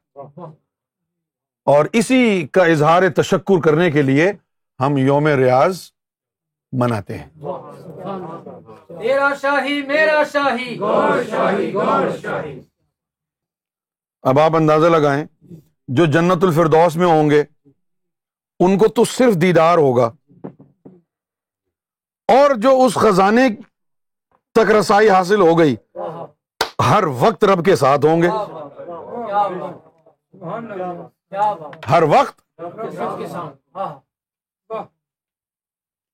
اور 1.67 1.87
اسی 1.93 2.47
کا 2.47 2.65
اظہار 2.65 3.03
تشکر 3.17 3.61
کرنے 3.61 3.91
کے 3.91 4.03
لیے 4.03 4.33
ہم 4.81 4.97
یوم 4.97 5.27
ریاض 5.29 5.81
مناتے 6.73 7.19
ہیں 7.19 7.29
اب 14.25 14.39
آپ 14.39 14.57
اندازہ 14.57 14.87
لگائیں 14.87 15.25
جو 15.89 16.05
جنت 16.05 16.45
الفردوس 16.45 16.97
میں 16.97 17.07
ہوں 17.07 17.31
گے 17.31 17.43
ان 18.61 18.79
کو 18.79 18.89
تو 18.89 19.05
صرف 19.05 19.35
دیدار 19.35 19.79
ہوگا 19.79 20.11
اور 22.29 22.55
جو 22.55 22.85
اس 22.85 22.95
خزانے 22.95 23.49
تک 24.57 24.71
رسائی 24.71 25.11
حاصل 25.11 25.41
ہو 25.41 25.59
گئی 25.59 25.77
ہر 26.91 27.05
وقت 27.19 27.45
رب 27.45 27.65
کے 27.65 27.77
ساتھ 27.77 28.05
ہوں 28.05 28.23
گے 28.23 28.29
ہر 31.91 32.03
وقت؟ 32.03 32.61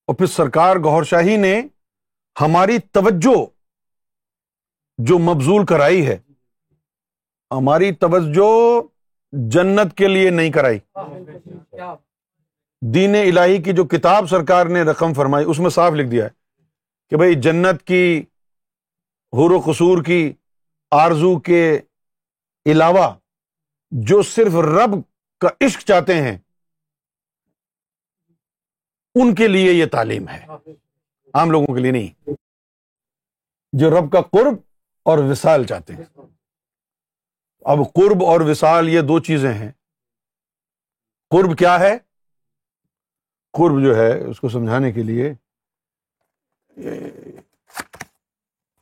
اور 0.07 0.15
پھر 0.15 0.27
سرکار 0.27 0.77
گور 0.77 1.03
شاہی 1.03 1.37
نے 1.37 1.63
ہماری 2.41 2.79
توجہ 2.79 3.47
جو 4.99 5.19
مبزول 5.19 5.67
کرائی 5.67 6.07
ہے 6.07 6.19
ہماری 7.51 7.93
توجہ 7.93 8.83
جنت 9.33 9.97
کے 9.97 10.09
لیے 10.09 10.31
نہیں 10.31 10.51
کرائی۔ 10.53 10.79
دین 12.81 13.15
الہی 13.15 13.63
کی 13.63 13.73
جو 13.73 13.85
کتاب 13.85 14.27
سرکار 14.31 14.67
نے 14.67 14.83
رقم 14.83 15.13
فرمائی 15.15 15.47
اس 15.49 15.59
میں 15.59 15.71
صاف 15.71 15.93
لکھ 15.93 16.09
دیا 16.09 16.25
ہے 16.25 16.31
کہ 17.11 17.17
بھائی 17.17 17.35
جنت 17.35 17.83
کی 17.83 18.25
حور 19.33 19.51
و 19.51 19.61
قصور 19.61 20.03
کی 20.03 20.33
آرزو 20.91 21.39
کے 21.39 21.81
علاوہ 22.67 23.15
جو 23.93 24.23
صرف 24.23 24.53
رب 24.55 24.91
کا 25.41 25.67
عشق 25.67 25.81
چاہتے 25.81 26.15
ہیں، 26.23 26.39
ان 29.15 29.35
کے 29.35 29.49
لیے 29.49 29.73
یہ 29.73 29.87
تعلیم 29.87 30.29
ہے۔ 30.29 30.47
عام 31.35 31.51
لوگوں 31.51 31.75
کے 31.75 31.81
لیے 31.81 31.91
نہیں۔ 31.91 32.31
جو 33.73 33.91
رب 33.91 34.13
کا 34.13 34.21
قرب 34.21 34.55
اور 35.03 35.19
وصال 35.19 35.67
چاہتے 35.67 35.95
ہیں۔ 35.95 36.05
اب 37.61 37.79
قرب 37.95 38.25
اور 38.25 38.41
وصال 38.41 38.89
یہ 38.89 39.01
دو 39.01 39.21
چیزیں 39.21 39.55
ہیں۔ 39.55 39.73
قرب 41.31 41.59
کیا 41.59 41.81
ہے؟ 41.81 41.99
قرب 43.53 43.85
جو 43.85 43.97
ہے، 43.97 44.25
اس 44.31 44.41
کو 44.41 44.49
سمجھانے 44.49 44.93
کے 44.93 45.03
لیے، 45.03 45.35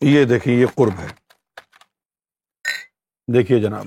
یہ 0.01 0.25
دیکھیے 0.25 0.55
یہ 0.55 0.67
قرب 0.67 1.01
ہے۔ 1.01 1.09
دیکھیے 3.33 3.61
جناب۔ 3.61 3.87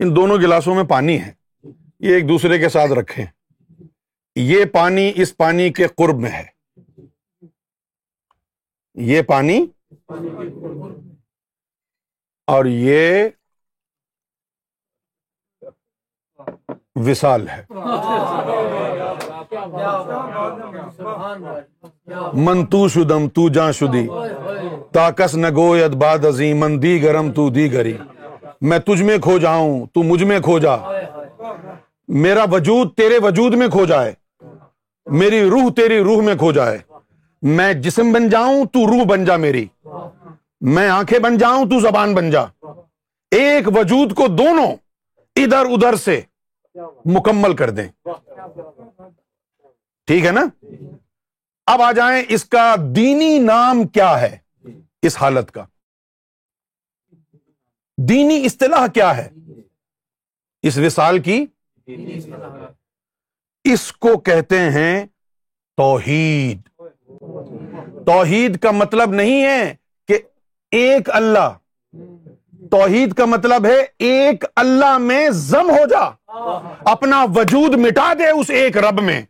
ان 0.00 0.16
دونوں 0.16 0.36
گلاسوں 0.36 0.74
میں 0.74 0.84
پانی 0.84 1.22
ہے۔ 1.22 1.32
یہ 2.00 2.14
ایک 2.14 2.28
دوسرے 2.28 2.58
کے 2.58 2.68
ساتھ 2.68 2.92
رکھیں۔ 2.92 3.26
یہ 4.36 4.64
پانی 4.64 5.12
اس 5.14 5.36
پانی 5.36 5.72
کے 5.72 5.86
قرب 5.86 6.16
میں 6.20 6.30
ہے۔ 6.30 6.44
یہ 8.94 9.22
پانی 9.22 9.66
اور 12.46 12.64
یہ 12.64 13.28
وصال 16.94 17.48
ہے۔ 17.48 17.64
منتو 22.34 22.88
شدم 22.88 23.28
تو 23.28 23.48
جا 23.48 23.70
شدی۔ 23.70 24.08
تاکس 24.92 25.34
نگویت 25.34 25.90
باد 25.90 26.18
عظیم 26.18 26.56
من 26.56 26.82
دی 26.82 27.02
گرم 27.02 27.32
تو 27.32 27.50
دی 27.50 27.72
گری 27.72 27.98
میں 28.60 28.78
تجھ 28.78 29.02
میں 29.02 29.18
کھو 29.18 29.38
جاؤں 29.38 29.86
تو 29.86 30.02
مجھ 30.02 30.24
میں 30.24 30.40
کھو 30.40 30.58
جا۔ 30.58 30.76
میرا 32.08 32.44
وجود 32.50 32.94
تیرے 32.94 33.18
وجود 33.18 33.54
میں 33.54 33.68
کھو 33.68 33.86
جائے۔ 33.86 34.12
میری 35.06 35.50
روح 35.50 35.72
تیری 35.76 35.98
روح 35.98 36.22
میں 36.22 36.34
کھو 36.34 36.52
جائے۔ 36.52 36.78
میں 37.42 37.72
جسم 37.72 38.12
بن 38.12 38.28
جاؤں، 38.28 38.64
تو 38.64 38.86
روح 38.86 39.04
بن 39.04 39.24
جا 39.24 39.36
میری۔ 39.36 39.66
میں 40.60 40.88
آنکھیں 40.88 41.18
بن 41.18 41.38
جاؤں، 41.38 41.64
تو 41.64 41.80
زبان 41.80 42.14
بن 42.14 42.30
جا۔ 42.30 42.42
ایک 43.30 43.68
وجود 43.68 44.14
کو 44.14 44.26
دونوں 44.26 44.72
ادھر 45.36 45.66
ادھر 45.70 45.96
سے 45.96 46.20
مکمل 47.04 47.56
کر 47.56 47.70
دیں۔ 47.70 48.08
ٹھیک 50.06 50.26
ہے 50.26 50.30
نا؟ 50.30 50.44
اب 51.66 51.82
آ 51.82 51.92
جائیں، 51.92 52.24
اس 52.28 52.44
کا 52.44 52.74
دینی 52.78 53.38
نام 53.38 53.86
کیا 53.86 54.20
ہے؟ 54.20 54.38
اس 55.02 55.16
حالت 55.20 55.50
کا۔ 55.50 55.64
دینی 57.98 58.44
اصطلاح 58.44 58.86
کیا 58.86 59.16
ہے؟ 59.16 59.28
اس 60.62 60.78
وصال 60.78 61.18
کی 61.18 61.46
اس 63.64 63.92
کو 63.92 64.18
کہتے 64.18 64.58
ہیں 64.58 65.06
توحید۔ 65.76 66.68
توحید 68.06 68.58
کا 68.58 68.70
مطلب 68.70 69.10
نہیں 69.10 69.44
ہے 69.44 69.74
کہ 70.08 70.18
ایک 70.70 71.10
اللہ۔ 71.10 71.58
توحید 72.70 73.14
کا 73.14 73.24
مطلب 73.24 73.66
ہے 73.66 73.86
ایک 73.98 74.44
اللہ 74.56 74.98
میں 74.98 75.30
زم 75.30 75.70
ہو 75.70 75.86
جا۔ 75.90 76.10
اپنا 76.90 77.24
وجود 77.24 77.74
مٹا 77.74 78.12
دے 78.18 78.28
اس 78.28 78.50
ایک 78.50 78.78
رب 78.78 79.00
میں۔ 79.02 79.22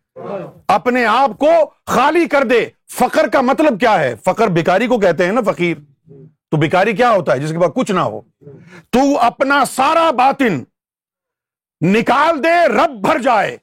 اپنے 0.69 1.05
آپ 1.05 1.31
کو 1.39 1.71
خالی 1.87 2.27
کر 2.27 2.45
دے۔ 2.45 2.67
فقر 2.91 3.29
کا 3.29 3.41
مطلب 3.41 3.81
کیا 3.81 4.01
ہے؟ 4.01 4.15
فقر 4.25 4.49
بیکاری 4.49 4.87
کو 4.87 4.99
کہتے 4.99 5.25
ہیں 5.25 5.33
نا 5.33 5.41
فقیر۔ 5.53 5.77
تو 6.51 6.57
بیکاری 6.57 6.93
کیا 6.93 7.11
ہوتا 7.11 7.33
ہے 7.33 7.39
جس 7.39 7.51
کے 7.51 7.59
بعد 7.59 7.69
کچھ 7.75 7.93
نہ 7.93 8.01
ہو؟ 8.01 8.21
تو 8.91 9.19
اپنا 9.21 9.65
سارا 9.65 10.11
باطن 10.11 10.65
نکال 11.81 12.45
دے، 12.45 12.69
رب 12.69 12.91
بھر 12.91 13.19
جائے۔ 13.19 13.57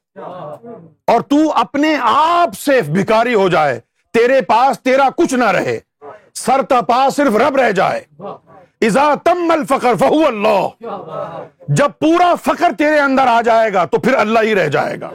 اور 1.07 1.21
تو 1.21 1.53
اپنے 1.53 1.97
آپ 2.01 2.57
سے 2.57 2.81
بھکاری 2.81 3.33
ہو 3.33 3.49
جائے۔ 3.49 3.79
تیرے 4.13 4.41
پاس 4.41 4.79
تیرا 4.79 5.09
کچھ 5.17 5.33
نہ 5.33 5.43
رہے۔ 5.43 5.79
سر 6.33 6.61
تپا 6.69 7.09
صرف 7.09 7.35
رب 7.35 7.55
رہ 7.55 7.71
جائے۔ 7.71 8.01
ازا 8.81 9.13
تم 9.23 9.51
الفقر 9.51 9.95
فہو 9.95 10.27
اللہ۔ 10.27 10.85
جب 11.67 11.89
پورا 11.99 12.35
فخر 12.35 12.71
تیرے 12.77 12.99
اندر 12.99 13.27
آ 13.27 13.41
جائے 13.41 13.73
گا 13.73 13.85
تو 13.85 13.97
پھر 13.99 14.13
اللہ 14.13 14.39
ہی 14.43 14.55
رہ 14.55 14.67
جائے 14.67 14.95
گا۔ 15.01 15.09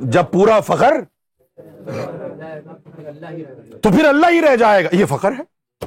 جب 0.00 0.24
پورا 0.32 0.60
فخر 0.60 0.92
تو 3.82 3.90
پھر 3.92 4.04
اللہ 4.04 4.26
ہی 4.30 4.40
رہ 4.40 4.56
جائے 4.56 4.84
گا۔ 4.84 4.88
یہ 4.92 5.04
فخر 5.04 5.32
ہے؟ 5.32 5.86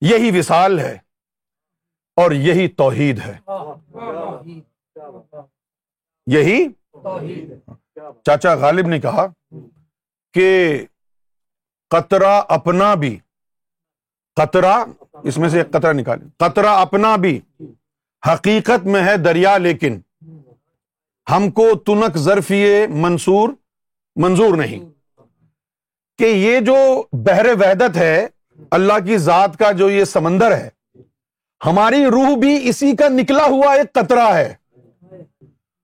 یہی 0.00 0.38
وصال 0.38 0.78
ہے 0.78 0.98
اور 2.16 2.30
یہی 2.30 2.68
توحید 2.68 3.18
ہے۔ 3.18 3.38
یہی؟ 6.26 6.68
چاچا 8.24 8.54
غالب 8.54 8.86
نے 8.86 9.00
کہا 9.00 9.26
کہ 10.34 10.78
قطرہ 11.90 12.42
اپنا 12.48 12.94
بھی، 12.94 13.18
قطرہ، 14.36 14.84
اس 15.24 15.38
میں 15.38 15.48
سے 15.48 15.58
ایک 15.58 15.70
قطرہ 15.70 15.92
نکالے 15.92 16.24
قطرہ 16.36 16.70
اپنا 16.80 17.16
بھی 17.16 17.40
حقیقت 18.22 18.86
میں 18.86 19.02
ہے 19.02 19.16
دریا، 19.16 19.58
لیکن 19.58 20.00
ہم 21.30 21.50
کو 21.50 21.78
تنک 21.78 22.18
ظرفی 22.18 22.86
منصور 22.86 23.48
منظور 24.18 24.56
نہیں۔ 24.56 24.78
کہ 26.18 26.24
یہ 26.24 26.60
جو 26.60 27.02
بحر 27.12 27.46
وحدت 27.60 27.96
ہے، 27.96 28.26
اللہ 28.70 28.92
کی 29.06 29.18
ذات 29.18 29.56
کا 29.58 29.72
جو 29.72 29.90
یہ 29.90 30.04
سمندر 30.04 30.56
ہے، 30.56 30.68
ہماری 31.66 32.06
روح 32.06 32.36
بھی 32.36 32.68
اسی 32.68 32.96
کا 32.96 33.08
نکلا 33.08 33.44
ہوا 33.44 33.74
ایک 33.74 33.92
قطرہ 33.92 34.34
ہے۔ 34.34 34.54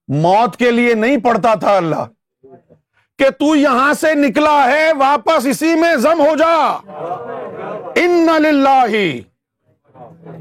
موت 0.07 0.55
کے 0.55 0.71
لیے 0.71 0.93
نہیں 0.93 1.17
پڑتا 1.17 1.53
تھا 1.53 1.77
اللہ۔ 1.77 2.05
کہ 3.17 3.29
تو 3.29 3.55
یہاں 3.55 3.93
سے 3.93 4.13
نکلا 4.13 4.67
ہے، 4.67 4.93
واپس 4.93 5.45
اسی 5.45 5.75
میں 5.75 5.95
زم 5.95 6.19
ہو 6.19 6.35
جا۔ 6.35 6.75
ان 7.95 8.27
للہ، 8.39 8.85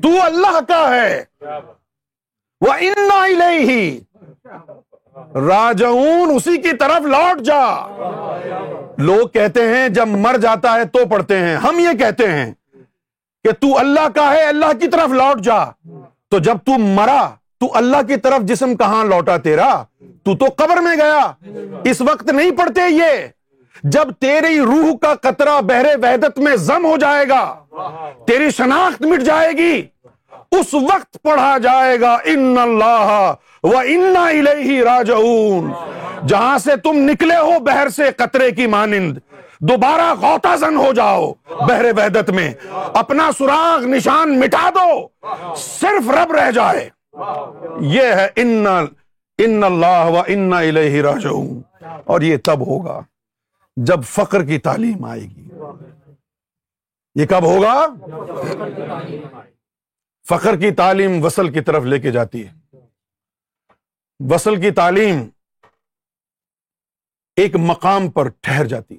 تو 0.03 0.23
اللہ 0.23 0.61
کا 0.69 0.97
ہے۔ 0.97 1.25
وہ 2.61 2.73
ان 2.73 3.43
ہی 3.43 4.01
راجعون 5.35 6.33
اسی 6.35 6.57
کی 6.57 6.77
طرف 6.77 7.01
لوٹ 7.01 7.41
جا۔ 7.41 7.65
لوگ 8.99 9.29
کہتے 9.29 9.69
ہیں، 9.69 9.89
جب 9.89 10.09
مر 10.09 10.37
جاتا 10.43 10.75
ہے 10.75 10.85
تو 10.85 10.99
پڑھتے 11.07 11.39
ہیں۔ 11.39 11.57
ہم 11.57 11.79
یہ 11.79 11.99
کہتے 11.99 12.33
ہیں 12.33 12.53
کہ 13.45 13.53
تو 13.53 13.79
اللہ 13.79 14.09
کا 14.15 14.33
ہے، 14.33 14.45
اللہ 14.45 14.73
کی 14.81 14.89
طرف 14.89 15.09
لوٹ 15.09 15.41
جا۔ 15.41 15.65
تو 16.31 16.39
جب 16.39 16.57
تو 16.65 16.79
مرا، 16.79 17.31
تو 17.61 17.67
اللہ 17.75 17.97
کی 18.09 18.17
طرف 18.17 18.43
جسم 18.43 18.77
کہاں 18.77 19.05
لوٹا 19.05 19.37
تیرا؟ 19.37 19.85
تو 20.23 20.37
تو 20.37 20.45
قبر 20.57 20.77
میں 20.77 20.97
گیا۔ 20.97 21.33
اس 21.85 22.01
وقت 22.01 22.31
نہیں 22.31 22.51
پڑھتے 22.51 22.81
یہ۔ 22.89 23.29
جب 23.83 24.13
تیری 24.21 24.61
روح 24.61 24.97
کا 24.97 25.15
قطرہ 25.15 25.61
بہرے 25.61 25.95
وحدت 26.03 26.39
میں 26.39 26.57
زم 26.57 26.87
ہو 26.87 26.97
جائے 26.97 27.25
گا، 27.29 27.55
تیری 28.27 28.51
شناخت 28.51 29.03
مٹ 29.03 29.21
جائے 29.21 29.53
گی، 29.53 29.83
اس 30.53 30.75
وقت 30.75 31.19
پڑھا 31.23 31.59
جائے 31.59 32.01
گا، 32.01 32.19
ان 32.25 32.59
اللہ 32.63 33.33
و 33.65 33.79
انا 33.79 34.27
الیہ 34.27 34.83
راجعون۔ 34.83 35.73
جہاں 36.29 36.59
سے 36.59 36.77
تم 36.77 36.93
نکلے 36.93 37.37
ہو 37.37 37.59
بہر 37.59 37.89
سے 37.89 38.03
قطرے 38.17 38.51
کی 38.51 38.67
مانند، 38.67 39.19
دوبارہ 39.61 40.15
غوطہ 40.21 40.57
زن 40.57 40.77
ہو 40.77 40.93
جاؤ 40.93 41.33
بہر 41.51 41.85
وحدت 41.97 42.31
میں۔ 42.31 42.55
اپنا 42.73 43.31
سراغ 43.39 43.85
نشان 43.85 44.41
مٹا 44.41 44.71
دو، 44.71 45.09
صرف 45.57 46.11
رب 46.11 46.33
رہ 46.33 46.51
جائے۔ 46.51 46.91
یہ 47.81 48.03
ہے 48.03 48.29
ان 48.37 48.67
ان 49.39 49.65
اللہ 49.65 50.05
و 50.05 50.23
انا 50.27 50.59
الیہ 50.59 51.03
راجعون۔ 51.03 51.63
اور 52.05 52.21
یہ 52.21 52.37
تب 52.45 52.67
ہوگا 52.67 53.01
جب 53.77 54.05
فقر 54.05 54.45
کی 54.45 54.59
تعلیم 54.59 55.05
آئے 55.05 55.21
گی۔ 55.21 55.49
یہ 57.15 57.27
کب 57.27 57.45
ہوگا؟ 57.45 57.87
فخر 60.29 60.57
کی 60.57 60.71
تعلیم 60.71 61.25
وصل 61.25 61.49
کی 61.49 61.61
طرف 61.61 61.85
لے 61.85 61.99
کے 61.99 62.11
جاتی 62.11 62.47
ہے۔ 62.47 62.64
وصل 64.21 64.61
کی 64.61 64.71
تعلیم 64.71 65.29
ایک 67.37 67.57
مقام 67.57 68.11
پر 68.11 68.29
ٹھہر 68.29 68.65
جاتی۔ 68.65 68.99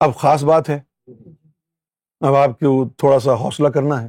اب 0.00 0.16
خاص 0.16 0.44
بات 0.44 0.68
ہے۔ 0.68 0.80
اب 2.20 2.34
آپ 2.34 2.48
کو 2.48 2.88
تھوڑا 2.88 3.18
سا 3.18 3.32
حوصلہ 3.34 3.68
کرنا 3.68 4.02
ہے۔ 4.02 4.08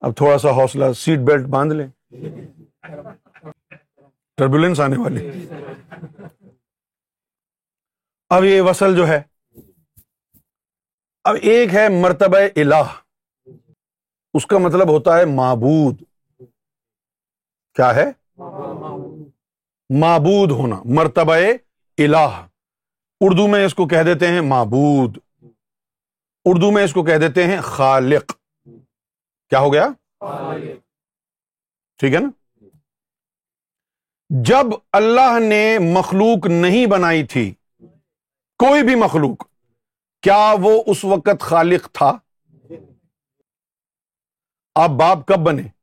اب 0.00 0.16
تھوڑا 0.16 0.38
سا 0.38 0.50
حوصلہ 0.50 0.92
سیٹ 0.92 1.18
بیلٹ 1.18 1.46
باندھ 1.46 1.74
لیں۔ 1.74 1.88
ٹربولینس 4.36 4.80
آنے 4.80 4.96
والی۔ 4.96 5.48
اب 8.28 8.44
یہ 8.44 8.60
وصل 8.60 8.96
جو 8.96 9.08
ہے۔ 9.08 9.22
اب 11.24 11.34
ایک 11.42 11.74
ہے 11.74 11.88
مرتبہ 11.88 12.38
الہ۔ 12.56 13.00
اس 14.34 14.46
کا 14.46 14.58
مطلب 14.58 14.88
ہوتا 14.88 15.18
ہے 15.18 15.24
معبود۔ 15.24 16.09
کیا 17.80 17.94
ہے؟ 17.94 18.04
معبود 20.00 20.50
ہونا، 20.50 20.82
مرتبہ 20.84 21.34
الہ۔ 21.98 22.46
اردو 23.20 23.48
میں 23.48 23.66
اس 23.66 23.74
کو 23.74 23.88
کہہ 23.88 24.02
دیتے 24.02 24.26
ہیں 24.26 24.40
معبود۔ 24.40 25.18
اردو 26.44 26.70
میں 26.70 26.84
اس 26.84 26.92
کو 26.92 27.04
کہہ 27.04 27.16
دیتے 27.16 27.46
ہیں 27.46 27.60
خالق۔ 27.60 28.32
کیا 29.50 29.58
ہو 29.58 29.72
گیا؟ 29.72 29.88
ٹھیک 31.96 32.14
ہے 32.14 32.18
نا؟ 32.18 32.30
جب 34.30 34.66
اللہ 34.92 35.38
نے 35.40 35.78
مخلوق 35.78 36.46
نہیں 36.46 36.86
بنائی 36.86 37.26
تھی، 37.26 37.54
کوئی 38.58 38.82
بھی 38.82 38.94
مخلوق، 38.94 39.44
کیا 40.22 40.54
وہ 40.62 40.82
اس 40.86 41.04
وقت 41.04 41.40
خالق 41.40 41.92
تھا؟ 41.92 42.18
آپ 44.74 44.90
باپ 44.90 45.26
کب 45.26 45.38
بنے؟ 45.46 45.79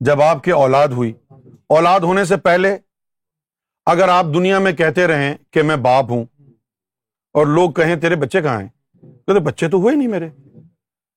جب 0.00 0.22
آپ 0.22 0.44
کی 0.44 0.50
اولاد 0.50 0.88
ہوئی۔ 0.88 1.12
اولاد 1.68 2.00
ہونے 2.00 2.24
سے 2.24 2.36
پہلے 2.36 2.78
اگر 3.86 4.08
آپ 4.08 4.24
دنیا 4.34 4.58
میں 4.58 4.72
کہتے 4.72 5.06
رہیں 5.06 5.36
کہ 5.50 5.62
میں 5.62 5.76
باپ 5.76 6.04
ہوں 6.10 6.24
اور 7.32 7.46
لوگ 7.46 7.70
کہیں 7.70 7.96
تیرے 7.96 8.16
بچے 8.16 8.42
کہاں 8.42 8.60
ہیں؟ 8.60 8.68
کہتے 9.02 9.40
بچے 9.40 9.68
تو 9.68 9.76
ہوئے 9.76 9.96
نہیں 9.96 10.08
میرے۔ 10.08 10.28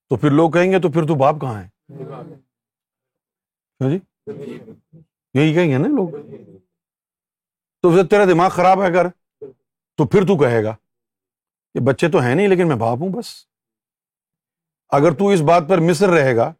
تو 0.10 0.16
پھر 0.16 0.32
لوگ 0.32 0.52
کہیں 0.52 0.72
گے 0.72 0.80
تو 0.80 0.92
پھر 0.92 1.08
تو 1.08 1.16
باپ 1.16 1.36
کہاں 1.42 1.64
ہے 1.64 1.68
ہاں 3.82 3.90
جی؟ 3.90 4.00
یہی 5.34 5.54
کہیں 5.54 5.72
گے 5.72 5.78
نا 5.78 5.88
لوگ۔ 5.88 6.10
تو 7.82 7.92
پھر 7.92 8.08
تیرا 8.08 8.26
دماغ 8.26 8.50
خراب 8.50 8.82
ہے 8.82 8.88
اگر، 8.88 9.08
تو 9.98 10.08
پھر 10.08 10.22
تو 10.22 10.38
کہے 10.38 10.64
گا 10.64 10.76
کہ 11.74 11.80
بچے 11.80 12.10
تو 12.10 12.20
ہیں 12.20 12.36
نہیں 12.36 12.48
لیکن 12.48 12.68
میں 12.68 12.76
باپ 12.76 12.98
ہوں 13.02 13.10
بس۔ 13.10 13.46
اگر 14.90 15.12
تو 15.12 15.28
اس 15.28 15.42
بات 15.42 15.64
پر 15.70 15.78
مصر 15.78 16.10
رہے 16.10 16.36
گا 16.36 16.54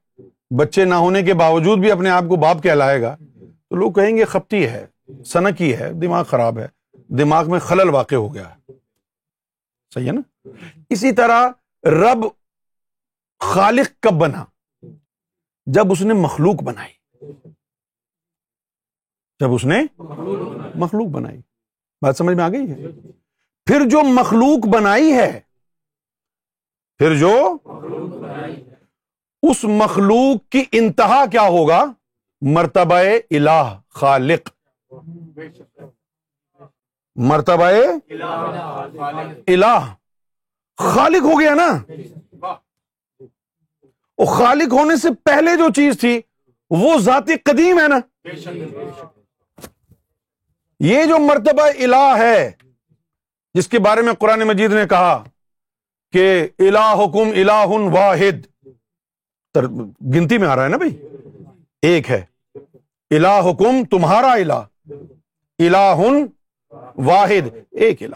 بچے 0.58 0.86
نہ 0.86 0.94
ہونے 0.94 1.24
کے 1.24 1.34
باوجود 1.34 1.80
بھی 1.80 1.92
اپنے 1.92 2.10
آپ 2.10 2.24
کو 2.30 2.36
باپ 2.36 2.64
کہلائے 2.64 3.02
گا، 3.02 3.16
تو 3.70 3.76
لوگ 3.76 3.92
کہیں 3.92 4.18
گے 4.18 4.26
خپتی 4.26 4.68
ہے، 4.68 4.88
سنکی 5.26 5.78
ہے، 5.78 5.94
دماغ 5.94 6.24
خراب 6.24 6.60
ہے، 6.60 6.68
دماغ 6.94 7.52
میں 7.52 7.60
خلل 7.60 7.90
واقع 7.90 8.16
ہو 8.16 8.34
گیا۔ 8.34 8.56
ہے 8.56 8.74
صحیح 9.94 10.08
ہے 10.08 10.12
نا؟ 10.12 10.50
اسی 10.90 11.12
طرح 11.12 11.50
رب 11.84 12.18
خالق 13.40 14.04
کب 14.04 14.12
بنا؟ 14.12 14.46
جب 15.66 15.92
اس 15.92 16.02
نے 16.02 16.14
مخلوق 16.14 16.64
بنائی۔ 16.64 16.94
جب 19.40 19.54
اس 19.54 19.66
نے 19.66 19.84
مخلوق 20.76 21.08
بنائی۔ 21.08 21.42
بات 22.02 22.18
سمجھ 22.18 22.36
میں 22.36 22.44
آ 22.44 22.50
گئی 22.50 22.72
ہے؟ 22.72 22.76
پھر 23.66 23.90
جو 23.90 24.04
مخلوق 24.04 24.68
بنائی 24.68 25.14
ہے، 25.14 25.40
پھر 26.98 27.18
جو 27.18 27.58
اس 29.44 29.64
مخلوق 29.64 30.52
کی 30.52 30.64
انتہا 30.72 31.26
کیا 31.26 31.42
ہوگا؟ 31.42 31.86
مرتبہ 32.42 32.96
الہ، 33.32 33.80
خالق۔ 33.90 34.50
مرتبہ 37.16 37.72
الہ۔ 39.48 39.94
خالق 40.78 41.22
ہو 41.22 41.40
گیا 41.40 41.54
نا؟ 41.54 41.94
خالق 44.38 44.74
ہونے 44.74 44.96
سے 44.96 45.08
پہلے 45.24 45.56
جو 45.56 45.70
چیز 45.76 46.00
تھی، 46.00 46.22
وہ 46.70 46.98
ذاتی 46.98 47.34
قدیم 47.44 47.80
ہے 47.80 47.88
نا؟ 47.88 48.00
یہ 50.80 51.06
جو 51.06 51.20
مرتبہ 51.20 51.62
الہ 51.62 52.16
ہے، 52.18 52.52
جس 53.54 53.68
کے 53.68 53.80
بارے 53.80 54.02
میں 54.02 54.14
قرآن 54.14 54.40
مجید 54.40 54.74
نے 54.74 54.88
کہا 54.90 55.24
کہ 56.12 56.48
الہ 56.60 56.94
حکم 56.94 57.30
الہ 57.36 57.94
واحد۔ 57.94 58.59
گنتی 60.16 60.38
میں 60.38 60.48
آ 60.48 60.56
رہا 60.56 60.64
ہے 60.64 60.70
نا 60.70 60.78
بھائی؟ 60.78 61.02
ایک 61.82 62.12
ہے۔ 62.12 62.26
الہ 63.10 63.42
حکم 63.42 63.86
تمہارا 63.86 64.32
الہ۔ 64.32 64.92
الہ 65.60 65.96
واحد، 66.98 67.56
ایک 67.72 68.04
الہ۔ 68.04 68.16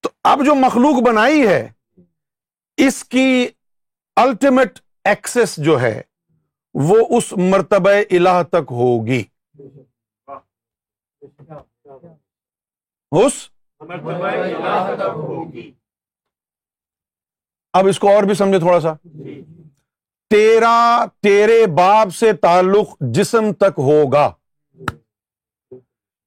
تو 0.00 0.08
اب 0.24 0.44
جو 0.44 0.54
مخلوق 0.54 1.02
بنائی 1.02 1.46
ہے، 1.46 1.68
اس 2.76 3.04
کی 3.04 3.48
الٹیمیٹ 4.16 4.78
ایکسس 5.04 5.56
جو 5.56 5.80
ہے، 5.80 6.02
وہ 6.74 6.96
اس 7.10 7.32
مرتبہ 7.32 7.90
الہ 7.90 8.42
تک 8.48 8.70
ہوگی۔ 8.70 9.24
اس 13.10 13.48
اب 17.72 17.86
اس 17.86 17.98
کو 17.98 18.08
اور 18.08 18.22
بھی 18.22 18.34
سمجھے 18.34 18.58
تھوڑا 18.58 18.80
سا۔ 18.80 18.92
تیرا، 20.30 21.04
تیرے 21.22 21.66
باپ 21.66 22.14
سے 22.14 22.32
تعلق 22.32 22.86
جسم 23.00 23.52
تک 23.52 23.78
ہوگا۔ 23.78 24.32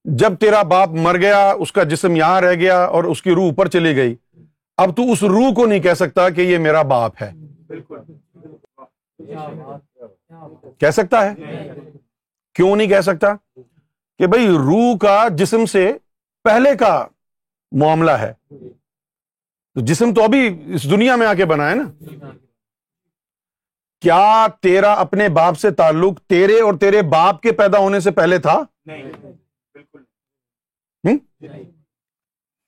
جب 0.03 0.35
تیرا 0.35 0.61
باپ 0.61 0.89
مر 0.89 1.17
گیا، 1.17 1.51
اس 1.51 1.71
کا 1.71 1.83
جسم 1.83 2.15
یہاں 2.15 2.41
رہ 2.41 2.53
گیا 2.53 2.83
اور 2.83 3.03
اس 3.03 3.21
کی 3.21 3.31
روح 3.31 3.43
اوپر 3.43 3.67
چلی 3.67 3.95
گئی۔ 3.95 4.15
اب 4.77 4.97
تو 4.97 5.11
اس 5.11 5.23
روح 5.23 5.53
کو 5.53 5.65
نہیں 5.65 5.79
کہہ 5.79 5.93
سکتا 5.93 6.29
کہ 6.29 6.41
یہ 6.41 6.57
میرا 6.57 6.81
باپ 6.81 7.11
ہے۔ 7.21 7.31
کہہ 10.79 10.91
سکتا 10.91 11.31
ہے؟ 11.31 11.33
کیوں 12.53 12.75
نہیں 12.75 12.87
کہہ 12.87 13.01
سکتا؟ 13.01 13.35
کہ 14.17 14.27
بھائی، 14.27 14.47
روح 14.47 14.97
کا 14.97 15.27
جسم 15.31 15.65
سے 15.65 15.93
پہلے 16.43 16.77
کا 16.77 17.07
معاملہ 17.71 18.11
ہے۔ 18.11 18.33
تو 19.75 19.81
جسم 19.81 20.13
تو 20.13 20.23
ابھی 20.23 20.63
اس 20.67 20.91
دنیا 20.91 21.15
میں 21.15 21.27
آ 21.27 21.33
کے 21.33 21.45
بنا 21.45 21.69
ہے 21.69 21.75
نا۔ 21.75 21.83
کیا 24.01 24.47
تیرا 24.61 24.93
اپنے 24.93 25.29
باپ 25.29 25.57
سے 25.57 25.71
تعلق 25.71 26.21
تیرے 26.21 26.61
اور 26.61 26.73
تیرے 26.73 27.01
باپ 27.01 27.41
کے 27.41 27.51
پیدا 27.51 27.77
ہونے 27.77 27.99
سے 27.99 28.11
پہلے 28.11 28.37
تھا؟ 28.37 28.63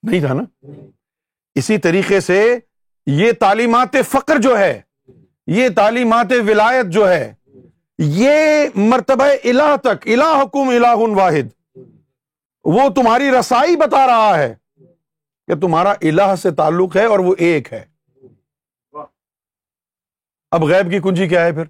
نہیں 0.02 0.20
تھا 0.20 0.32
نا؟ 0.34 0.70
اسی 1.54 1.78
طریقے 1.78 2.20
سے 2.20 2.58
یہ 3.06 3.32
تعلیمات 3.40 3.96
فقر 4.08 4.38
جو 4.38 4.58
ہے 4.58 4.80
یہ 5.46 5.68
تعلیمات 5.76 6.32
ولایت 6.46 6.86
جو 6.86 7.08
ہے 7.08 7.34
یہ 7.98 8.64
مرتبہ 8.74 9.24
الہ 9.44 9.76
تک 9.82 10.08
الہ 10.08 10.42
حکم 10.42 10.68
الہ 10.68 10.96
واحد 10.96 11.76
وہ 12.64 12.88
تمہاری 12.88 13.30
رسائی 13.30 13.76
بتا 13.76 14.06
رہا 14.06 14.38
ہے۔ 14.38 14.54
کہ 15.48 15.54
تمہارا 15.54 15.90
الہ 15.90 16.36
سے 16.36 16.50
تعلق 16.50 16.96
ہے 16.96 17.04
اور 17.04 17.18
وہ 17.18 17.34
ایک 17.38 17.72
ہے۔ 17.72 17.84
اب 20.50 20.62
غیب 20.64 20.90
کی 20.90 21.00
کنجی 21.00 21.28
کیا 21.28 21.44
ہے 21.44 21.52
پھر؟ 21.52 21.64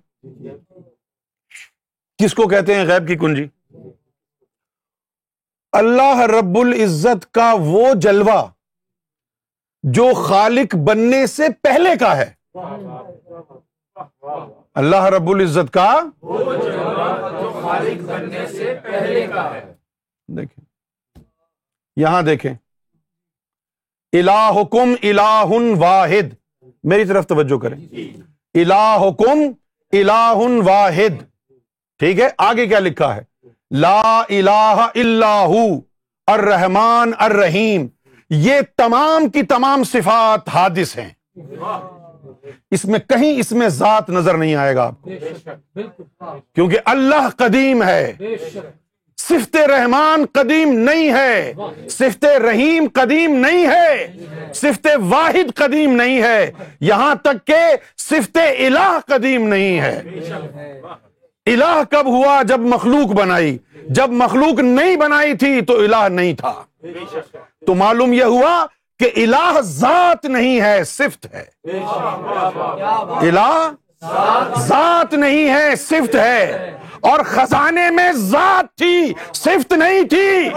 کس 2.19 2.35
کو 2.35 2.49
کہتے 2.49 2.75
ہیں 2.75 2.87
غیب 2.87 3.09
کی 3.09 3.17
کنجی؟ 3.17 3.49
اللہ 5.73 6.21
رب 6.21 6.59
العزت 6.59 7.33
کا 7.33 7.55
وہ 7.61 7.95
جلوہ 7.95 8.51
جو 9.83 10.15
خالق 10.15 10.77
بننے 10.77 11.27
سے 11.27 11.43
پہلے 11.63 11.91
کا 12.01 12.17
ہے۔ 12.17 12.33
اللہ 14.75 15.05
رب 15.05 15.29
العزت 15.29 15.73
کا 15.73 16.01
خالق 17.63 18.03
بننے 18.03 18.47
سے 18.47 18.79
پہلے 18.83 19.27
کا 19.27 19.55
ہے۔ 19.55 19.75
دیکھیں۔ 20.29 20.65
یہاں 21.97 22.23
دیکھیں۔ 22.23 22.68
الہکم 24.13 24.95
الہ 25.03 25.77
واحد۔ 25.79 26.35
میری 26.85 27.05
طرف 27.05 27.27
توجہ 27.27 27.59
کریں۔ 27.59 27.77
الہکم 28.55 29.41
الہ 29.93 30.35
واحد۔ 30.65 31.23
ٹھیک 31.99 32.21
ہے؟ 32.21 32.29
آگے 32.39 32.67
کیا 32.67 32.79
لکھا 32.79 33.17
ہے؟ 33.17 33.23
لا 33.71 34.21
الہ 34.29 34.89
الا 34.95 35.45
ہو 35.45 35.81
الرحمن 36.27 37.11
الرحیم۔ 37.19 37.87
یہ 38.31 38.55
تمام 38.77 39.29
کی 39.29 39.43
تمام 39.43 39.85
صفات 39.85 40.49
حادث 40.49 40.99
ہیں۔ 40.99 41.09
اس 42.71 42.85
میں 42.85 42.99
کہیں 42.99 43.39
اس 43.39 43.53
میں 43.53 43.69
ذات 43.69 44.11
نظر 44.11 44.37
نہیں 44.37 44.55
آئے 44.55 44.77
گا 44.77 44.87
آپ 44.87 45.03
کو۔ 45.03 45.11
کیونکہ 46.55 46.79
اللہ 46.85 47.29
قدیم 47.37 47.83
ہے۔ 47.83 48.13
صفت 49.29 49.57
رحمان 49.57 50.25
قدیم 50.33 50.79
نہیں 50.79 51.13
ہے۔ 51.13 51.53
صفت 51.91 52.25
رحیم 52.25 52.87
قدیم 52.93 53.35
نہیں 53.35 53.67
ہے۔ 53.67 54.13
صفت 54.55 54.87
واحد 55.09 55.55
قدیم 55.55 55.97
نہیں 55.97 56.23
ہے۔ 56.23 56.51
یہاں 56.81 57.15
تک 57.15 57.47
کہ 57.47 57.77
صفت 57.99 58.39
الہ 58.59 58.99
قدیم 59.07 59.49
نہیں 59.49 59.81
ہے۔ 59.81 60.03
الہ 61.47 61.83
کب 61.91 62.07
ہوا؟ 62.07 62.43
جب 62.43 62.61
مخلوق 62.61 63.09
بنائی۔ 63.09 63.59
جب 63.89 64.11
مخلوق 64.11 64.61
نہیں 64.61 64.97
بنائی 64.97 65.37
تھی 65.37 65.61
تو 65.61 65.75
الہ 65.75 66.09
نہیں 66.09 66.33
تھا۔ 66.33 66.65
تو 67.67 67.75
معلوم 67.75 68.13
یہ 68.13 68.25
ہوا 68.25 68.67
کہ 68.99 69.11
الہ 69.17 69.61
ذات 69.61 70.25
نہیں 70.25 70.61
ہے، 70.61 70.85
صفت 70.85 71.27
ہے۔ 71.35 71.45
الہ 73.21 73.71
ذات 74.59 75.15
نہیں 75.15 75.55
ہے، 75.55 75.77
صفت 75.77 76.15
ہے۔ 76.15 76.71
اور 77.01 77.21
خزانے 77.25 77.91
میں 77.91 78.13
ذات 78.13 78.79
تھی، 78.79 79.13
صفت 79.35 79.73
نہیں 79.73 80.03
تھی۔ 80.03 80.49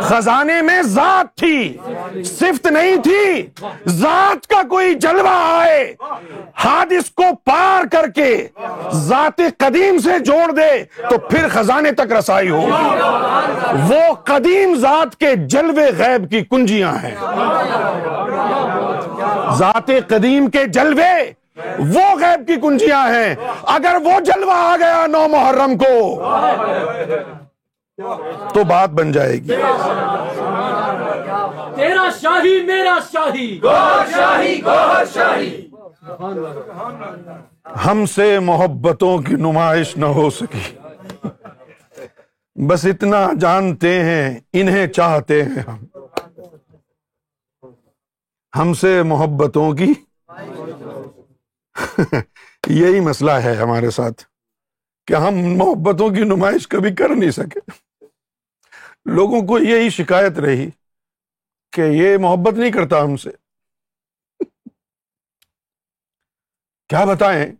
خزانے 0.00 0.62
میں 0.62 0.82
ذات 0.82 1.36
تھی، 1.36 1.76
صفت 2.24 2.66
نہیں 2.66 2.96
تھی۔ 2.96 3.46
ذات 3.88 4.46
کا 4.46 4.62
کوئی 4.68 4.94
جلوہ 4.94 5.58
آئے، 5.58 5.94
حادث 6.54 7.10
کو 7.10 7.22
پار 7.44 7.84
کر 7.92 8.08
کے 8.10 8.46
ذات 8.92 9.40
قدیم 9.58 9.98
سے 9.98 10.18
جوڑ 10.18 10.52
دے، 10.52 10.84
تو 11.10 11.18
پھر 11.18 11.48
خزانے 11.48 11.92
تک 11.92 12.12
رسائی 12.12 12.50
ہو 12.50 12.68
وہ 13.88 14.14
قدیم 14.24 14.74
ذات 14.74 15.16
کے 15.16 15.34
جلوے 15.36 15.90
غیب 15.98 16.30
کی 16.30 16.44
کنجیاں 16.50 16.92
ہیں۔ 16.92 17.14
ذات 19.58 19.90
قدیم 20.08 20.50
کے 20.50 20.64
جلوے 20.64 21.39
وہ 21.78 22.14
غیب 22.20 22.46
کی 22.46 22.56
کنجیاں 22.62 23.08
ہیں۔ 23.14 23.34
اگر 23.62 23.96
وہ 24.04 24.20
جلوہ 24.20 24.52
آ 24.52 24.76
گیا 24.76 25.06
نو 25.06 25.28
محرم 25.28 25.78
کو 25.78 26.24
تو 28.54 28.64
بات 28.64 28.90
بن 28.90 29.12
جائے 29.12 29.32
گی۔ 29.32 29.56
تیرا 31.76 32.08
شاہی 32.22 32.66
میرا 32.66 32.98
شاہی۔ 33.12 33.60
شاہی۔ 35.14 35.70
ہم 37.86 38.06
سے 38.06 38.38
محبتوں 38.38 39.18
کی 39.18 39.34
نمائش 39.34 39.96
نہ 39.96 40.06
ہو 40.06 40.30
سکی۔ 40.30 40.76
بس 42.66 42.84
اتنا 42.84 43.28
جانتے 43.40 44.04
ہیں 44.04 44.40
انہیں 44.52 44.86
چاہتے 44.86 45.42
ہیں 45.42 45.62
ہم۔ 45.68 45.78
ہم 48.58 48.74
سے 48.74 49.02
محبتوں 49.02 49.72
کی 49.72 49.92
یہی 52.66 53.00
مسئلہ 53.00 53.30
ہے 53.30 53.54
ہمارے 53.56 53.90
ساتھ 53.90 54.24
کہ 55.06 55.14
ہم 55.14 55.34
محبتوں 55.34 56.14
کی 56.14 56.24
نمائش 56.24 56.68
کبھی 56.68 56.94
کر 56.94 57.08
نہیں 57.16 57.30
سکے۔ 57.30 57.70
لوگوں 59.04 59.46
کو 59.46 59.58
یہی 59.58 59.90
شکایت 59.90 60.38
رہی 60.38 60.70
کہ 61.72 61.80
یہ 61.80 62.18
محبت 62.18 62.52
نہیں 62.54 62.72
کرتا 62.72 63.02
ہم 63.02 63.16
سے۔ 63.16 63.30
کیا 66.88 67.04
بتائیں؟ 67.04 67.52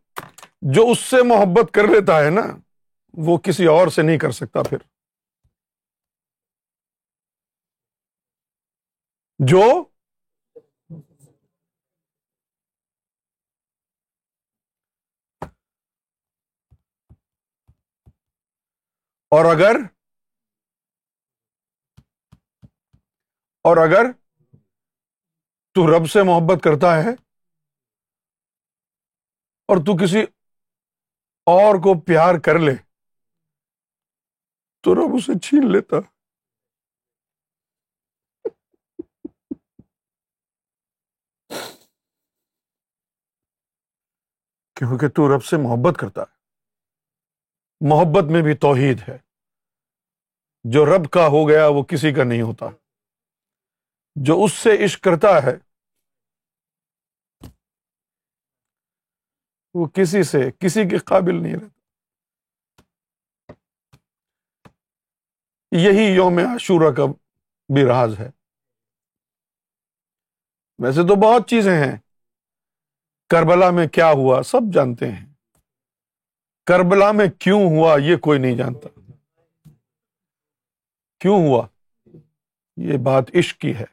جو 0.63 0.91
اس 0.91 0.99
سے 0.99 1.23
محبت 1.23 1.75
کر 1.75 1.83
لیتا 1.85 2.25
ہے 2.25 2.31
نا، 2.31 2.43
وہ 3.13 3.39
کسی 3.39 3.67
اور 3.67 3.89
سے 3.89 4.03
نہیں 4.03 4.19
کر 4.19 4.31
سکتا 4.31 4.63
پھر۔ 4.63 4.79
جو 9.39 9.85
اور 19.31 19.55
اگر 19.55 19.77
اور 23.63 23.77
اگر 23.77 24.13
تو 25.75 25.87
رب 25.87 26.11
سے 26.11 26.19
محبت 26.23 26.65
کرتا 26.65 26.87
ہے 26.97 27.11
اور 29.69 29.77
تو 29.77 29.97
کسی 29.97 30.23
اور 31.47 31.75
کو 31.75 32.01
پیار 32.01 32.35
کر 32.45 32.59
لے، 32.59 32.77
تو 34.81 34.95
رب 34.95 35.15
اسے 35.15 35.39
چھین 35.39 35.73
لیتا۔ 35.73 35.97
کیونکہ 44.75 45.09
تو 45.09 45.37
رب 45.37 45.45
سے 45.45 45.57
محبت 45.57 45.95
کرتا 46.01 46.21
ہے۔ 46.21 46.40
محبت 47.81 48.25
میں 48.31 48.43
بھی 48.43 48.55
توحید 48.55 49.09
ہے۔ 49.09 49.19
جو 50.65 50.85
رب 50.85 51.11
کا 51.11 51.27
ہو 51.27 51.49
گیا 51.49 51.67
وہ 51.67 51.83
کسی 51.83 52.15
کا 52.15 52.25
نہیں 52.25 52.43
ہوتا۔ 52.43 52.67
جو 54.15 54.45
اس 54.45 54.53
سے 54.53 54.85
عشق 54.85 55.05
کرتا 55.05 55.29
ہے 55.29 55.71
وہ 59.75 59.87
کسی 59.87 60.23
سے، 60.23 60.39
کسی 60.59 60.89
کے 60.89 60.99
قابل 60.99 61.43
نہیں 61.43 61.55
رہتا۔ 61.55 61.81
یہی 65.77 66.15
یوم 66.15 66.39
عاشورہ 66.39 66.95
کا 66.95 67.05
بھی 67.75 67.85
راز 67.89 68.21
ہے۔ 68.21 68.31
ویسے 70.79 71.09
تو 71.09 71.15
بہت 71.15 71.49
چیزیں 71.49 71.85
ہیں۔ 71.85 71.97
کربلا 73.29 73.71
میں 73.71 73.89
کیا 73.89 74.07
ہوا 74.07 74.43
سب 74.43 74.75
جانتے 74.75 75.13
ہیں۔ 75.13 75.30
کربلا 76.71 77.13
میں 77.13 77.27
کیوں 77.39 77.61
ہوا 77.61 77.99
یہ 77.99 78.17
کوئی 78.17 78.39
نہیں 78.39 78.57
جانتا۔ 78.57 78.89
کیوں 81.19 81.49
ہوا؟ 81.49 81.67
یہ 82.77 82.99
بات 83.05 83.25
عشق 83.35 83.61
کی 83.61 83.77
ہے۔ 83.77 83.85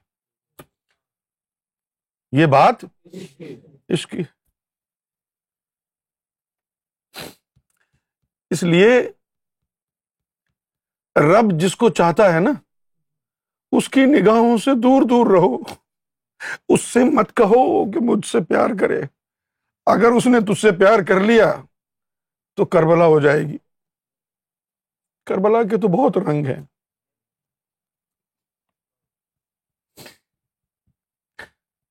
یہ 2.31 2.45
بات 2.45 2.85
عشق 3.89 4.09
کی 4.09 4.23
اس 8.49 8.63
لیے 8.63 9.11
رب 11.19 11.59
جس 11.59 11.75
کو 11.75 11.89
چاہتا 11.89 12.33
ہے 12.33 12.39
نا، 12.39 12.51
اس 13.71 13.89
کی 13.89 14.05
نگاہوں 14.05 14.57
سے 14.57 14.71
دور 14.83 15.01
دور 15.09 15.25
رہو۔ 15.31 15.77
اس 16.69 16.81
سے 16.81 16.99
مت 16.99 17.35
کہو 17.35 17.91
کہ 17.91 17.99
مجھ 17.99 18.27
سے 18.27 18.37
پیار 18.49 18.69
کرے۔ 18.79 19.01
اگر 19.85 20.11
اس 20.17 20.27
نے 20.27 20.39
تجھ 20.39 20.61
سے 20.61 20.71
پیار 20.71 20.99
کر 21.07 21.19
لیا 21.19 21.61
تو 22.57 22.65
کربلا 22.65 23.05
ہو 23.05 23.19
جائے 23.19 23.39
گی۔ 23.39 23.57
کربلا 25.25 25.63
کے 25.63 25.75
تو 25.81 25.87
بہت 25.87 26.17
رنگ 26.17 26.45
ہیں۔ 26.45 26.65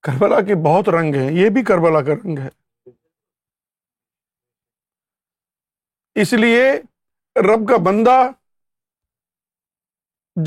کربلا 0.02 0.40
کے 0.40 0.54
بہت 0.64 0.88
رنگ 0.88 1.14
ہیں۔ 1.14 1.32
یہ 1.32 1.50
بھی 1.50 1.64
کربلا 1.64 2.02
کا 2.02 2.14
رنگ 2.14 2.38
ہے۔ 2.38 2.48
اس 6.14 6.32
لیے 6.32 6.72
رب 7.36 7.68
کا 7.68 7.76
بندہ 7.76 8.30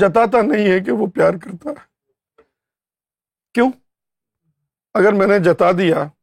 جتاتا 0.00 0.42
نہیں 0.42 0.72
ہے 0.72 0.84
کہ 0.84 0.92
وہ 0.92 1.06
پیار 1.06 1.32
کرتا 1.32 1.70
ہے 1.70 1.86
کیوں؟ 3.54 3.70
اگر 4.94 5.12
میں 5.12 5.26
نے 5.26 5.38
جتا 5.44 5.72
دیا 5.72 6.19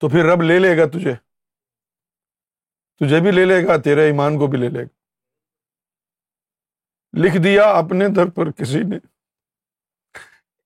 تو 0.00 0.08
پھر 0.08 0.32
رب 0.32 0.42
لے 0.42 0.58
لے 0.58 0.78
گا 0.78 0.86
تجھے۔ 0.86 1.14
تجھے 2.96 3.20
بھی 3.20 3.30
لے 3.30 3.44
لے 3.44 3.66
گا، 3.66 3.76
تیرے 3.76 4.04
ایمان 4.04 4.38
کو 4.38 4.46
بھی 4.46 4.58
لے 4.58 4.68
لے 4.68 4.82
گا۔ 4.82 5.00
لکھ 7.18 7.44
دیا 7.44 7.62
اپنے 7.62 8.08
در 8.08 8.30
پر 8.30 8.50
کسی 8.50 8.78
نے۔ 8.78 8.98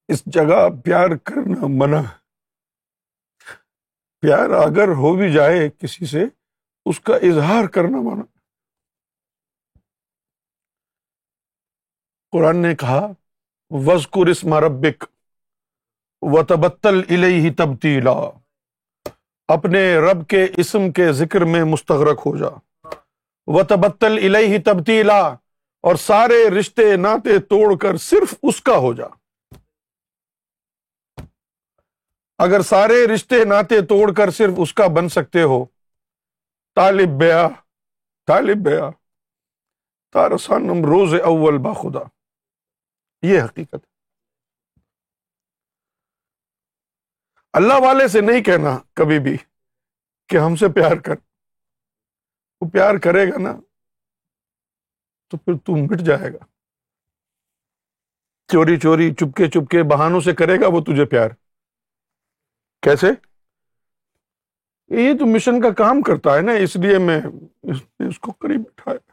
اس 0.08 0.22
جگہ 0.26 0.68
پیار 0.84 1.16
کرنا 1.16 1.66
منع۔ 1.68 2.02
پیار 4.20 4.50
اگر 4.50 4.88
ہو 4.88 5.16
بھی 5.16 5.32
جائے 5.32 5.70
کسی 5.70 6.06
سے، 6.06 6.24
اس 6.86 7.00
کا 7.00 7.16
اظہار 7.16 7.68
کرنا 7.68 7.98
منع۔ 8.02 8.22
قرآن 12.30 12.56
نے 12.56 12.74
کہا 12.74 13.06
وزقر 13.70 14.26
اسم 14.26 14.54
ربک 14.54 15.04
و 16.22 16.44
تبتل 16.44 17.00
الہی 17.08 17.54
تبدیلا 17.54 18.43
اپنے 19.48 19.96
رب 19.96 20.28
کے 20.28 20.46
اسم 20.56 20.92
کے 20.92 21.12
ذکر 21.12 21.40
میں 21.40 21.64
مستغرق 21.64 22.26
ہو 22.26 22.36
جا۔ 22.36 22.48
و 23.46 23.62
تبتل 23.62 24.18
الہی 24.24 24.58
تبتیلا 24.58 25.20
اور 25.80 25.96
سارے 25.96 26.50
رشتے 26.50 26.96
ناطے 26.96 27.38
توڑ 27.38 27.78
کر 27.78 27.96
صرف 27.96 28.34
اس 28.42 28.62
کا 28.62 28.76
ہو 28.76 28.92
جا۔ 28.92 29.06
اگر 32.38 32.62
سارے 32.62 33.06
رشتے 33.14 33.44
ناطے 33.44 33.80
توڑ 33.80 34.12
کر 34.12 34.30
صرف 34.30 34.52
اس 34.56 34.74
کا 34.74 34.86
بن 34.86 35.08
سکتے 35.08 35.42
ہو۔ 35.42 35.64
طالب 36.74 37.08
بیا 37.08 37.48
طالب 38.26 38.56
بیا، 38.56 38.90
تارسانم 40.12 40.84
روز 40.84 41.14
اول 41.24 41.58
باخدا 41.58 42.00
یہ 43.22 43.42
حقیقت 43.42 43.74
ہے۔ 43.74 43.93
اللہ 47.54 47.74
والے 47.74 48.08
سے 48.08 48.20
نہیں 48.20 48.42
کہنا 48.42 48.78
کبھی 48.94 49.18
بھی 49.18 49.36
کہ 50.28 50.36
ہم 50.36 50.56
سے 50.56 50.66
پیار 50.68 50.96
کر۔ 50.96 51.14
وہ 52.60 52.70
پیار 52.70 52.94
کرے 53.02 53.32
گا 53.32 53.38
نا 53.38 53.52
تو 55.28 55.36
پھر 55.36 55.52
تو 55.58 55.76
مٹ 55.76 56.00
جائے 56.00 56.32
گا۔ 56.32 56.44
چوری 58.52 58.80
چوری 58.80 59.14
چپکے 59.14 59.50
چپکے 59.50 59.82
بہانوں 59.82 60.20
سے 60.20 60.32
کرے 60.34 60.60
گا 60.60 60.66
وہ 60.68 60.80
تجھے 60.80 61.04
پیار۔ 61.04 61.30
کیسے؟ 62.82 63.06
یہ 64.88 65.18
تو 65.18 65.26
مشن 65.26 65.62
کا 65.62 65.72
کام 65.72 66.02
کرتا 66.02 66.36
ہے 66.36 66.40
نا، 66.40 66.52
اس 66.52 66.76
لیے 66.76 66.98
میں 66.98 67.20
اس 68.08 68.18
کو 68.18 68.32
قریب 68.32 68.60
بٹھایا۔ 68.60 69.12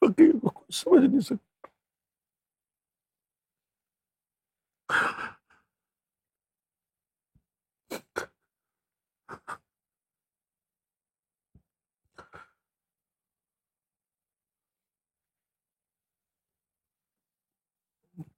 فقیر 0.00 0.32
کو 0.42 0.57
سمجھ 0.70 1.04
نہیں 1.04 1.20
سکتا 1.20 1.46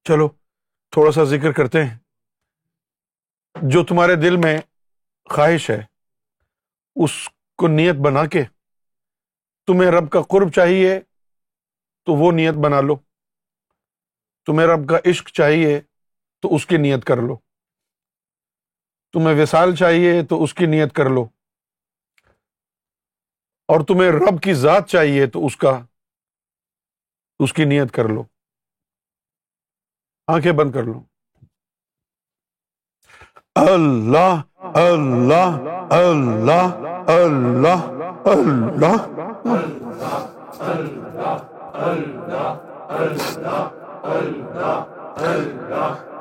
چلو 0.05 0.29
تھوڑا 0.93 1.11
سا 1.13 1.25
ذکر 1.25 1.53
کرتے 1.53 1.85
ہیں 1.85 1.99
جو 3.55 3.85
تمہارے 3.85 4.15
دل 4.17 4.37
میں 4.37 4.57
خواہش 5.31 5.71
ہے 5.71 5.81
اس 6.97 7.13
کو 7.59 7.69
نیت 7.69 7.97
بنا 7.97 8.25
کے 8.27 8.43
تمہیں 9.69 9.91
رب 9.91 10.11
کا 10.11 10.23
قرب 10.23 10.53
چاہیے 10.53 10.99
تو 12.07 12.15
وہ 12.15 12.33
نیت 12.33 12.55
بنا 12.55 12.81
لو 12.81 12.97
تمہیں 14.47 14.67
رب 14.67 14.89
کا 14.89 15.11
عشق 15.11 15.29
چاہیے 15.29 15.81
تو 16.43 16.55
اس 16.55 16.67
کی 16.67 16.77
نیت 16.77 17.05
کر 17.05 17.17
لو 17.17 17.37
تمہیں 19.15 19.43
وصال 19.43 19.75
چاہیے 19.77 20.23
تو 20.23 20.43
اس 20.43 20.55
کی 20.55 20.67
نیت 20.67 20.93
کر 20.93 21.11
لو 21.11 21.25
اور 23.69 23.85
تمہیں 23.87 24.11
رب 24.11 24.43
کی 24.43 24.55
ذات 24.55 24.89
چاہیے 24.89 25.27
تو 25.27 25.47
اس 25.47 25.57
کا 25.57 25.79
اس 27.41 27.53
کی 27.53 27.65
نیت 27.65 27.93
کر 27.93 28.09
لو 28.09 28.23
آنکھیں 30.29 30.53
بند 30.53 30.71
کر 30.75 30.83
لو 30.83 31.01
اللہ 33.57 34.41
اللہ 34.63 35.59
اللہ 35.91 36.77
اللہ 37.11 37.89
اللہ 38.27 39.07
اللہ 41.07 41.50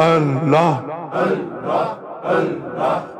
اللہ 0.00 0.56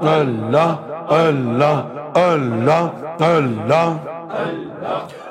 اللہ 0.00 1.12
اللہ 1.14 2.18
اللہ 2.18 3.24
اللہ 3.24 3.96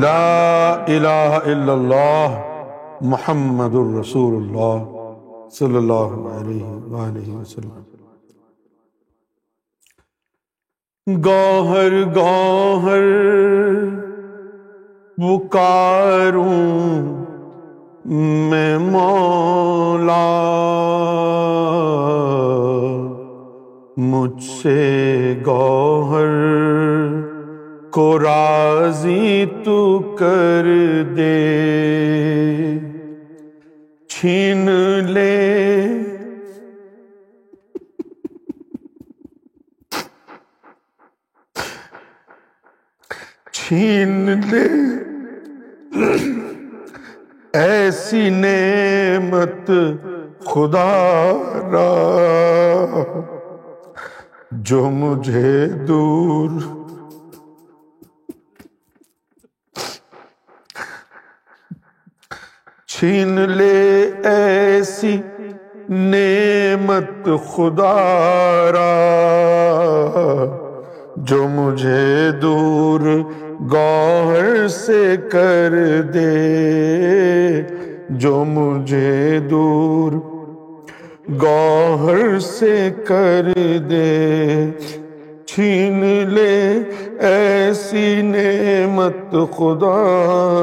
لا 0.00 0.74
الہ 0.86 1.38
الا 1.44 1.72
اللہ 1.72 2.36
محمد 3.06 3.74
الرسول 3.74 4.36
اللہ 4.36 4.84
صلی 5.50 5.76
اللہ 5.76 6.14
علیہ 6.30 6.64
وآلہ 6.64 7.28
وسلم. 7.30 7.82
گوہر 11.06 11.92
گوہر 12.16 13.06
پکاروں 15.18 16.52
میں 18.50 18.78
مولا 18.80 20.26
مجھ 24.04 24.42
سے 24.42 24.78
گوہر 25.46 26.36
کو 27.90 28.18
راضی 28.18 29.46
تو 29.64 29.98
کر 30.18 30.66
دے۔ 31.16 32.78
چھین 34.08 34.70
لے۔ 35.04 35.88
چھین 43.52 44.30
لے۔ 44.50 44.68
ایسی 47.52 48.30
نعمت 48.30 49.70
خدا 50.44 51.32
را 51.72 51.88
جو 54.52 54.90
مجھے 54.90 55.66
دور 55.88 56.77
چھین 62.98 63.38
لے 63.50 64.10
ایسی 64.24 65.16
نعمت 65.88 67.28
خدا 67.48 67.96
را، 68.72 68.94
جو 71.16 71.48
مجھے 71.48 72.30
دور 72.42 73.00
گوہر 73.72 74.68
سے 74.68 75.16
کر 75.32 76.00
دے، 76.14 77.62
جو 78.10 78.44
مجھے 78.44 79.38
دور 79.50 80.12
گوہر 81.42 82.38
سے 82.38 82.90
کر 83.04 83.52
دے۔ 83.90 84.66
چھین 85.46 86.28
لے 86.28 86.78
ایسی 87.20 88.22
نعمت 88.22 89.30
خدا 89.30 89.98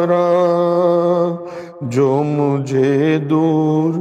را 0.10 0.56
جو 1.82 2.24
مجھے 2.24 3.18
دور 3.18 3.94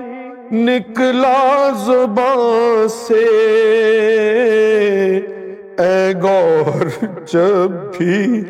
نکلا 0.53 1.71
زبان 1.87 2.89
سے۔ 2.89 3.25
اے 5.79 6.13
گور 6.23 6.87
جب 7.33 7.71
بھی 7.97 8.43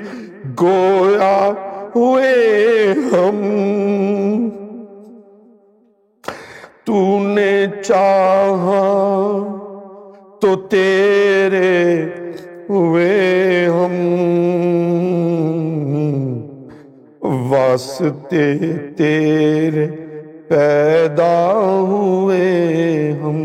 گویا 0.61 1.51
ہوئے 1.97 2.95
ہم، 3.13 4.49
تو 6.85 7.19
نے 7.21 7.67
چاہا 7.85 9.54
تو 10.45 10.57
تیرے 10.57 12.05
ہوئے 12.69 13.67
ہم 13.67 13.95
واسطے 17.51 18.55
تیرے 18.97 19.87
پیدا 20.49 21.53
ہوئے 21.89 23.13
ہم۔ 23.23 23.39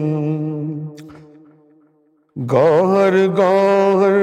گوہر 2.51 3.27
گوہر 3.37 4.17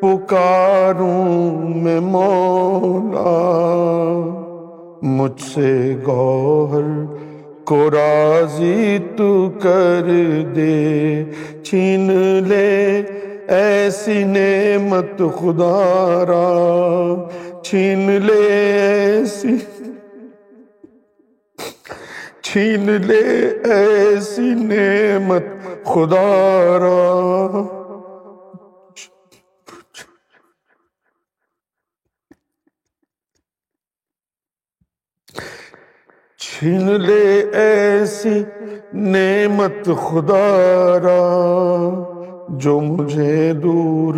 پکاروں 0.00 1.58
میں 1.74 2.00
مولا، 2.00 3.34
مجھ 5.02 5.42
سے 5.42 5.94
گوہر 6.06 7.15
کو 7.66 7.90
راضی 7.90 8.98
تو 9.16 9.50
کر 9.62 10.10
دے۔ 10.56 11.24
چھین 11.62 12.10
لے 12.48 13.02
ایسی 13.48 14.24
نعمت 14.24 15.18
خدا 15.18 16.24
را۔ 16.28 17.28
چھین 17.62 18.10
لے 18.22 18.42
ایسی 18.42 19.56
چھین 22.42 22.90
لے 23.06 23.48
ایسی 23.74 24.54
نعمت 24.54 25.44
خدا 25.84 26.78
را۔ 26.80 27.75
چھین 36.58 37.00
لے 37.00 37.40
ایسی 37.52 38.44
نعمت 38.92 39.88
خدا 40.02 40.98
را، 41.02 41.22
جو 42.48 42.80
مجھے 42.80 43.52
دور 43.52 44.14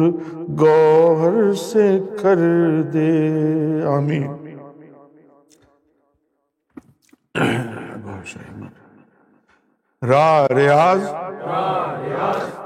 گوہر 0.60 1.54
سے 1.54 1.98
کر 2.22 2.38
دے۔ 2.82 3.12
آمین۔ 3.86 4.26
را 10.02 10.46
ریاض۔ 10.56 11.02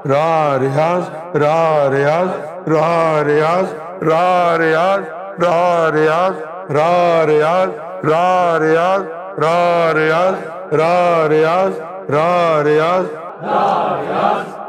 را 0.06 0.52
ریاض۔ 0.60 1.08
را 1.44 1.90
ریاض۔ 1.90 2.32
را 2.68 3.24
ریاض۔ 3.26 3.74
را 4.02 4.58
ریاض۔ 4.58 5.02
را 5.42 5.90
ریاض۔ 5.92 6.34
را 6.70 7.26
ریاض۔ 7.26 7.68
را 8.04 8.58
ریاض۔ 8.60 9.21
را 9.38 9.92
ریاض 9.92 10.34
را 10.70 11.26
ریاض 11.26 11.72
را 12.08 12.62
ریاض 12.62 13.06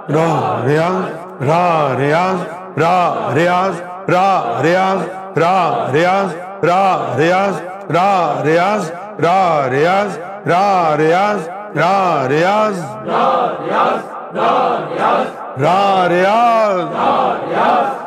را 0.09 0.63
ریاض 0.65 1.05
را 1.39 1.93
ریاض 1.93 2.39
را 2.77 3.31
ریاض 3.33 3.75
را 4.07 4.61
ریاض 4.61 5.01
را 5.35 5.91
ریاض 5.93 6.31
را 6.63 7.13
ریاض 7.17 7.61
را 7.89 8.41
ریاض 8.43 8.91
را 9.19 9.67
ریاض 9.67 10.17
را 10.45 10.95
ریاض 10.95 11.47
را 11.75 12.25
ریاض 12.25 12.79
را 13.05 13.47
ریاض 13.63 14.12
را 14.33 14.87
ریاض 14.87 15.27
را 15.57 16.07
ریاض 16.07 16.87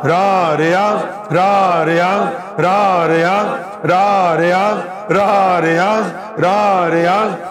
را 0.05 0.55
ریاض 0.55 1.01
را 1.31 1.85
ریاض 1.85 2.27
را 2.59 3.07
ریاض 3.07 3.47
را 3.85 4.35
ریاض 4.35 4.79
را 5.09 5.59
ریاض 5.59 6.07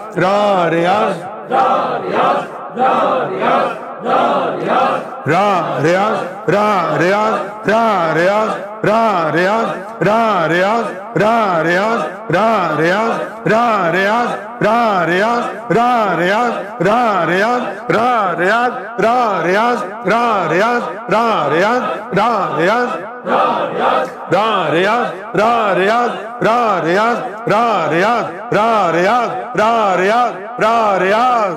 را 0.06 0.68
ریاض 0.68 1.14
را 1.50 1.96
ریاض 1.96 2.44
را 2.76 3.28
ریاض 3.28 3.85
را 4.04 5.78
ریاض 5.82 6.18
را 6.46 6.96
ریاض 6.96 7.34
را 7.66 8.12
ریاض 8.12 8.50
را 8.82 9.30
ریاض 9.30 9.68
را 10.00 10.46
ریاض 10.46 10.86
را 11.16 11.62
ریاض 11.62 12.00
را 12.30 12.76
ریاض 12.78 13.10
را 13.46 13.90
ریاض 13.90 14.30
را 14.60 15.04
ریاض 15.04 15.44
را 15.70 16.14
ریاض 16.14 16.52
را 16.80 17.24
ریاض 17.24 17.62
را 17.88 18.32
ریاض 18.34 18.72
را 18.98 19.40
ریاض 19.42 19.82
را 20.04 20.46
ریاض 20.48 20.82
را 21.08 21.48
ریاض 21.48 21.82
را 22.14 22.56
ریاض 22.58 23.15
را 23.26 24.68
ریاض 24.72 25.10
را 25.34 25.72
ریاض 25.72 26.10
را 26.40 26.78
ریاض 26.78 27.18
را 27.46 27.86
ریاض 27.86 28.20
را 28.52 28.90
ریاض 28.90 29.30
را 29.60 29.96
ریاض 29.96 30.30
را 30.58 30.96
ریاض 30.98 31.56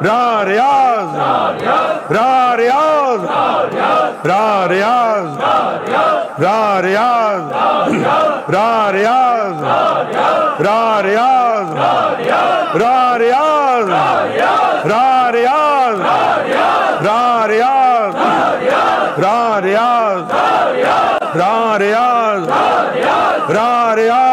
را 0.00 0.42
ریاض 0.42 1.08
را 4.24 4.64
ریاض 4.64 5.30
را 6.38 6.80
ریاض 6.80 7.46
را 8.48 8.90
ریاض 8.90 8.90
را 8.90 8.90
ریاض 8.90 9.56
را 10.60 11.00
ریاض 11.00 11.68
را 12.74 13.16
ریاض 13.16 13.88
را 14.84 15.28
ریاض 15.30 16.00
را 16.94 17.44
ریاض 17.46 17.89
راں 19.22 19.60
ریاض. 19.60 20.22
ریاض. 21.78 22.42
راں 23.54 23.96
ریاض. 23.96 24.29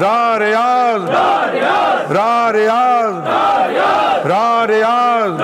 را 0.00 0.36
ریاض 0.36 1.02
را 2.10 2.50
ریاض 2.50 3.14
را 4.24 4.64
ریاض 4.64 5.40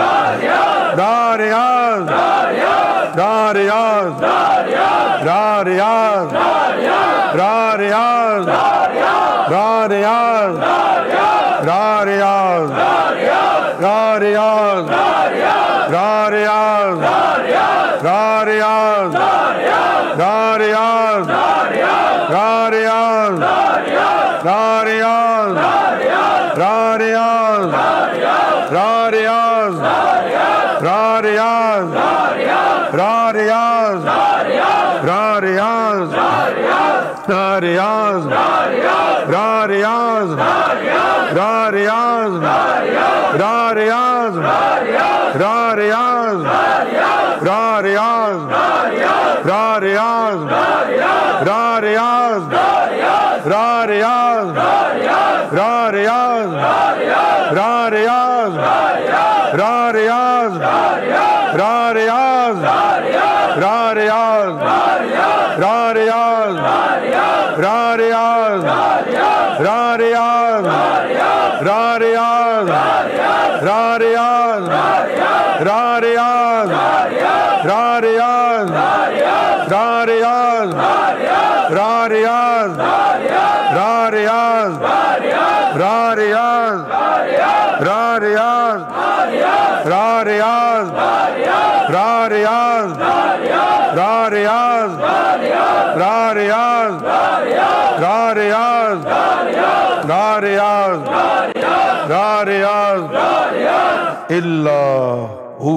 را 0.90 1.34
ریاض 1.36 2.09
را 3.16 3.52
ریاض 3.52 4.22
را 5.26 5.62
ریاض 5.62 6.32
را 7.34 7.74
ریاض 7.74 8.16
پیارے 37.57 37.76
اللہ 104.37 105.37
ہو۔ 105.61 105.76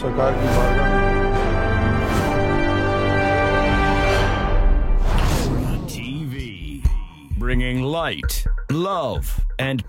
سرکار 0.00 0.32
کی 0.32 0.46
بارگاہ 0.56 0.98
برنگنگ 7.38 7.84
لائٹ 7.92 8.48
لو 8.70 9.14
اینڈ 9.58 9.82